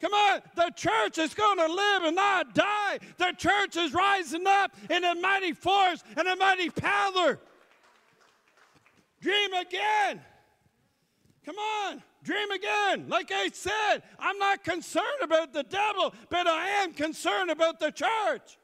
Come 0.00 0.12
on, 0.12 0.42
the 0.54 0.70
church 0.76 1.16
is 1.16 1.32
going 1.32 1.56
to 1.58 1.72
live 1.72 2.02
and 2.02 2.16
not 2.16 2.54
die. 2.54 2.98
The 3.16 3.32
church 3.36 3.76
is 3.76 3.94
rising 3.94 4.46
up 4.46 4.72
in 4.90 5.04
a 5.04 5.14
mighty 5.14 5.52
force 5.52 6.04
and 6.16 6.28
a 6.28 6.36
mighty 6.36 6.68
power. 6.68 7.38
Dream 9.22 9.54
again. 9.54 10.20
Come 11.46 11.56
on, 11.56 12.02
dream 12.22 12.50
again. 12.50 13.08
Like 13.08 13.30
I 13.32 13.48
said, 13.52 14.02
I'm 14.18 14.38
not 14.38 14.64
concerned 14.64 15.22
about 15.22 15.54
the 15.54 15.62
devil, 15.62 16.12
but 16.28 16.46
I 16.46 16.68
am 16.82 16.92
concerned 16.92 17.50
about 17.50 17.80
the 17.80 17.90
church. 17.90 18.58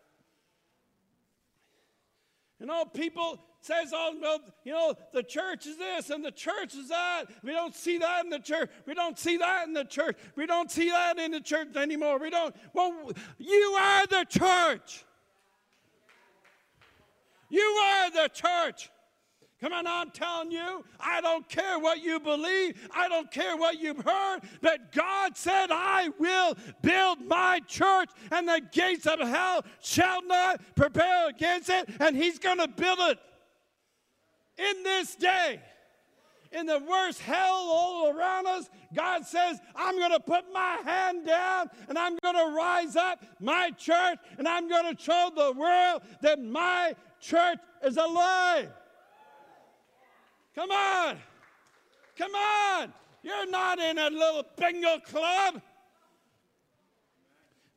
You 2.62 2.68
know, 2.68 2.84
people 2.84 3.40
says 3.60 3.90
oh, 3.92 4.14
about, 4.16 4.40
you 4.62 4.72
know, 4.72 4.94
the 5.12 5.24
church 5.24 5.66
is 5.66 5.76
this 5.78 6.10
and 6.10 6.24
the 6.24 6.30
church 6.30 6.76
is 6.76 6.90
that. 6.90 7.24
We 7.42 7.50
don't 7.50 7.74
see 7.74 7.98
that 7.98 8.22
in 8.22 8.30
the 8.30 8.38
church. 8.38 8.70
We 8.86 8.94
don't 8.94 9.18
see 9.18 9.36
that 9.38 9.66
in 9.66 9.72
the 9.72 9.82
church. 9.82 10.16
We 10.36 10.46
don't 10.46 10.70
see 10.70 10.88
that 10.88 11.18
in 11.18 11.32
the 11.32 11.40
church 11.40 11.74
anymore. 11.74 12.20
We 12.20 12.30
don't. 12.30 12.54
Well, 12.72 13.10
you 13.36 13.76
are 13.80 14.06
the 14.06 14.24
church. 14.28 15.04
You 17.50 17.62
are 17.62 18.10
the 18.12 18.30
church. 18.32 18.91
Come 19.62 19.74
on, 19.74 19.86
I'm 19.86 20.10
telling 20.10 20.50
you, 20.50 20.84
I 20.98 21.20
don't 21.20 21.48
care 21.48 21.78
what 21.78 22.02
you 22.02 22.18
believe, 22.18 22.88
I 22.92 23.08
don't 23.08 23.30
care 23.30 23.56
what 23.56 23.78
you've 23.78 24.04
heard, 24.04 24.40
but 24.60 24.90
God 24.90 25.36
said, 25.36 25.68
I 25.70 26.10
will 26.18 26.56
build 26.82 27.24
my 27.24 27.60
church, 27.68 28.10
and 28.32 28.48
the 28.48 28.60
gates 28.72 29.06
of 29.06 29.20
hell 29.20 29.64
shall 29.80 30.20
not 30.26 30.60
prevail 30.74 31.28
against 31.28 31.68
it, 31.70 31.88
and 32.00 32.16
He's 32.16 32.40
going 32.40 32.58
to 32.58 32.66
build 32.66 32.98
it 33.02 33.18
in 34.58 34.82
this 34.82 35.14
day. 35.14 35.60
In 36.50 36.66
the 36.66 36.80
worst 36.80 37.20
hell 37.20 37.54
all 37.54 38.10
around 38.10 38.48
us, 38.48 38.68
God 38.92 39.24
says, 39.24 39.60
I'm 39.76 39.96
going 39.96 40.10
to 40.10 40.20
put 40.20 40.52
my 40.52 40.80
hand 40.84 41.24
down 41.24 41.70
and 41.88 41.96
I'm 41.96 42.18
going 42.22 42.34
to 42.34 42.54
rise 42.54 42.94
up 42.94 43.24
my 43.40 43.70
church 43.70 44.18
and 44.36 44.46
I'm 44.46 44.68
going 44.68 44.94
to 44.94 45.02
show 45.02 45.30
the 45.34 45.52
world 45.58 46.02
that 46.20 46.42
my 46.42 46.94
church 47.20 47.56
is 47.82 47.96
alive. 47.96 48.68
Come 50.54 50.70
on. 50.70 51.16
Come 52.16 52.34
on. 52.34 52.92
You're 53.22 53.50
not 53.50 53.78
in 53.78 53.98
a 53.98 54.10
little 54.10 54.44
bingo 54.56 54.98
club. 54.98 55.62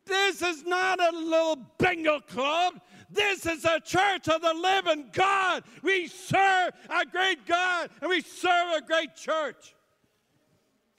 This 0.05 0.41
is 0.41 0.63
not 0.63 0.99
a 0.99 1.17
little 1.17 1.57
bingo 1.77 2.19
club. 2.19 2.79
This 3.09 3.45
is 3.45 3.65
a 3.65 3.79
church 3.79 4.27
of 4.27 4.41
the 4.41 4.53
living 4.53 5.09
God. 5.11 5.63
We 5.81 6.07
serve 6.07 6.71
a 6.89 7.05
great 7.05 7.45
God 7.45 7.89
and 8.01 8.09
we 8.09 8.21
serve 8.21 8.77
a 8.77 8.81
great 8.81 9.15
church. 9.15 9.75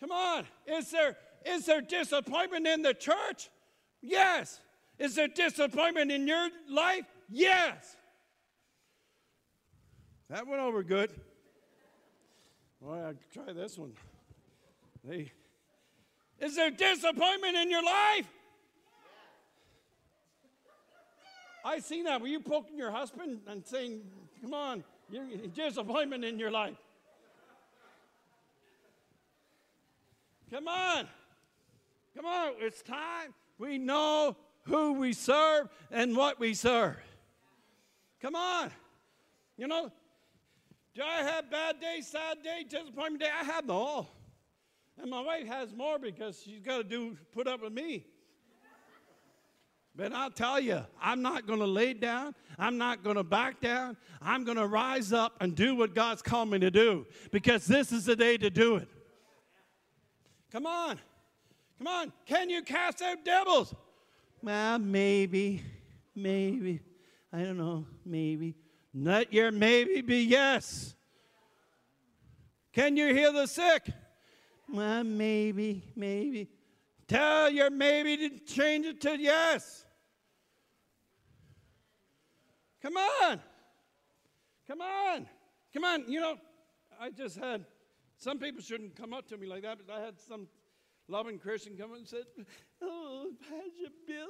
Come 0.00 0.12
on. 0.12 0.44
Is 0.66 0.90
there, 0.90 1.16
is 1.44 1.66
there 1.66 1.80
disappointment 1.80 2.66
in 2.66 2.82
the 2.82 2.94
church? 2.94 3.50
Yes. 4.02 4.60
Is 4.98 5.14
there 5.14 5.28
disappointment 5.28 6.10
in 6.10 6.26
your 6.26 6.48
life? 6.70 7.04
Yes. 7.28 7.96
That 10.30 10.46
went 10.46 10.62
over 10.62 10.82
good. 10.82 11.10
Boy, 12.80 12.98
I'll 12.98 13.14
try 13.32 13.52
this 13.52 13.78
one. 13.78 13.92
Hey. 15.08 15.32
Is 16.40 16.56
there 16.56 16.70
disappointment 16.70 17.56
in 17.56 17.70
your 17.70 17.82
life? 17.82 18.26
I 21.64 21.80
seen 21.80 22.04
that. 22.04 22.20
Were 22.20 22.28
you 22.28 22.40
poking 22.40 22.78
your 22.78 22.90
husband 22.90 23.40
and 23.48 23.66
saying, 23.66 24.02
come 24.40 24.54
on, 24.54 24.84
you're 25.10 25.24
disappointment 25.54 26.24
in 26.24 26.38
your 26.38 26.50
life? 26.50 26.76
Come 30.50 30.68
on. 30.68 31.08
Come 32.14 32.24
on. 32.24 32.52
It's 32.58 32.82
time. 32.82 33.34
We 33.58 33.78
know 33.78 34.36
who 34.62 34.92
we 34.92 35.12
serve 35.12 35.68
and 35.90 36.16
what 36.16 36.38
we 36.38 36.54
serve. 36.54 36.96
Come 38.20 38.36
on. 38.36 38.70
You 39.56 39.66
know, 39.66 39.90
do 40.96 41.02
I 41.02 41.22
have 41.22 41.50
bad 41.50 41.78
days, 41.78 42.06
sad 42.06 42.42
days, 42.42 42.64
disappointment 42.70 43.20
days? 43.20 43.30
I 43.38 43.44
have 43.44 43.66
them 43.66 43.76
all. 43.76 44.08
And 44.98 45.10
my 45.10 45.20
wife 45.20 45.46
has 45.46 45.74
more 45.74 45.98
because 45.98 46.42
she's 46.42 46.60
got 46.60 46.78
to 46.78 46.84
do 46.84 47.18
put 47.32 47.46
up 47.46 47.62
with 47.62 47.74
me. 47.74 48.06
But 49.94 50.12
I'll 50.12 50.30
tell 50.30 50.58
you, 50.58 50.80
I'm 51.00 51.20
not 51.20 51.46
going 51.46 51.58
to 51.58 51.66
lay 51.66 51.92
down. 51.92 52.34
I'm 52.58 52.78
not 52.78 53.04
going 53.04 53.16
to 53.16 53.24
back 53.24 53.60
down. 53.60 53.98
I'm 54.22 54.44
going 54.44 54.56
to 54.56 54.66
rise 54.66 55.12
up 55.12 55.34
and 55.40 55.54
do 55.54 55.74
what 55.74 55.94
God's 55.94 56.22
called 56.22 56.50
me 56.50 56.58
to 56.60 56.70
do 56.70 57.06
because 57.30 57.66
this 57.66 57.92
is 57.92 58.06
the 58.06 58.16
day 58.16 58.38
to 58.38 58.48
do 58.48 58.76
it. 58.76 58.88
Come 60.50 60.66
on. 60.66 60.98
Come 61.76 61.86
on. 61.88 62.12
Can 62.24 62.48
you 62.48 62.62
cast 62.62 63.02
out 63.02 63.22
devils? 63.22 63.74
Well, 64.42 64.78
maybe. 64.78 65.62
Maybe. 66.14 66.80
I 67.32 67.42
don't 67.42 67.58
know. 67.58 67.86
Maybe. 68.04 68.54
Let 68.98 69.30
your 69.30 69.52
maybe 69.52 70.00
be 70.00 70.22
yes. 70.22 70.94
Can 72.72 72.96
you 72.96 73.14
heal 73.14 73.30
the 73.30 73.46
sick? 73.46 73.90
Well, 74.72 75.04
maybe. 75.04 75.82
Maybe. 75.94 76.48
Tell 77.06 77.50
your 77.50 77.68
maybe 77.68 78.16
to 78.16 78.38
change 78.38 78.86
it 78.86 79.02
to 79.02 79.18
yes. 79.18 79.84
Come 82.80 82.96
on. 82.96 83.40
Come 84.66 84.80
on. 84.80 85.26
Come 85.74 85.84
on. 85.84 86.10
You 86.10 86.20
know, 86.20 86.36
I 86.98 87.10
just 87.10 87.36
had 87.36 87.66
some 88.16 88.38
people 88.38 88.62
shouldn't 88.62 88.96
come 88.96 89.12
up 89.12 89.28
to 89.28 89.36
me 89.36 89.46
like 89.46 89.62
that, 89.62 89.78
but 89.86 89.94
I 89.94 90.00
had 90.00 90.18
some 90.18 90.48
loving 91.06 91.38
Christian 91.38 91.76
come 91.76 91.90
up 91.92 91.98
and 91.98 92.08
said, 92.08 92.24
Oh, 92.82 93.30
Pastor 93.40 93.92
Bill, 94.06 94.28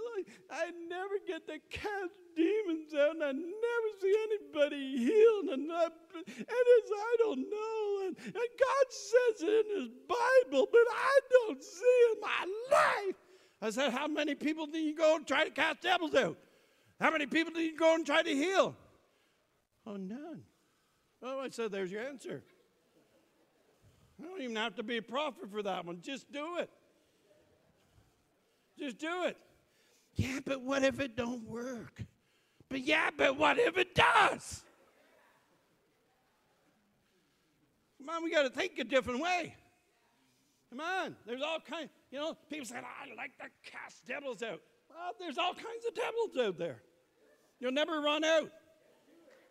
I, 0.50 0.70
never 0.88 1.14
get 1.26 1.46
to 1.48 1.58
cast 1.68 2.14
demons 2.36 2.94
out, 2.94 3.16
and 3.16 3.24
I 3.24 3.32
never 3.32 3.88
see 4.00 4.14
anybody 4.30 4.98
healed, 4.98 5.58
and, 5.58 5.72
I, 5.72 5.84
and 5.84 6.24
it's, 6.48 6.90
I 6.94 7.16
don't 7.18 7.50
know. 7.50 8.06
And, 8.06 8.16
and 8.24 8.34
God 8.34 8.86
says 8.88 9.42
it 9.48 9.66
in 9.66 9.80
His 9.80 9.90
Bible, 10.08 10.68
but 10.70 10.86
I 10.92 11.20
don't 11.30 11.62
see 11.62 11.84
it 11.84 12.16
in 12.16 12.20
my 12.20 12.46
life. 12.70 13.16
I 13.62 13.70
said, 13.70 13.92
How 13.92 14.06
many 14.06 14.34
people 14.34 14.66
do 14.66 14.78
you 14.78 14.94
go 14.94 15.16
and 15.16 15.26
try 15.26 15.44
to 15.44 15.50
cast 15.50 15.82
devils 15.82 16.14
out? 16.14 16.36
How 17.00 17.10
many 17.10 17.26
people 17.26 17.52
did 17.52 17.64
you 17.64 17.76
go 17.76 17.94
and 17.94 18.06
try 18.06 18.22
to 18.22 18.30
heal? 18.30 18.76
Oh, 19.86 19.96
none. 19.96 20.42
Oh, 21.22 21.40
I 21.40 21.48
said, 21.50 21.72
there's 21.72 21.90
your 21.90 22.02
answer. 22.02 22.42
I 24.20 24.24
don't 24.24 24.40
even 24.40 24.56
have 24.56 24.76
to 24.76 24.82
be 24.82 24.96
a 24.96 25.02
prophet 25.02 25.50
for 25.50 25.62
that 25.62 25.84
one. 25.84 26.00
Just 26.00 26.30
do 26.32 26.58
it. 26.58 26.70
Just 28.78 28.98
do 28.98 29.24
it. 29.24 29.36
Yeah, 30.14 30.40
but 30.44 30.62
what 30.62 30.82
if 30.82 31.00
it 31.00 31.16
don't 31.16 31.46
work? 31.46 32.02
But 32.68 32.80
yeah, 32.80 33.10
but 33.16 33.36
what 33.36 33.58
if 33.58 33.76
it 33.76 33.94
does? 33.94 34.64
Come 37.98 38.08
on, 38.08 38.24
we 38.24 38.30
got 38.30 38.42
to 38.42 38.50
think 38.50 38.78
a 38.78 38.84
different 38.84 39.20
way. 39.20 39.54
Come 40.70 40.80
on, 40.80 41.16
there's 41.26 41.42
all 41.42 41.58
kinds. 41.60 41.90
You 42.10 42.18
know, 42.18 42.36
people 42.50 42.66
say, 42.66 42.76
I 42.76 43.14
like 43.16 43.36
to 43.38 43.44
cast 43.70 44.06
devils 44.06 44.42
out. 44.42 44.60
Well, 44.88 45.12
there's 45.18 45.38
all 45.38 45.54
kinds 45.54 45.84
of 45.86 45.94
devils 45.94 46.36
out 46.46 46.58
there. 46.58 46.82
You'll 47.60 47.72
never 47.72 48.00
run 48.00 48.24
out. 48.24 48.50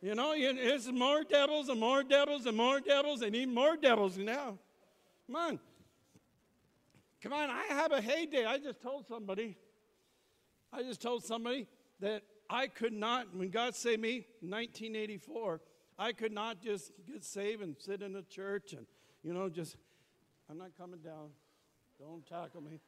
You 0.01 0.13
know, 0.13 0.33
there's 0.37 0.91
more 0.91 1.23
devils 1.23 1.69
and 1.69 1.79
more 1.79 2.03
devils 2.03 2.45
and 2.45 2.55
more 2.55 2.79
devils 2.79 3.21
and 3.21 3.35
even 3.35 3.53
more 3.53 3.75
devils 3.75 4.17
now. 4.17 4.57
Come 5.27 5.35
on. 5.35 5.59
Come 7.21 7.33
on, 7.33 7.49
I 7.49 7.65
have 7.69 7.91
a 7.91 8.01
heyday. 8.01 8.45
I 8.45 8.57
just 8.57 8.81
told 8.81 9.07
somebody, 9.07 9.57
I 10.71 10.83
just 10.83 11.01
told 11.01 11.23
somebody 11.23 11.67
that 11.99 12.23
I 12.49 12.67
could 12.67 12.93
not, 12.93 13.35
when 13.35 13.49
God 13.49 13.75
saved 13.75 14.01
me 14.01 14.27
in 14.41 14.49
1984, 14.49 15.61
I 15.97 16.11
could 16.11 16.31
not 16.31 16.61
just 16.61 16.91
get 17.07 17.23
saved 17.23 17.61
and 17.61 17.75
sit 17.79 18.01
in 18.01 18.15
a 18.15 18.21
church 18.21 18.73
and, 18.73 18.85
you 19.23 19.33
know, 19.33 19.49
just, 19.49 19.77
I'm 20.49 20.57
not 20.57 20.77
coming 20.77 20.99
down. 20.99 21.29
Don't 21.99 22.25
tackle 22.25 22.61
me. 22.61 22.79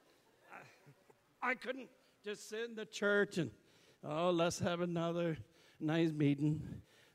I, 1.42 1.52
I 1.52 1.56
couldn't 1.56 1.90
just 2.24 2.50
sit 2.50 2.70
in 2.70 2.76
the 2.76 2.86
church 2.86 3.38
and 3.38 3.50
Oh, 4.04 4.30
let's 4.30 4.60
have 4.60 4.82
another 4.82 5.38
nice 5.80 6.12
meeting. 6.12 6.62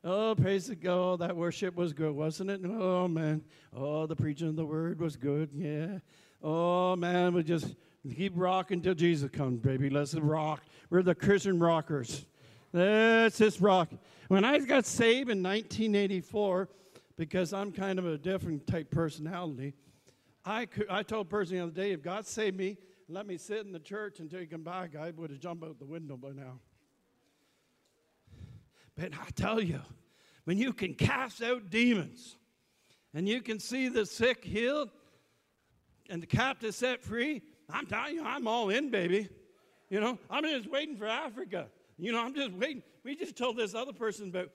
Oh, 0.05 0.35
praise 0.35 0.67
the 0.67 0.75
God. 0.75 1.21
That 1.21 1.37
worship 1.37 1.77
was 1.77 1.93
good, 1.93 2.13
wasn't 2.13 2.51
it? 2.51 2.61
Oh, 2.65 3.07
man. 3.07 3.43
Oh, 3.75 4.07
the 4.07 4.17
preaching 4.17 4.49
of 4.49 4.57
the 4.57 4.67
word 4.67 5.01
was 5.01 5.17
good. 5.17 5.51
Yeah. 5.55 5.99
Oh, 6.43 6.97
man. 6.97 7.34
We 7.34 7.43
just 7.43 7.74
keep 8.16 8.32
rocking 8.36 8.82
till 8.82 8.95
Jesus 8.95 9.30
comes, 9.30 9.61
baby. 9.61 9.90
Let's 9.90 10.14
rock. 10.14 10.62
We're 10.90 11.03
the 11.03 11.14
Christian 11.14 11.59
rockers. 11.59 12.24
Let's 12.72 13.38
just 13.38 13.61
rock. 13.61 13.90
When 14.28 14.45
I 14.45 14.59
got 14.59 14.84
saved 14.86 15.30
in 15.30 15.43
1984, 15.43 16.68
because 17.16 17.53
I'm 17.53 17.70
kind 17.70 17.99
of 17.99 18.07
a 18.07 18.18
different 18.18 18.66
type 18.66 18.90
personality, 18.90 19.74
I, 20.45 20.66
could, 20.66 20.86
I 20.90 21.03
told 21.03 21.26
a 21.26 21.30
person 21.30 21.57
the 21.57 21.62
other 21.64 21.72
day, 21.72 21.93
if 21.93 22.03
God 22.03 22.26
saved 22.26 22.57
me 22.57 22.76
let 23.12 23.26
me 23.26 23.36
sit 23.36 23.66
in 23.66 23.72
the 23.72 23.78
church 23.78 24.20
until 24.20 24.40
he 24.40 24.47
come 24.47 24.62
back, 24.62 24.97
I 24.97 25.11
would 25.11 25.30
have 25.30 25.38
jumped 25.38 25.64
out 25.64 25.78
the 25.78 25.84
window 25.84 26.16
by 26.16 26.30
now. 26.30 26.61
But 28.97 29.12
I 29.12 29.28
tell 29.34 29.61
you, 29.61 29.80
when 30.45 30.57
you 30.57 30.72
can 30.72 30.95
cast 30.95 31.43
out 31.43 31.68
demons 31.68 32.36
and 33.12 33.28
you 33.28 33.43
can 33.43 33.59
see 33.59 33.88
the 33.88 34.07
sick 34.07 34.45
healed 34.45 34.90
and 36.13 36.23
the 36.23 36.27
captive 36.27 36.75
set 36.75 37.03
free, 37.03 37.41
I'm 37.71 37.87
telling 37.87 38.17
you, 38.17 38.23
I'm 38.23 38.47
all 38.47 38.69
in, 38.69 38.91
baby. 38.91 39.31
You 39.89 39.99
know, 39.99 40.19
I'm 40.29 40.45
just 40.45 40.71
waiting 40.71 40.95
for 40.95 41.07
Africa. 41.07 41.69
You 41.97 42.13
know, 42.13 42.23
I'm 42.23 42.35
just 42.35 42.53
waiting. 42.53 42.83
We 43.03 43.17
just 43.17 43.35
told 43.35 43.57
this 43.57 43.75
other 43.75 43.95
person 43.95 44.29
about, 44.29 44.51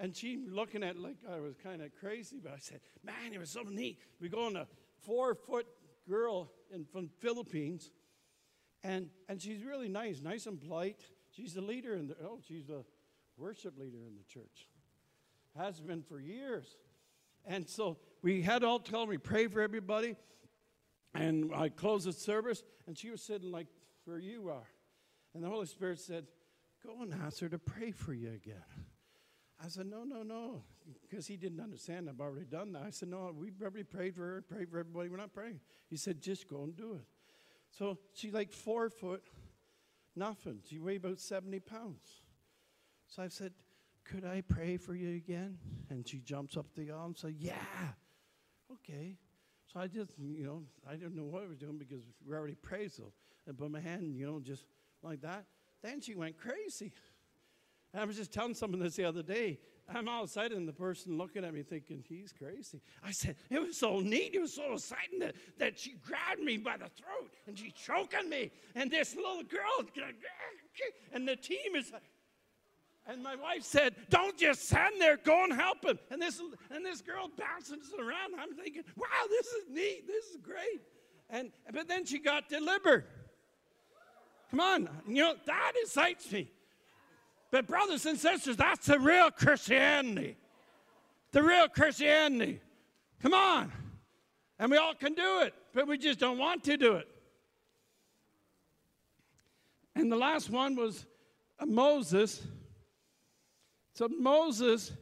and 0.00 0.16
she 0.16 0.40
looking 0.48 0.82
at 0.82 0.98
like 0.98 1.14
I 1.30 1.38
was 1.38 1.54
kind 1.62 1.80
of 1.80 1.92
crazy, 2.00 2.40
but 2.42 2.52
I 2.52 2.58
said, 2.58 2.80
man, 3.04 3.32
it 3.32 3.38
was 3.38 3.50
so 3.50 3.62
neat. 3.62 4.00
We 4.20 4.28
go 4.28 4.46
on 4.46 4.56
a 4.56 4.66
four 5.04 5.36
foot 5.36 5.68
girl 6.08 6.50
in, 6.74 6.84
from 6.84 7.08
Philippines, 7.20 7.92
and, 8.82 9.08
and 9.28 9.40
she's 9.40 9.62
really 9.62 9.88
nice, 9.88 10.20
nice 10.20 10.46
and 10.46 10.60
polite. 10.60 11.02
She's 11.30 11.54
the 11.54 11.60
leader 11.60 11.94
in 11.94 12.08
the, 12.08 12.16
oh, 12.24 12.40
she's 12.48 12.66
the 12.66 12.84
worship 13.36 13.78
leader 13.78 13.98
in 13.98 14.16
the 14.16 14.24
church. 14.24 14.66
Has 15.56 15.80
been 15.80 16.02
for 16.02 16.18
years. 16.18 16.74
And 17.44 17.68
so 17.68 17.98
we 18.22 18.42
had 18.42 18.64
all 18.64 18.80
told 18.80 19.08
me, 19.08 19.18
pray 19.18 19.46
for 19.46 19.60
everybody. 19.60 20.16
And 21.16 21.52
I 21.54 21.68
closed 21.68 22.06
the 22.06 22.12
service, 22.12 22.62
and 22.86 22.96
she 22.96 23.10
was 23.10 23.22
sitting 23.22 23.50
like 23.50 23.66
where 24.04 24.18
you 24.18 24.48
are. 24.48 24.68
And 25.34 25.42
the 25.42 25.48
Holy 25.48 25.66
Spirit 25.66 26.00
said, 26.00 26.26
Go 26.84 27.02
and 27.02 27.12
ask 27.24 27.40
her 27.40 27.48
to 27.48 27.58
pray 27.58 27.90
for 27.90 28.12
you 28.12 28.28
again. 28.28 28.62
I 29.62 29.68
said, 29.68 29.86
No, 29.86 30.04
no, 30.04 30.22
no. 30.22 30.62
Because 31.02 31.26
he 31.26 31.36
didn't 31.36 31.60
understand. 31.60 32.08
I've 32.08 32.20
already 32.20 32.46
done 32.46 32.72
that. 32.72 32.82
I 32.86 32.90
said, 32.90 33.08
No, 33.08 33.34
we've 33.36 33.60
already 33.60 33.84
prayed 33.84 34.14
for 34.14 34.22
her, 34.22 34.42
prayed 34.42 34.70
for 34.70 34.78
everybody. 34.78 35.08
We're 35.08 35.16
not 35.16 35.32
praying. 35.32 35.60
He 35.88 35.96
said, 35.96 36.20
Just 36.20 36.48
go 36.48 36.62
and 36.64 36.76
do 36.76 36.94
it. 36.94 37.06
So 37.70 37.98
she's 38.14 38.32
like 38.32 38.52
four 38.52 38.88
foot, 38.88 39.22
nothing. 40.14 40.60
She 40.68 40.78
weighed 40.78 41.04
about 41.04 41.20
70 41.20 41.60
pounds. 41.60 42.22
So 43.08 43.22
I 43.22 43.28
said, 43.28 43.52
Could 44.04 44.24
I 44.24 44.42
pray 44.42 44.76
for 44.76 44.94
you 44.94 45.16
again? 45.16 45.58
And 45.90 46.06
she 46.06 46.18
jumps 46.18 46.56
up 46.56 46.66
the 46.74 46.90
aisle 46.90 47.06
and 47.06 47.16
said, 47.16 47.34
Yeah. 47.38 47.54
Okay. 48.72 49.16
So 49.72 49.80
I 49.80 49.86
just, 49.86 50.12
you 50.18 50.44
know, 50.44 50.62
I 50.88 50.92
didn't 50.92 51.16
know 51.16 51.24
what 51.24 51.42
I 51.42 51.46
was 51.46 51.58
doing 51.58 51.78
because 51.78 52.02
we 52.26 52.34
already. 52.34 52.56
So 52.88 53.12
I 53.48 53.52
put 53.52 53.70
my 53.70 53.80
hand, 53.80 54.16
you 54.16 54.26
know, 54.26 54.40
just 54.40 54.64
like 55.02 55.22
that. 55.22 55.44
Then 55.82 56.00
she 56.00 56.14
went 56.14 56.38
crazy. 56.38 56.92
And 57.92 58.02
I 58.02 58.04
was 58.04 58.16
just 58.16 58.32
telling 58.32 58.54
someone 58.54 58.80
this 58.80 58.96
the 58.96 59.04
other 59.04 59.22
day. 59.22 59.58
I'm 59.88 60.08
all 60.08 60.24
excited, 60.24 60.56
and 60.56 60.66
the 60.66 60.72
person 60.72 61.16
looking 61.16 61.44
at 61.44 61.54
me 61.54 61.62
thinking, 61.62 62.02
he's 62.08 62.32
crazy. 62.32 62.80
I 63.04 63.12
said, 63.12 63.36
it 63.50 63.60
was 63.60 63.76
so 63.76 64.00
neat. 64.00 64.34
It 64.34 64.40
was 64.40 64.52
so 64.52 64.72
exciting 64.72 65.20
that, 65.20 65.36
that 65.58 65.78
she 65.78 65.94
grabbed 66.04 66.40
me 66.40 66.56
by 66.56 66.76
the 66.76 66.88
throat 66.88 67.30
and 67.46 67.56
she's 67.56 67.72
choking 67.72 68.28
me. 68.28 68.50
And 68.74 68.90
this 68.90 69.14
little 69.14 69.44
girl, 69.44 69.86
and 71.12 71.28
the 71.28 71.36
team 71.36 71.76
is 71.76 71.92
and 73.08 73.22
my 73.22 73.36
wife 73.36 73.62
said, 73.62 73.94
Don't 74.10 74.36
just 74.36 74.68
stand 74.68 75.00
there, 75.00 75.16
go 75.16 75.44
and 75.44 75.52
help 75.52 75.84
him. 75.84 75.98
And 76.10 76.20
this, 76.20 76.40
and 76.70 76.84
this 76.84 77.00
girl 77.00 77.30
bounces 77.36 77.92
around. 77.98 78.34
I'm 78.38 78.54
thinking, 78.54 78.82
Wow, 78.96 79.06
this 79.28 79.46
is 79.46 79.64
neat. 79.70 80.06
This 80.06 80.26
is 80.26 80.36
great. 80.36 80.80
And, 81.30 81.50
but 81.72 81.88
then 81.88 82.04
she 82.04 82.18
got 82.18 82.48
delivered. 82.48 83.04
Come 84.50 84.60
on. 84.60 84.88
You 85.06 85.24
know, 85.24 85.34
that 85.46 85.72
excites 85.82 86.30
me. 86.30 86.50
But, 87.50 87.66
brothers 87.66 88.06
and 88.06 88.18
sisters, 88.18 88.56
that's 88.56 88.86
the 88.86 88.98
real 88.98 89.30
Christianity. 89.30 90.36
The 91.32 91.42
real 91.42 91.68
Christianity. 91.68 92.60
Come 93.22 93.34
on. 93.34 93.72
And 94.58 94.70
we 94.70 94.76
all 94.76 94.94
can 94.94 95.14
do 95.14 95.40
it, 95.42 95.54
but 95.74 95.86
we 95.86 95.98
just 95.98 96.18
don't 96.18 96.38
want 96.38 96.64
to 96.64 96.76
do 96.76 96.94
it. 96.94 97.08
And 99.94 100.10
the 100.10 100.16
last 100.16 100.50
one 100.50 100.76
was 100.76 101.06
uh, 101.58 101.66
Moses. 101.66 102.42
So 103.96 104.08
Moses, 104.08 104.92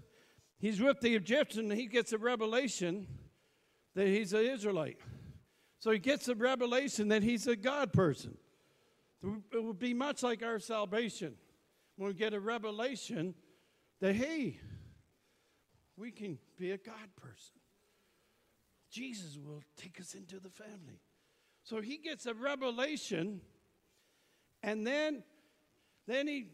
he's 0.61 0.81
with 0.81 1.01
the 1.01 1.17
Egyptian, 1.17 1.69
and 1.69 1.79
he 1.79 1.87
gets 1.87 2.13
a 2.13 2.19
revelation 2.19 3.09
that 3.97 4.07
he's 4.07 4.33
an 4.33 4.47
Israelite. 4.47 4.99
So 5.81 5.91
he 5.91 5.99
gets 5.99 6.29
a 6.29 6.35
revelation 6.37 7.09
that 7.09 7.25
he's 7.25 7.49
a 7.49 7.57
God 7.57 7.93
person. 7.93 8.39
It 9.53 9.65
would 9.65 9.81
be 9.81 9.95
much 9.95 10.23
like 10.23 10.45
our 10.45 10.61
salvation 10.61 11.35
when 11.97 12.07
we 12.07 12.15
get 12.15 12.35
a 12.35 12.41
revelation 12.41 13.35
that, 14.01 14.15
hey, 14.15 14.61
we 15.97 16.13
can 16.13 16.39
be 16.57 16.71
a 16.71 16.79
God 16.79 17.17
person. 17.17 17.57
Jesus 18.93 19.37
will 19.45 19.65
take 19.77 19.99
us 19.99 20.15
into 20.15 20.39
the 20.39 20.51
family. 20.51 21.01
So 21.65 21.81
he 21.81 21.99
gets 21.99 22.27
a 22.27 22.35
revelation, 22.35 23.41
and 24.63 24.87
then, 24.87 25.25
then 26.07 26.29
he 26.29 26.47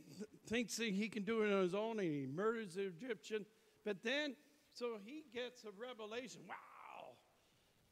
thinks 0.47 0.77
that 0.77 0.89
he 0.89 1.09
can 1.09 1.25
do 1.25 1.43
it 1.43 1.53
on 1.53 1.63
his 1.63 1.75
own, 1.75 1.99
and 1.99 2.09
he 2.09 2.27
murders 2.27 2.75
the 2.75 2.87
Egyptian. 2.87 3.47
But 3.85 4.03
then, 4.03 4.37
so 4.73 4.97
he 5.05 5.25
gets 5.33 5.65
a 5.65 5.71
revelation. 5.79 6.43
Wow, 6.49 7.15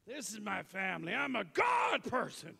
this 0.07 0.33
is 0.33 0.39
my 0.39 0.63
family. 0.63 1.13
I'm 1.13 1.35
a 1.35 1.43
God 1.43 2.03
person, 2.03 2.55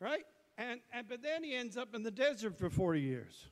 right? 0.00 0.24
And, 0.58 0.80
and 0.92 1.08
but 1.08 1.22
then 1.22 1.44
he 1.44 1.54
ends 1.54 1.76
up 1.76 1.94
in 1.94 2.02
the 2.02 2.10
desert 2.10 2.58
for 2.58 2.70
40 2.70 3.00
years. 3.00 3.46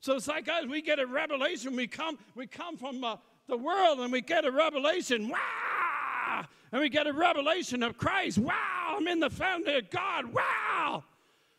So 0.00 0.14
it's 0.14 0.28
like 0.28 0.46
guys, 0.46 0.66
we 0.66 0.82
get 0.82 0.98
a 0.98 1.06
revelation. 1.06 1.74
We 1.74 1.86
come, 1.86 2.18
we 2.34 2.46
come 2.46 2.76
from 2.76 3.02
uh, 3.02 3.16
the 3.48 3.56
world 3.56 4.00
and 4.00 4.12
we 4.12 4.20
get 4.20 4.44
a 4.44 4.50
revelation. 4.50 5.28
Wow! 5.28 6.44
And 6.72 6.80
we 6.80 6.88
get 6.88 7.06
a 7.06 7.12
revelation 7.12 7.82
of 7.82 7.96
Christ. 7.96 8.38
Wow! 8.38 8.96
I'm 8.96 9.06
in 9.08 9.20
the 9.20 9.30
family 9.30 9.76
of 9.76 9.90
God. 9.90 10.32
Wow! 10.32 10.75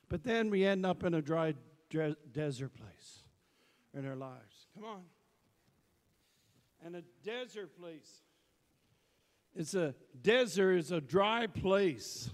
But 0.10 0.24
then 0.24 0.49
we 0.49 0.66
end 0.66 0.86
up 0.86 1.03
in 1.03 1.14
a 1.14 1.22
dry 1.22 1.53
de- 1.89 2.16
desert 2.32 2.74
place 2.76 3.24
in 3.93 4.08
our 4.08 4.16
lives. 4.16 4.68
Come 4.76 4.86
on. 4.86 5.01
And 6.86 6.95
a 6.95 7.03
desert 7.24 7.78
place. 7.78 8.22
It's 9.55 9.74
a 9.74 9.95
desert 10.22 10.74
is 10.74 10.91
a 10.91 11.01
dry 11.01 11.47
place 11.47 12.30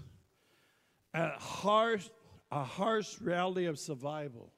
a 1.14 1.28
harsh, 1.38 2.08
a 2.50 2.64
harsh 2.64 3.20
reality 3.20 3.66
of 3.66 3.78
survival. 3.78 4.52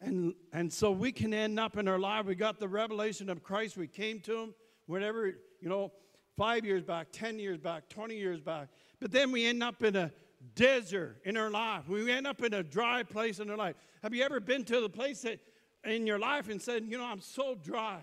And, 0.00 0.34
and 0.52 0.72
so 0.72 0.92
we 0.92 1.10
can 1.10 1.34
end 1.34 1.58
up 1.58 1.76
in 1.76 1.88
our 1.88 1.98
life. 1.98 2.26
We 2.26 2.36
got 2.36 2.60
the 2.60 2.68
revelation 2.68 3.28
of 3.28 3.42
Christ. 3.42 3.76
We 3.76 3.88
came 3.88 4.20
to 4.20 4.38
Him, 4.38 4.54
whenever, 4.86 5.26
you 5.26 5.68
know, 5.68 5.90
five 6.36 6.64
years 6.64 6.84
back, 6.84 7.08
10 7.10 7.38
years 7.40 7.58
back, 7.58 7.88
20 7.88 8.16
years 8.16 8.40
back. 8.40 8.68
But 9.00 9.10
then 9.10 9.32
we 9.32 9.46
end 9.46 9.62
up 9.62 9.82
in 9.82 9.96
a 9.96 10.12
desert 10.54 11.20
in 11.24 11.36
our 11.36 11.50
life. 11.50 11.88
We 11.88 12.10
end 12.10 12.26
up 12.26 12.42
in 12.42 12.54
a 12.54 12.62
dry 12.62 13.02
place 13.02 13.40
in 13.40 13.50
our 13.50 13.56
life. 13.56 13.76
Have 14.02 14.14
you 14.14 14.22
ever 14.24 14.40
been 14.40 14.64
to 14.64 14.80
the 14.80 14.88
place 14.88 15.22
that 15.22 15.40
in 15.84 16.06
your 16.06 16.18
life 16.18 16.48
and 16.48 16.60
said, 16.60 16.84
you 16.86 16.98
know, 16.98 17.04
I'm 17.04 17.20
so 17.20 17.54
dry. 17.54 18.00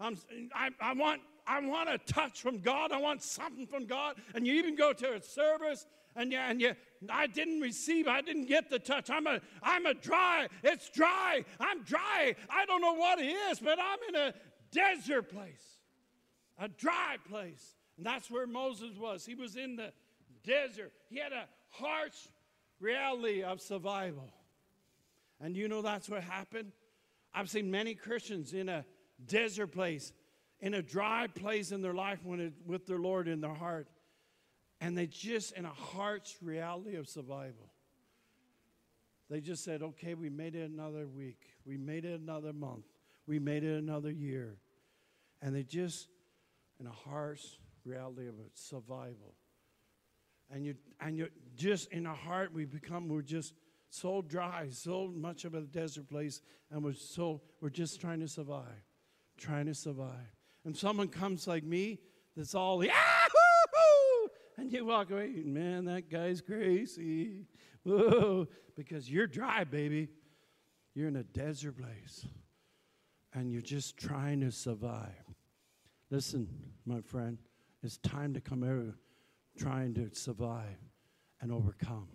I'm, 0.00 0.16
I, 0.54 0.70
I 0.80 0.92
want 0.94 1.20
I 1.48 1.60
want 1.60 1.88
a 1.88 1.96
touch 1.96 2.42
from 2.42 2.58
God. 2.58 2.92
I 2.92 2.98
want 2.98 3.22
something 3.22 3.66
from 3.66 3.86
God. 3.86 4.16
And 4.34 4.46
you 4.46 4.54
even 4.54 4.76
go 4.76 4.92
to 4.92 5.14
a 5.14 5.22
service 5.22 5.86
and 6.14 6.30
you, 6.30 6.38
and 6.38 6.60
you, 6.60 6.74
I 7.08 7.26
didn't 7.26 7.60
receive, 7.60 8.06
I 8.06 8.20
didn't 8.20 8.46
get 8.46 8.68
the 8.68 8.78
touch. 8.78 9.08
I'm 9.08 9.26
a, 9.26 9.40
I'm 9.62 9.86
a 9.86 9.94
dry, 9.94 10.48
it's 10.62 10.90
dry. 10.90 11.44
I'm 11.58 11.84
dry. 11.84 12.34
I 12.50 12.66
don't 12.66 12.82
know 12.82 12.94
what 12.94 13.18
it 13.18 13.34
is, 13.50 13.60
but 13.60 13.78
I'm 13.78 13.98
in 14.10 14.14
a 14.14 14.34
desert 14.72 15.30
place, 15.30 15.78
a 16.58 16.68
dry 16.68 17.16
place. 17.30 17.76
And 17.96 18.04
that's 18.04 18.30
where 18.30 18.46
Moses 18.46 18.98
was. 18.98 19.24
He 19.24 19.34
was 19.34 19.56
in 19.56 19.76
the 19.76 19.92
desert. 20.44 20.92
He 21.08 21.18
had 21.18 21.32
a 21.32 21.46
harsh 21.70 22.16
reality 22.80 23.42
of 23.42 23.60
survival. 23.60 24.30
And 25.40 25.56
you 25.56 25.68
know 25.68 25.82
that's 25.82 26.08
what 26.08 26.22
happened? 26.22 26.72
I've 27.32 27.50
seen 27.50 27.70
many 27.70 27.94
Christians 27.94 28.52
in 28.52 28.68
a 28.68 28.84
desert 29.26 29.68
place 29.68 30.12
in 30.60 30.74
a 30.74 30.82
dry 30.82 31.26
place 31.26 31.72
in 31.72 31.82
their 31.82 31.94
life 31.94 32.18
when 32.24 32.40
it, 32.40 32.52
with 32.66 32.86
their 32.86 32.98
Lord 32.98 33.28
in 33.28 33.40
their 33.40 33.54
heart. 33.54 33.88
And 34.80 34.96
they 34.96 35.06
just, 35.06 35.56
in 35.56 35.64
a 35.64 35.70
heart's 35.70 36.36
reality 36.42 36.96
of 36.96 37.08
survival, 37.08 37.72
they 39.30 39.40
just 39.40 39.64
said, 39.64 39.82
okay, 39.82 40.14
we 40.14 40.30
made 40.30 40.54
it 40.54 40.70
another 40.70 41.06
week. 41.06 41.40
We 41.64 41.76
made 41.76 42.04
it 42.04 42.20
another 42.20 42.52
month. 42.52 42.86
We 43.26 43.38
made 43.38 43.62
it 43.64 43.76
another 43.76 44.10
year. 44.10 44.56
And 45.42 45.54
they 45.54 45.64
just, 45.64 46.08
in 46.80 46.86
a 46.86 46.92
harsh 46.92 47.44
reality 47.84 48.28
of 48.28 48.34
survival. 48.54 49.34
And 50.50 50.64
you 50.64 50.74
and 51.00 51.16
you 51.16 51.28
just 51.56 51.90
in 51.92 52.06
our 52.06 52.14
heart 52.14 52.52
we 52.52 52.64
become 52.64 53.08
we're 53.08 53.22
just 53.22 53.54
so 53.90 54.22
dry, 54.22 54.68
so 54.70 55.08
much 55.14 55.44
of 55.44 55.54
a 55.54 55.62
desert 55.62 56.08
place, 56.08 56.40
and 56.70 56.82
we're 56.82 56.92
so 56.92 57.40
we're 57.60 57.70
just 57.70 58.00
trying 58.00 58.20
to 58.20 58.28
survive. 58.28 58.84
Trying 59.36 59.66
to 59.66 59.74
survive 59.74 60.38
and 60.68 60.76
someone 60.76 61.08
comes 61.08 61.46
like 61.46 61.64
me 61.64 61.98
that's 62.36 62.54
all, 62.54 62.84
yeah, 62.84 62.92
and 64.58 64.70
you 64.70 64.84
walk 64.84 65.10
away, 65.10 65.42
man, 65.44 65.86
that 65.86 66.10
guy's 66.10 66.42
crazy. 66.42 67.46
Whoa, 67.84 68.46
because 68.76 69.10
you're 69.10 69.26
dry, 69.26 69.64
baby. 69.64 70.08
You're 70.94 71.08
in 71.08 71.16
a 71.16 71.22
desert 71.22 71.78
place 71.78 72.26
and 73.32 73.50
you're 73.50 73.62
just 73.62 73.96
trying 73.96 74.40
to 74.40 74.52
survive. 74.52 75.24
Listen, 76.10 76.48
my 76.84 77.00
friend, 77.00 77.38
it's 77.82 77.96
time 77.98 78.34
to 78.34 78.40
come 78.40 78.62
out 78.62 78.94
trying 79.58 79.94
to 79.94 80.08
survive 80.14 80.78
and 81.40 81.52
overcome. 81.52 82.08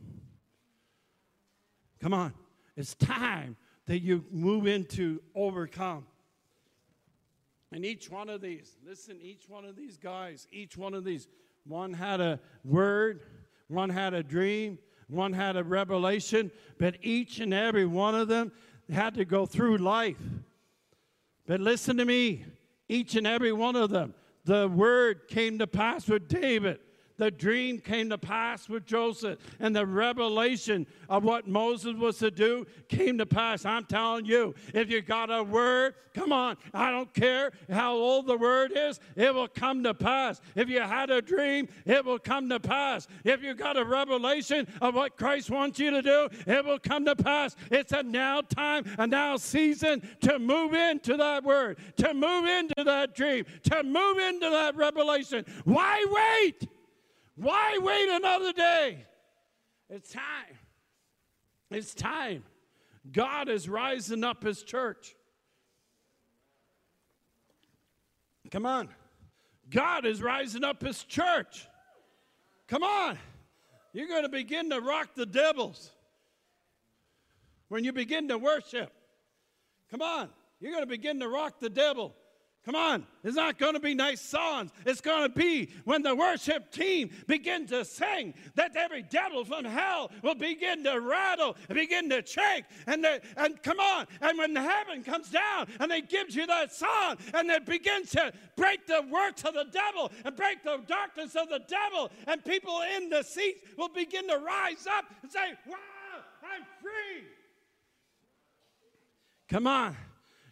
Come 2.01 2.13
on, 2.13 2.33
it's 2.75 2.95
time 2.95 3.55
that 3.85 3.99
you 3.99 4.25
move 4.31 4.65
into 4.65 5.21
overcome. 5.35 6.05
And 7.71 7.85
each 7.85 8.09
one 8.09 8.29
of 8.29 8.41
these, 8.41 8.77
listen, 8.85 9.19
each 9.21 9.49
one 9.49 9.65
of 9.65 9.75
these 9.75 9.97
guys, 9.97 10.47
each 10.51 10.77
one 10.77 10.93
of 10.93 11.03
these, 11.03 11.27
one 11.65 11.93
had 11.93 12.21
a 12.21 12.39
word, 12.63 13.21
one 13.67 13.89
had 13.89 14.13
a 14.13 14.23
dream, 14.23 14.77
one 15.07 15.33
had 15.33 15.57
a 15.57 15.63
revelation, 15.63 16.51
but 16.77 16.97
each 17.01 17.39
and 17.39 17.53
every 17.53 17.85
one 17.85 18.15
of 18.15 18.27
them 18.27 18.51
had 18.91 19.15
to 19.15 19.25
go 19.25 19.45
through 19.45 19.77
life. 19.77 20.21
But 21.45 21.59
listen 21.59 21.97
to 21.97 22.05
me, 22.05 22.45
each 22.87 23.15
and 23.15 23.25
every 23.25 23.51
one 23.51 23.75
of 23.75 23.89
them, 23.89 24.13
the 24.45 24.67
word 24.67 25.27
came 25.27 25.57
to 25.59 25.67
pass 25.67 26.07
with 26.07 26.27
David 26.27 26.79
the 27.17 27.31
dream 27.31 27.79
came 27.79 28.09
to 28.09 28.17
pass 28.17 28.67
with 28.67 28.85
Joseph, 28.85 29.39
and 29.59 29.75
the 29.75 29.85
revelation 29.85 30.87
of 31.09 31.23
what 31.23 31.47
Moses 31.47 31.95
was 31.95 32.17
to 32.19 32.31
do 32.31 32.65
came 32.87 33.17
to 33.19 33.25
pass. 33.25 33.65
I'm 33.65 33.85
telling 33.85 34.25
you, 34.25 34.55
if 34.73 34.89
you 34.89 35.01
got 35.01 35.31
a 35.31 35.43
word, 35.43 35.95
come 36.13 36.31
on, 36.31 36.57
I 36.73 36.91
don't 36.91 37.13
care 37.13 37.51
how 37.71 37.93
old 37.93 38.27
the 38.27 38.37
word 38.37 38.71
is, 38.75 38.99
it 39.15 39.33
will 39.33 39.47
come 39.47 39.83
to 39.83 39.93
pass. 39.93 40.41
If 40.55 40.69
you 40.69 40.81
had 40.81 41.09
a 41.09 41.21
dream, 41.21 41.67
it 41.85 42.03
will 42.03 42.19
come 42.19 42.49
to 42.49 42.59
pass. 42.59 43.07
If 43.23 43.43
you 43.43 43.53
got 43.53 43.77
a 43.77 43.85
revelation 43.85 44.67
of 44.81 44.95
what 44.95 45.17
Christ 45.17 45.49
wants 45.49 45.79
you 45.79 45.91
to 45.91 46.01
do, 46.01 46.29
it 46.47 46.65
will 46.65 46.79
come 46.79 47.05
to 47.05 47.15
pass. 47.15 47.55
It's 47.71 47.91
a 47.91 48.03
now 48.03 48.41
time, 48.41 48.85
a 48.97 49.05
now 49.05 49.37
season 49.37 50.01
to 50.21 50.39
move 50.39 50.73
into 50.73 51.17
that 51.17 51.43
word, 51.43 51.77
to 51.97 52.13
move 52.13 52.45
into 52.45 52.83
that 52.83 53.15
dream, 53.15 53.45
to 53.63 53.83
move 53.83 54.17
into 54.17 54.49
that 54.49 54.75
revelation. 54.75 55.45
Why 55.63 56.05
wait? 56.09 56.69
Why 57.35 57.79
wait 57.81 58.09
another 58.09 58.53
day? 58.53 59.05
It's 59.89 60.11
time. 60.11 60.57
It's 61.71 61.93
time. 61.93 62.43
God 63.11 63.49
is 63.49 63.67
rising 63.67 64.23
up 64.23 64.43
his 64.43 64.63
church. 64.63 65.15
Come 68.51 68.65
on. 68.65 68.89
God 69.69 70.05
is 70.05 70.21
rising 70.21 70.63
up 70.63 70.81
his 70.81 71.03
church. 71.03 71.67
Come 72.67 72.83
on. 72.83 73.17
You're 73.93 74.07
going 74.07 74.23
to 74.23 74.29
begin 74.29 74.69
to 74.69 74.79
rock 74.79 75.15
the 75.15 75.25
devils 75.25 75.91
when 77.69 77.83
you 77.83 77.91
begin 77.93 78.27
to 78.27 78.37
worship. 78.37 78.91
Come 79.89 80.01
on. 80.01 80.29
You're 80.59 80.71
going 80.71 80.83
to 80.83 80.87
begin 80.87 81.19
to 81.19 81.27
rock 81.27 81.59
the 81.59 81.69
devil. 81.69 82.15
Come 82.65 82.75
on, 82.75 83.05
it's 83.25 83.35
not 83.35 83.59
going 83.59 83.73
to 83.73 83.79
be 83.81 83.93
nice 83.93 84.21
songs. 84.21 84.71
It's 84.85 85.01
going 85.01 85.23
to 85.23 85.37
be 85.37 85.69
when 85.83 86.01
the 86.01 86.15
worship 86.15 86.71
team 86.71 87.09
begins 87.27 87.71
to 87.71 87.83
sing 87.83 88.33
that 88.55 88.77
every 88.77 89.01
devil 89.01 89.43
from 89.43 89.65
hell 89.65 90.11
will 90.21 90.35
begin 90.35 90.81
to 90.85 91.01
rattle, 91.01 91.57
begin 91.67 92.09
to 92.11 92.25
shake, 92.25 92.63
and 92.87 93.03
the, 93.03 93.21
and 93.35 93.61
come 93.63 93.81
on, 93.81 94.07
and 94.21 94.37
when 94.37 94.55
heaven 94.55 95.03
comes 95.03 95.29
down 95.29 95.67
and 95.81 95.91
they 95.91 95.99
gives 95.99 96.37
you 96.37 96.47
that 96.47 96.73
song, 96.73 97.17
and 97.33 97.51
it 97.51 97.65
begins 97.65 98.11
to 98.11 98.31
break 98.55 98.87
the 98.87 99.03
works 99.11 99.43
of 99.43 99.55
the 99.55 99.65
devil 99.69 100.09
and 100.23 100.33
break 100.37 100.63
the 100.63 100.79
darkness 100.87 101.35
of 101.35 101.49
the 101.49 101.59
devil, 101.67 102.11
and 102.27 102.45
people 102.45 102.81
in 102.95 103.09
the 103.09 103.23
seats 103.23 103.59
will 103.77 103.89
begin 103.89 104.25
to 104.29 104.37
rise 104.37 104.87
up 104.87 105.03
and 105.21 105.29
say, 105.29 105.51
"Wow, 105.67 105.75
I'm 106.41 106.63
free!" 106.81 107.27
Come 109.49 109.67
on, 109.67 109.97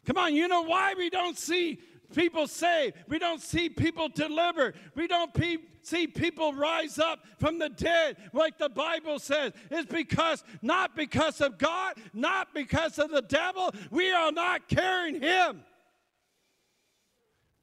come 0.05 0.17
on. 0.17 0.35
You 0.35 0.49
know 0.49 0.63
why 0.63 0.93
we 0.93 1.09
don't 1.09 1.37
see 1.37 1.79
people 2.13 2.47
saved. 2.47 2.95
We 3.07 3.19
don't 3.19 3.41
see 3.41 3.69
people 3.69 4.09
delivered. 4.09 4.75
We 4.95 5.07
don't 5.07 5.33
pe- 5.33 5.57
see 5.81 6.07
people 6.07 6.53
rise 6.53 6.99
up 6.99 7.19
from 7.39 7.59
the 7.59 7.69
dead 7.69 8.17
like 8.33 8.57
the 8.57 8.69
Bible 8.69 9.19
says. 9.19 9.53
It's 9.69 9.91
because, 9.91 10.43
not 10.61 10.95
because 10.95 11.41
of 11.41 11.57
God, 11.57 11.95
not 12.13 12.53
because 12.53 12.99
of 12.99 13.11
the 13.11 13.21
devil. 13.21 13.73
We 13.89 14.11
are 14.11 14.31
not 14.31 14.67
carrying 14.67 15.21
him. 15.21 15.63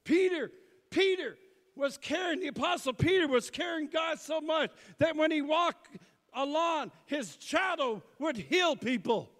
Peter, 0.05 0.51
Peter 0.91 1.37
was 1.77 1.99
carrying, 1.99 2.41
the 2.41 2.49
apostle 2.49 2.93
Peter 2.93 3.29
was 3.29 3.51
carrying 3.51 3.89
God 3.89 4.19
so 4.19 4.41
much 4.41 4.71
that 4.99 5.17
when 5.17 5.31
he 5.31 5.43
walked 5.43 5.89
along, 6.33 6.91
his 7.07 7.37
shadow 7.41 8.03
would 8.19 8.37
heal 8.37 8.75
people. 8.75 9.31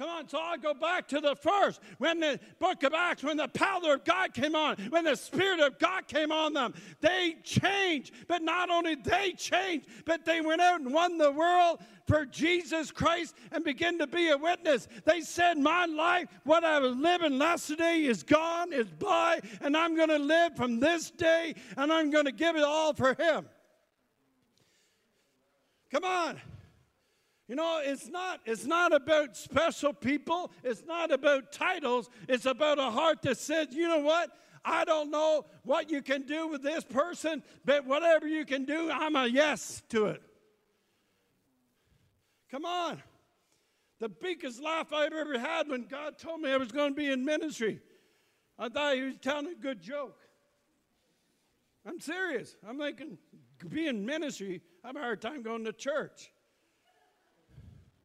Come 0.00 0.08
on, 0.08 0.28
so 0.28 0.38
I'll 0.40 0.56
go 0.56 0.72
back 0.72 1.08
to 1.08 1.20
the 1.20 1.36
first. 1.36 1.78
When 1.98 2.20
the 2.20 2.40
book 2.58 2.84
of 2.84 2.94
Acts, 2.94 3.22
when 3.22 3.36
the 3.36 3.48
power 3.48 3.92
of 3.92 4.02
God 4.02 4.32
came 4.32 4.54
on, 4.54 4.76
when 4.88 5.04
the 5.04 5.14
Spirit 5.14 5.60
of 5.60 5.78
God 5.78 6.08
came 6.08 6.32
on 6.32 6.54
them, 6.54 6.72
they 7.02 7.36
changed. 7.44 8.14
But 8.26 8.40
not 8.40 8.70
only 8.70 8.94
they 8.94 9.32
changed, 9.32 9.88
but 10.06 10.24
they 10.24 10.40
went 10.40 10.62
out 10.62 10.80
and 10.80 10.94
won 10.94 11.18
the 11.18 11.30
world 11.30 11.82
for 12.06 12.24
Jesus 12.24 12.90
Christ 12.90 13.34
and 13.52 13.62
began 13.62 13.98
to 13.98 14.06
be 14.06 14.30
a 14.30 14.38
witness. 14.38 14.88
They 15.04 15.20
said, 15.20 15.58
My 15.58 15.84
life, 15.84 16.28
what 16.44 16.64
I 16.64 16.78
was 16.78 16.96
living 16.96 17.34
yesterday 17.34 18.04
is 18.04 18.22
gone, 18.22 18.72
is 18.72 18.86
by, 18.86 19.40
and 19.60 19.76
I'm 19.76 19.96
going 19.96 20.08
to 20.08 20.18
live 20.18 20.56
from 20.56 20.80
this 20.80 21.10
day 21.10 21.54
and 21.76 21.92
I'm 21.92 22.10
going 22.10 22.24
to 22.24 22.32
give 22.32 22.56
it 22.56 22.64
all 22.64 22.94
for 22.94 23.12
Him. 23.12 23.46
Come 25.90 26.04
on. 26.04 26.40
You 27.50 27.56
know, 27.56 27.80
it's 27.82 28.06
not, 28.06 28.38
it's 28.46 28.64
not 28.64 28.94
about 28.94 29.36
special 29.36 29.92
people, 29.92 30.52
it's 30.62 30.84
not 30.86 31.10
about 31.10 31.50
titles, 31.50 32.08
it's 32.28 32.46
about 32.46 32.78
a 32.78 32.92
heart 32.92 33.22
that 33.22 33.38
says, 33.38 33.66
you 33.72 33.88
know 33.88 33.98
what? 33.98 34.30
I 34.64 34.84
don't 34.84 35.10
know 35.10 35.46
what 35.64 35.90
you 35.90 36.00
can 36.00 36.22
do 36.22 36.46
with 36.46 36.62
this 36.62 36.84
person, 36.84 37.42
but 37.64 37.84
whatever 37.88 38.28
you 38.28 38.44
can 38.44 38.66
do, 38.66 38.88
I'm 38.88 39.16
a 39.16 39.26
yes 39.26 39.82
to 39.88 40.06
it. 40.06 40.22
Come 42.52 42.64
on. 42.64 43.02
The 43.98 44.08
biggest 44.08 44.62
laugh 44.62 44.92
I've 44.92 45.12
ever 45.12 45.36
had 45.36 45.68
when 45.68 45.88
God 45.88 46.18
told 46.18 46.42
me 46.42 46.52
I 46.52 46.56
was 46.56 46.70
going 46.70 46.90
to 46.90 46.96
be 46.96 47.10
in 47.10 47.24
ministry. 47.24 47.80
I 48.60 48.68
thought 48.68 48.94
he 48.94 49.02
was 49.02 49.14
telling 49.20 49.48
a 49.48 49.54
good 49.56 49.82
joke. 49.82 50.20
I'm 51.84 51.98
serious. 51.98 52.54
I'm 52.64 52.78
thinking, 52.78 53.18
being 53.68 53.88
in 53.88 54.06
ministry, 54.06 54.62
I 54.84 54.86
have 54.86 54.96
a 54.96 55.00
hard 55.00 55.20
time 55.20 55.42
going 55.42 55.64
to 55.64 55.72
church. 55.72 56.30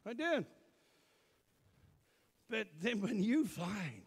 I 0.06 0.14
did. 0.14 0.46
But 2.50 2.68
then 2.80 3.02
when 3.02 3.24
you 3.24 3.46
find, 3.46 4.04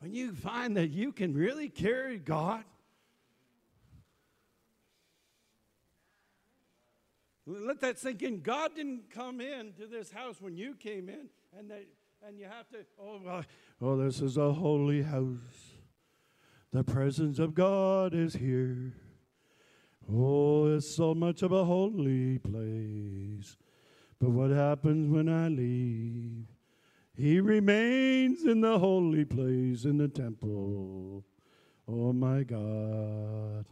when 0.00 0.12
you 0.12 0.32
find 0.34 0.76
that 0.76 0.90
you 0.90 1.12
can 1.12 1.32
really 1.32 1.68
carry 1.68 2.18
God, 2.18 2.64
let 7.46 7.80
that 7.80 7.98
sink 7.98 8.22
in. 8.22 8.40
God 8.40 8.76
didn't 8.76 9.10
come 9.10 9.40
in 9.40 9.72
to 9.74 9.86
this 9.86 10.12
house 10.12 10.36
when 10.40 10.56
you 10.56 10.74
came 10.74 11.08
in, 11.08 11.28
and 11.58 11.70
they, 11.70 11.86
and 12.26 12.38
you 12.38 12.44
have 12.44 12.68
to. 12.70 12.78
Oh 13.00 13.20
well, 13.24 13.44
oh 13.80 13.96
this 13.96 14.20
is 14.20 14.36
a 14.36 14.52
holy 14.52 15.02
house. 15.02 15.72
The 16.72 16.84
presence 16.84 17.38
of 17.38 17.54
God 17.54 18.14
is 18.14 18.34
here. 18.34 18.94
Oh, 20.10 20.74
it's 20.74 20.96
so 20.96 21.14
much 21.14 21.42
of 21.42 21.52
a 21.52 21.64
holy 21.64 22.38
place. 22.38 23.56
But 24.22 24.30
what 24.30 24.50
happens 24.52 25.10
when 25.10 25.28
I 25.28 25.48
leave? 25.48 26.46
He 27.16 27.40
remains 27.40 28.44
in 28.44 28.60
the 28.60 28.78
holy 28.78 29.24
place 29.24 29.84
in 29.84 29.98
the 29.98 30.06
temple. 30.06 31.24
Oh 31.88 32.12
my 32.12 32.44
God. 32.44 33.64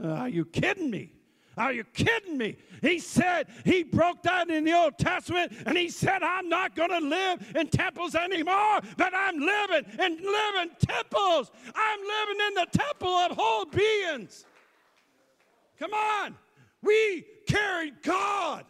Are 0.00 0.28
you 0.28 0.44
kidding 0.44 0.92
me? 0.92 1.10
Are 1.56 1.72
you 1.72 1.82
kidding 1.82 2.38
me? 2.38 2.56
He 2.82 3.00
said, 3.00 3.48
he 3.64 3.82
broke 3.82 4.22
that 4.22 4.48
in 4.48 4.62
the 4.62 4.74
Old 4.74 4.96
Testament 4.96 5.52
and 5.66 5.76
he 5.76 5.88
said, 5.88 6.22
I'm 6.22 6.48
not 6.48 6.76
going 6.76 6.90
to 6.90 7.00
live 7.00 7.44
in 7.56 7.66
temples 7.66 8.14
anymore, 8.14 8.80
but 8.96 9.12
I'm 9.12 9.40
living 9.40 9.86
in 9.98 10.12
living 10.18 10.70
temples. 10.78 11.50
I'm 11.74 11.98
living 11.98 12.46
in 12.46 12.54
the 12.54 12.66
temple 12.70 13.08
of 13.08 13.32
whole 13.32 13.64
beings. 13.64 14.46
Come 15.80 15.94
on. 15.94 16.36
We 16.80 17.24
carry 17.48 17.92
God. 18.02 18.66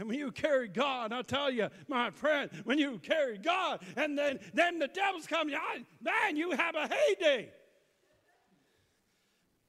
And 0.00 0.08
when 0.08 0.18
you 0.18 0.32
carry 0.32 0.66
God, 0.66 1.12
I 1.12 1.20
tell 1.20 1.50
you, 1.50 1.68
my 1.86 2.08
friend, 2.08 2.50
when 2.64 2.78
you 2.78 2.98
carry 3.00 3.36
God, 3.36 3.82
and 3.96 4.16
then, 4.16 4.40
then 4.54 4.78
the 4.78 4.88
devils 4.88 5.26
come, 5.26 5.50
man, 5.50 6.36
you 6.36 6.52
have 6.52 6.74
a 6.74 6.88
heyday. 6.88 7.50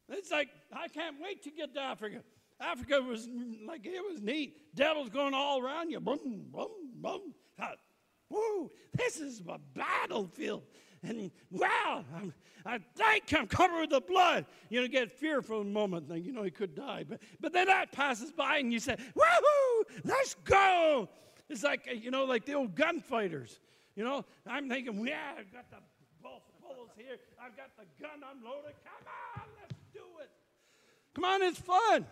It's 0.08 0.32
like, 0.32 0.48
I 0.72 0.88
can't 0.88 1.18
wait 1.22 1.44
to 1.44 1.52
get 1.52 1.74
to 1.74 1.82
Africa. 1.82 2.24
Africa 2.62 3.02
was 3.02 3.28
like, 3.68 3.86
it 3.86 4.02
was 4.10 4.22
neat. 4.22 4.74
Devils 4.74 5.10
going 5.10 5.34
all 5.34 5.62
around 5.62 5.92
you. 5.92 6.00
Boom, 6.00 6.46
boom, 6.50 6.72
boom. 6.96 7.34
Woo, 8.30 8.72
this 8.94 9.20
is 9.20 9.42
a 9.50 9.60
battlefield. 9.76 10.64
And 11.04 11.32
wow, 11.50 12.06
I'm, 12.16 12.34
I 12.66 12.80
think 12.96 13.34
I'm 13.34 13.48
covered 13.48 13.82
with 13.82 13.90
the 13.90 14.02
blood. 14.02 14.46
You 14.70 14.82
know, 14.82 14.88
get 14.88 15.12
fearful 15.12 15.62
a 15.62 15.64
moment, 15.64 16.08
think, 16.08 16.26
you 16.26 16.32
know, 16.32 16.44
he 16.44 16.52
could 16.52 16.76
die. 16.76 17.06
But, 17.08 17.22
but 17.40 17.54
then 17.54 17.68
that 17.68 17.92
passes 17.92 18.32
by 18.32 18.58
and 18.58 18.72
you 18.72 18.80
say, 18.80 18.96
woohoo, 19.16 20.02
let's 20.04 20.36
go. 20.44 21.10
It's 21.50 21.64
like, 21.64 21.88
uh, 21.90 21.94
you 21.94 22.12
know, 22.12 22.26
like 22.26 22.46
the 22.46 22.54
old 22.54 22.76
gunfighters. 22.76 23.60
You 23.96 24.04
know, 24.04 24.26
I'm 24.48 24.70
thinking, 24.70 25.06
yeah, 25.06 25.34
I've 25.38 25.52
got 25.52 25.70
the 25.70 25.78
bullet 26.22 26.42
pistols 26.62 26.90
here. 26.96 27.18
I've 27.44 27.58
got 27.58 27.72
the 27.78 27.86
gun 28.02 28.24
unloaded. 28.36 28.74
Come 28.86 29.08
on, 29.36 29.48
let's 29.60 29.76
do 29.94 30.00
it. 30.22 30.30
Come 31.16 31.26
on, 31.26 31.42
it's 31.42 31.60
fun. 31.60 32.06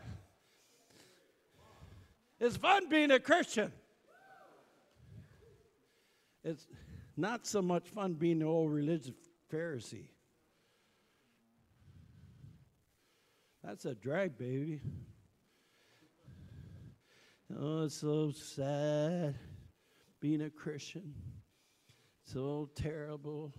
It's 2.40 2.58
fun 2.58 2.90
being 2.90 3.12
a 3.12 3.20
Christian. 3.20 3.72
It's 6.44 6.68
not 7.20 7.46
so 7.46 7.62
much 7.62 7.88
fun 7.90 8.14
being 8.14 8.42
an 8.42 8.48
old 8.48 8.72
religious 8.72 9.12
Pharisee. 9.52 10.08
That's 13.64 13.86
a 13.86 13.94
drag, 13.94 14.38
baby. 14.38 14.80
Oh, 17.58 17.84
it's 17.84 17.96
so 17.96 18.32
sad 18.32 19.36
being 20.20 20.42
a 20.42 20.50
Christian. 20.50 21.14
So 22.24 22.70
terrible. 22.76 23.54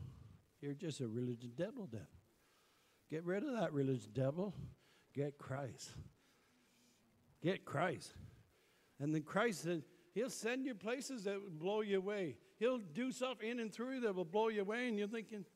You're 0.60 0.74
just 0.74 1.00
a 1.00 1.08
religious 1.08 1.50
devil 1.50 1.88
then. 1.90 2.06
Get 3.10 3.24
rid 3.24 3.42
of 3.42 3.58
that 3.58 3.72
religious 3.72 4.06
devil. 4.06 4.54
Get 5.14 5.38
Christ. 5.38 5.90
Get 7.42 7.64
Christ. 7.64 8.14
And 9.00 9.14
then 9.14 9.22
Christ 9.22 9.62
said, 9.62 9.82
He'll 10.14 10.30
send 10.30 10.66
you 10.66 10.74
places 10.74 11.24
that 11.24 11.40
will 11.40 11.50
blow 11.50 11.80
you 11.80 11.98
away. 11.98 12.36
He'll 12.60 12.78
do 12.78 13.10
stuff 13.10 13.40
in 13.40 13.58
and 13.58 13.72
through 13.72 14.00
that 14.00 14.14
will 14.14 14.26
blow 14.26 14.48
you 14.48 14.60
away, 14.60 14.86
and 14.86 14.98
you're 14.98 15.08
thinking, 15.08 15.46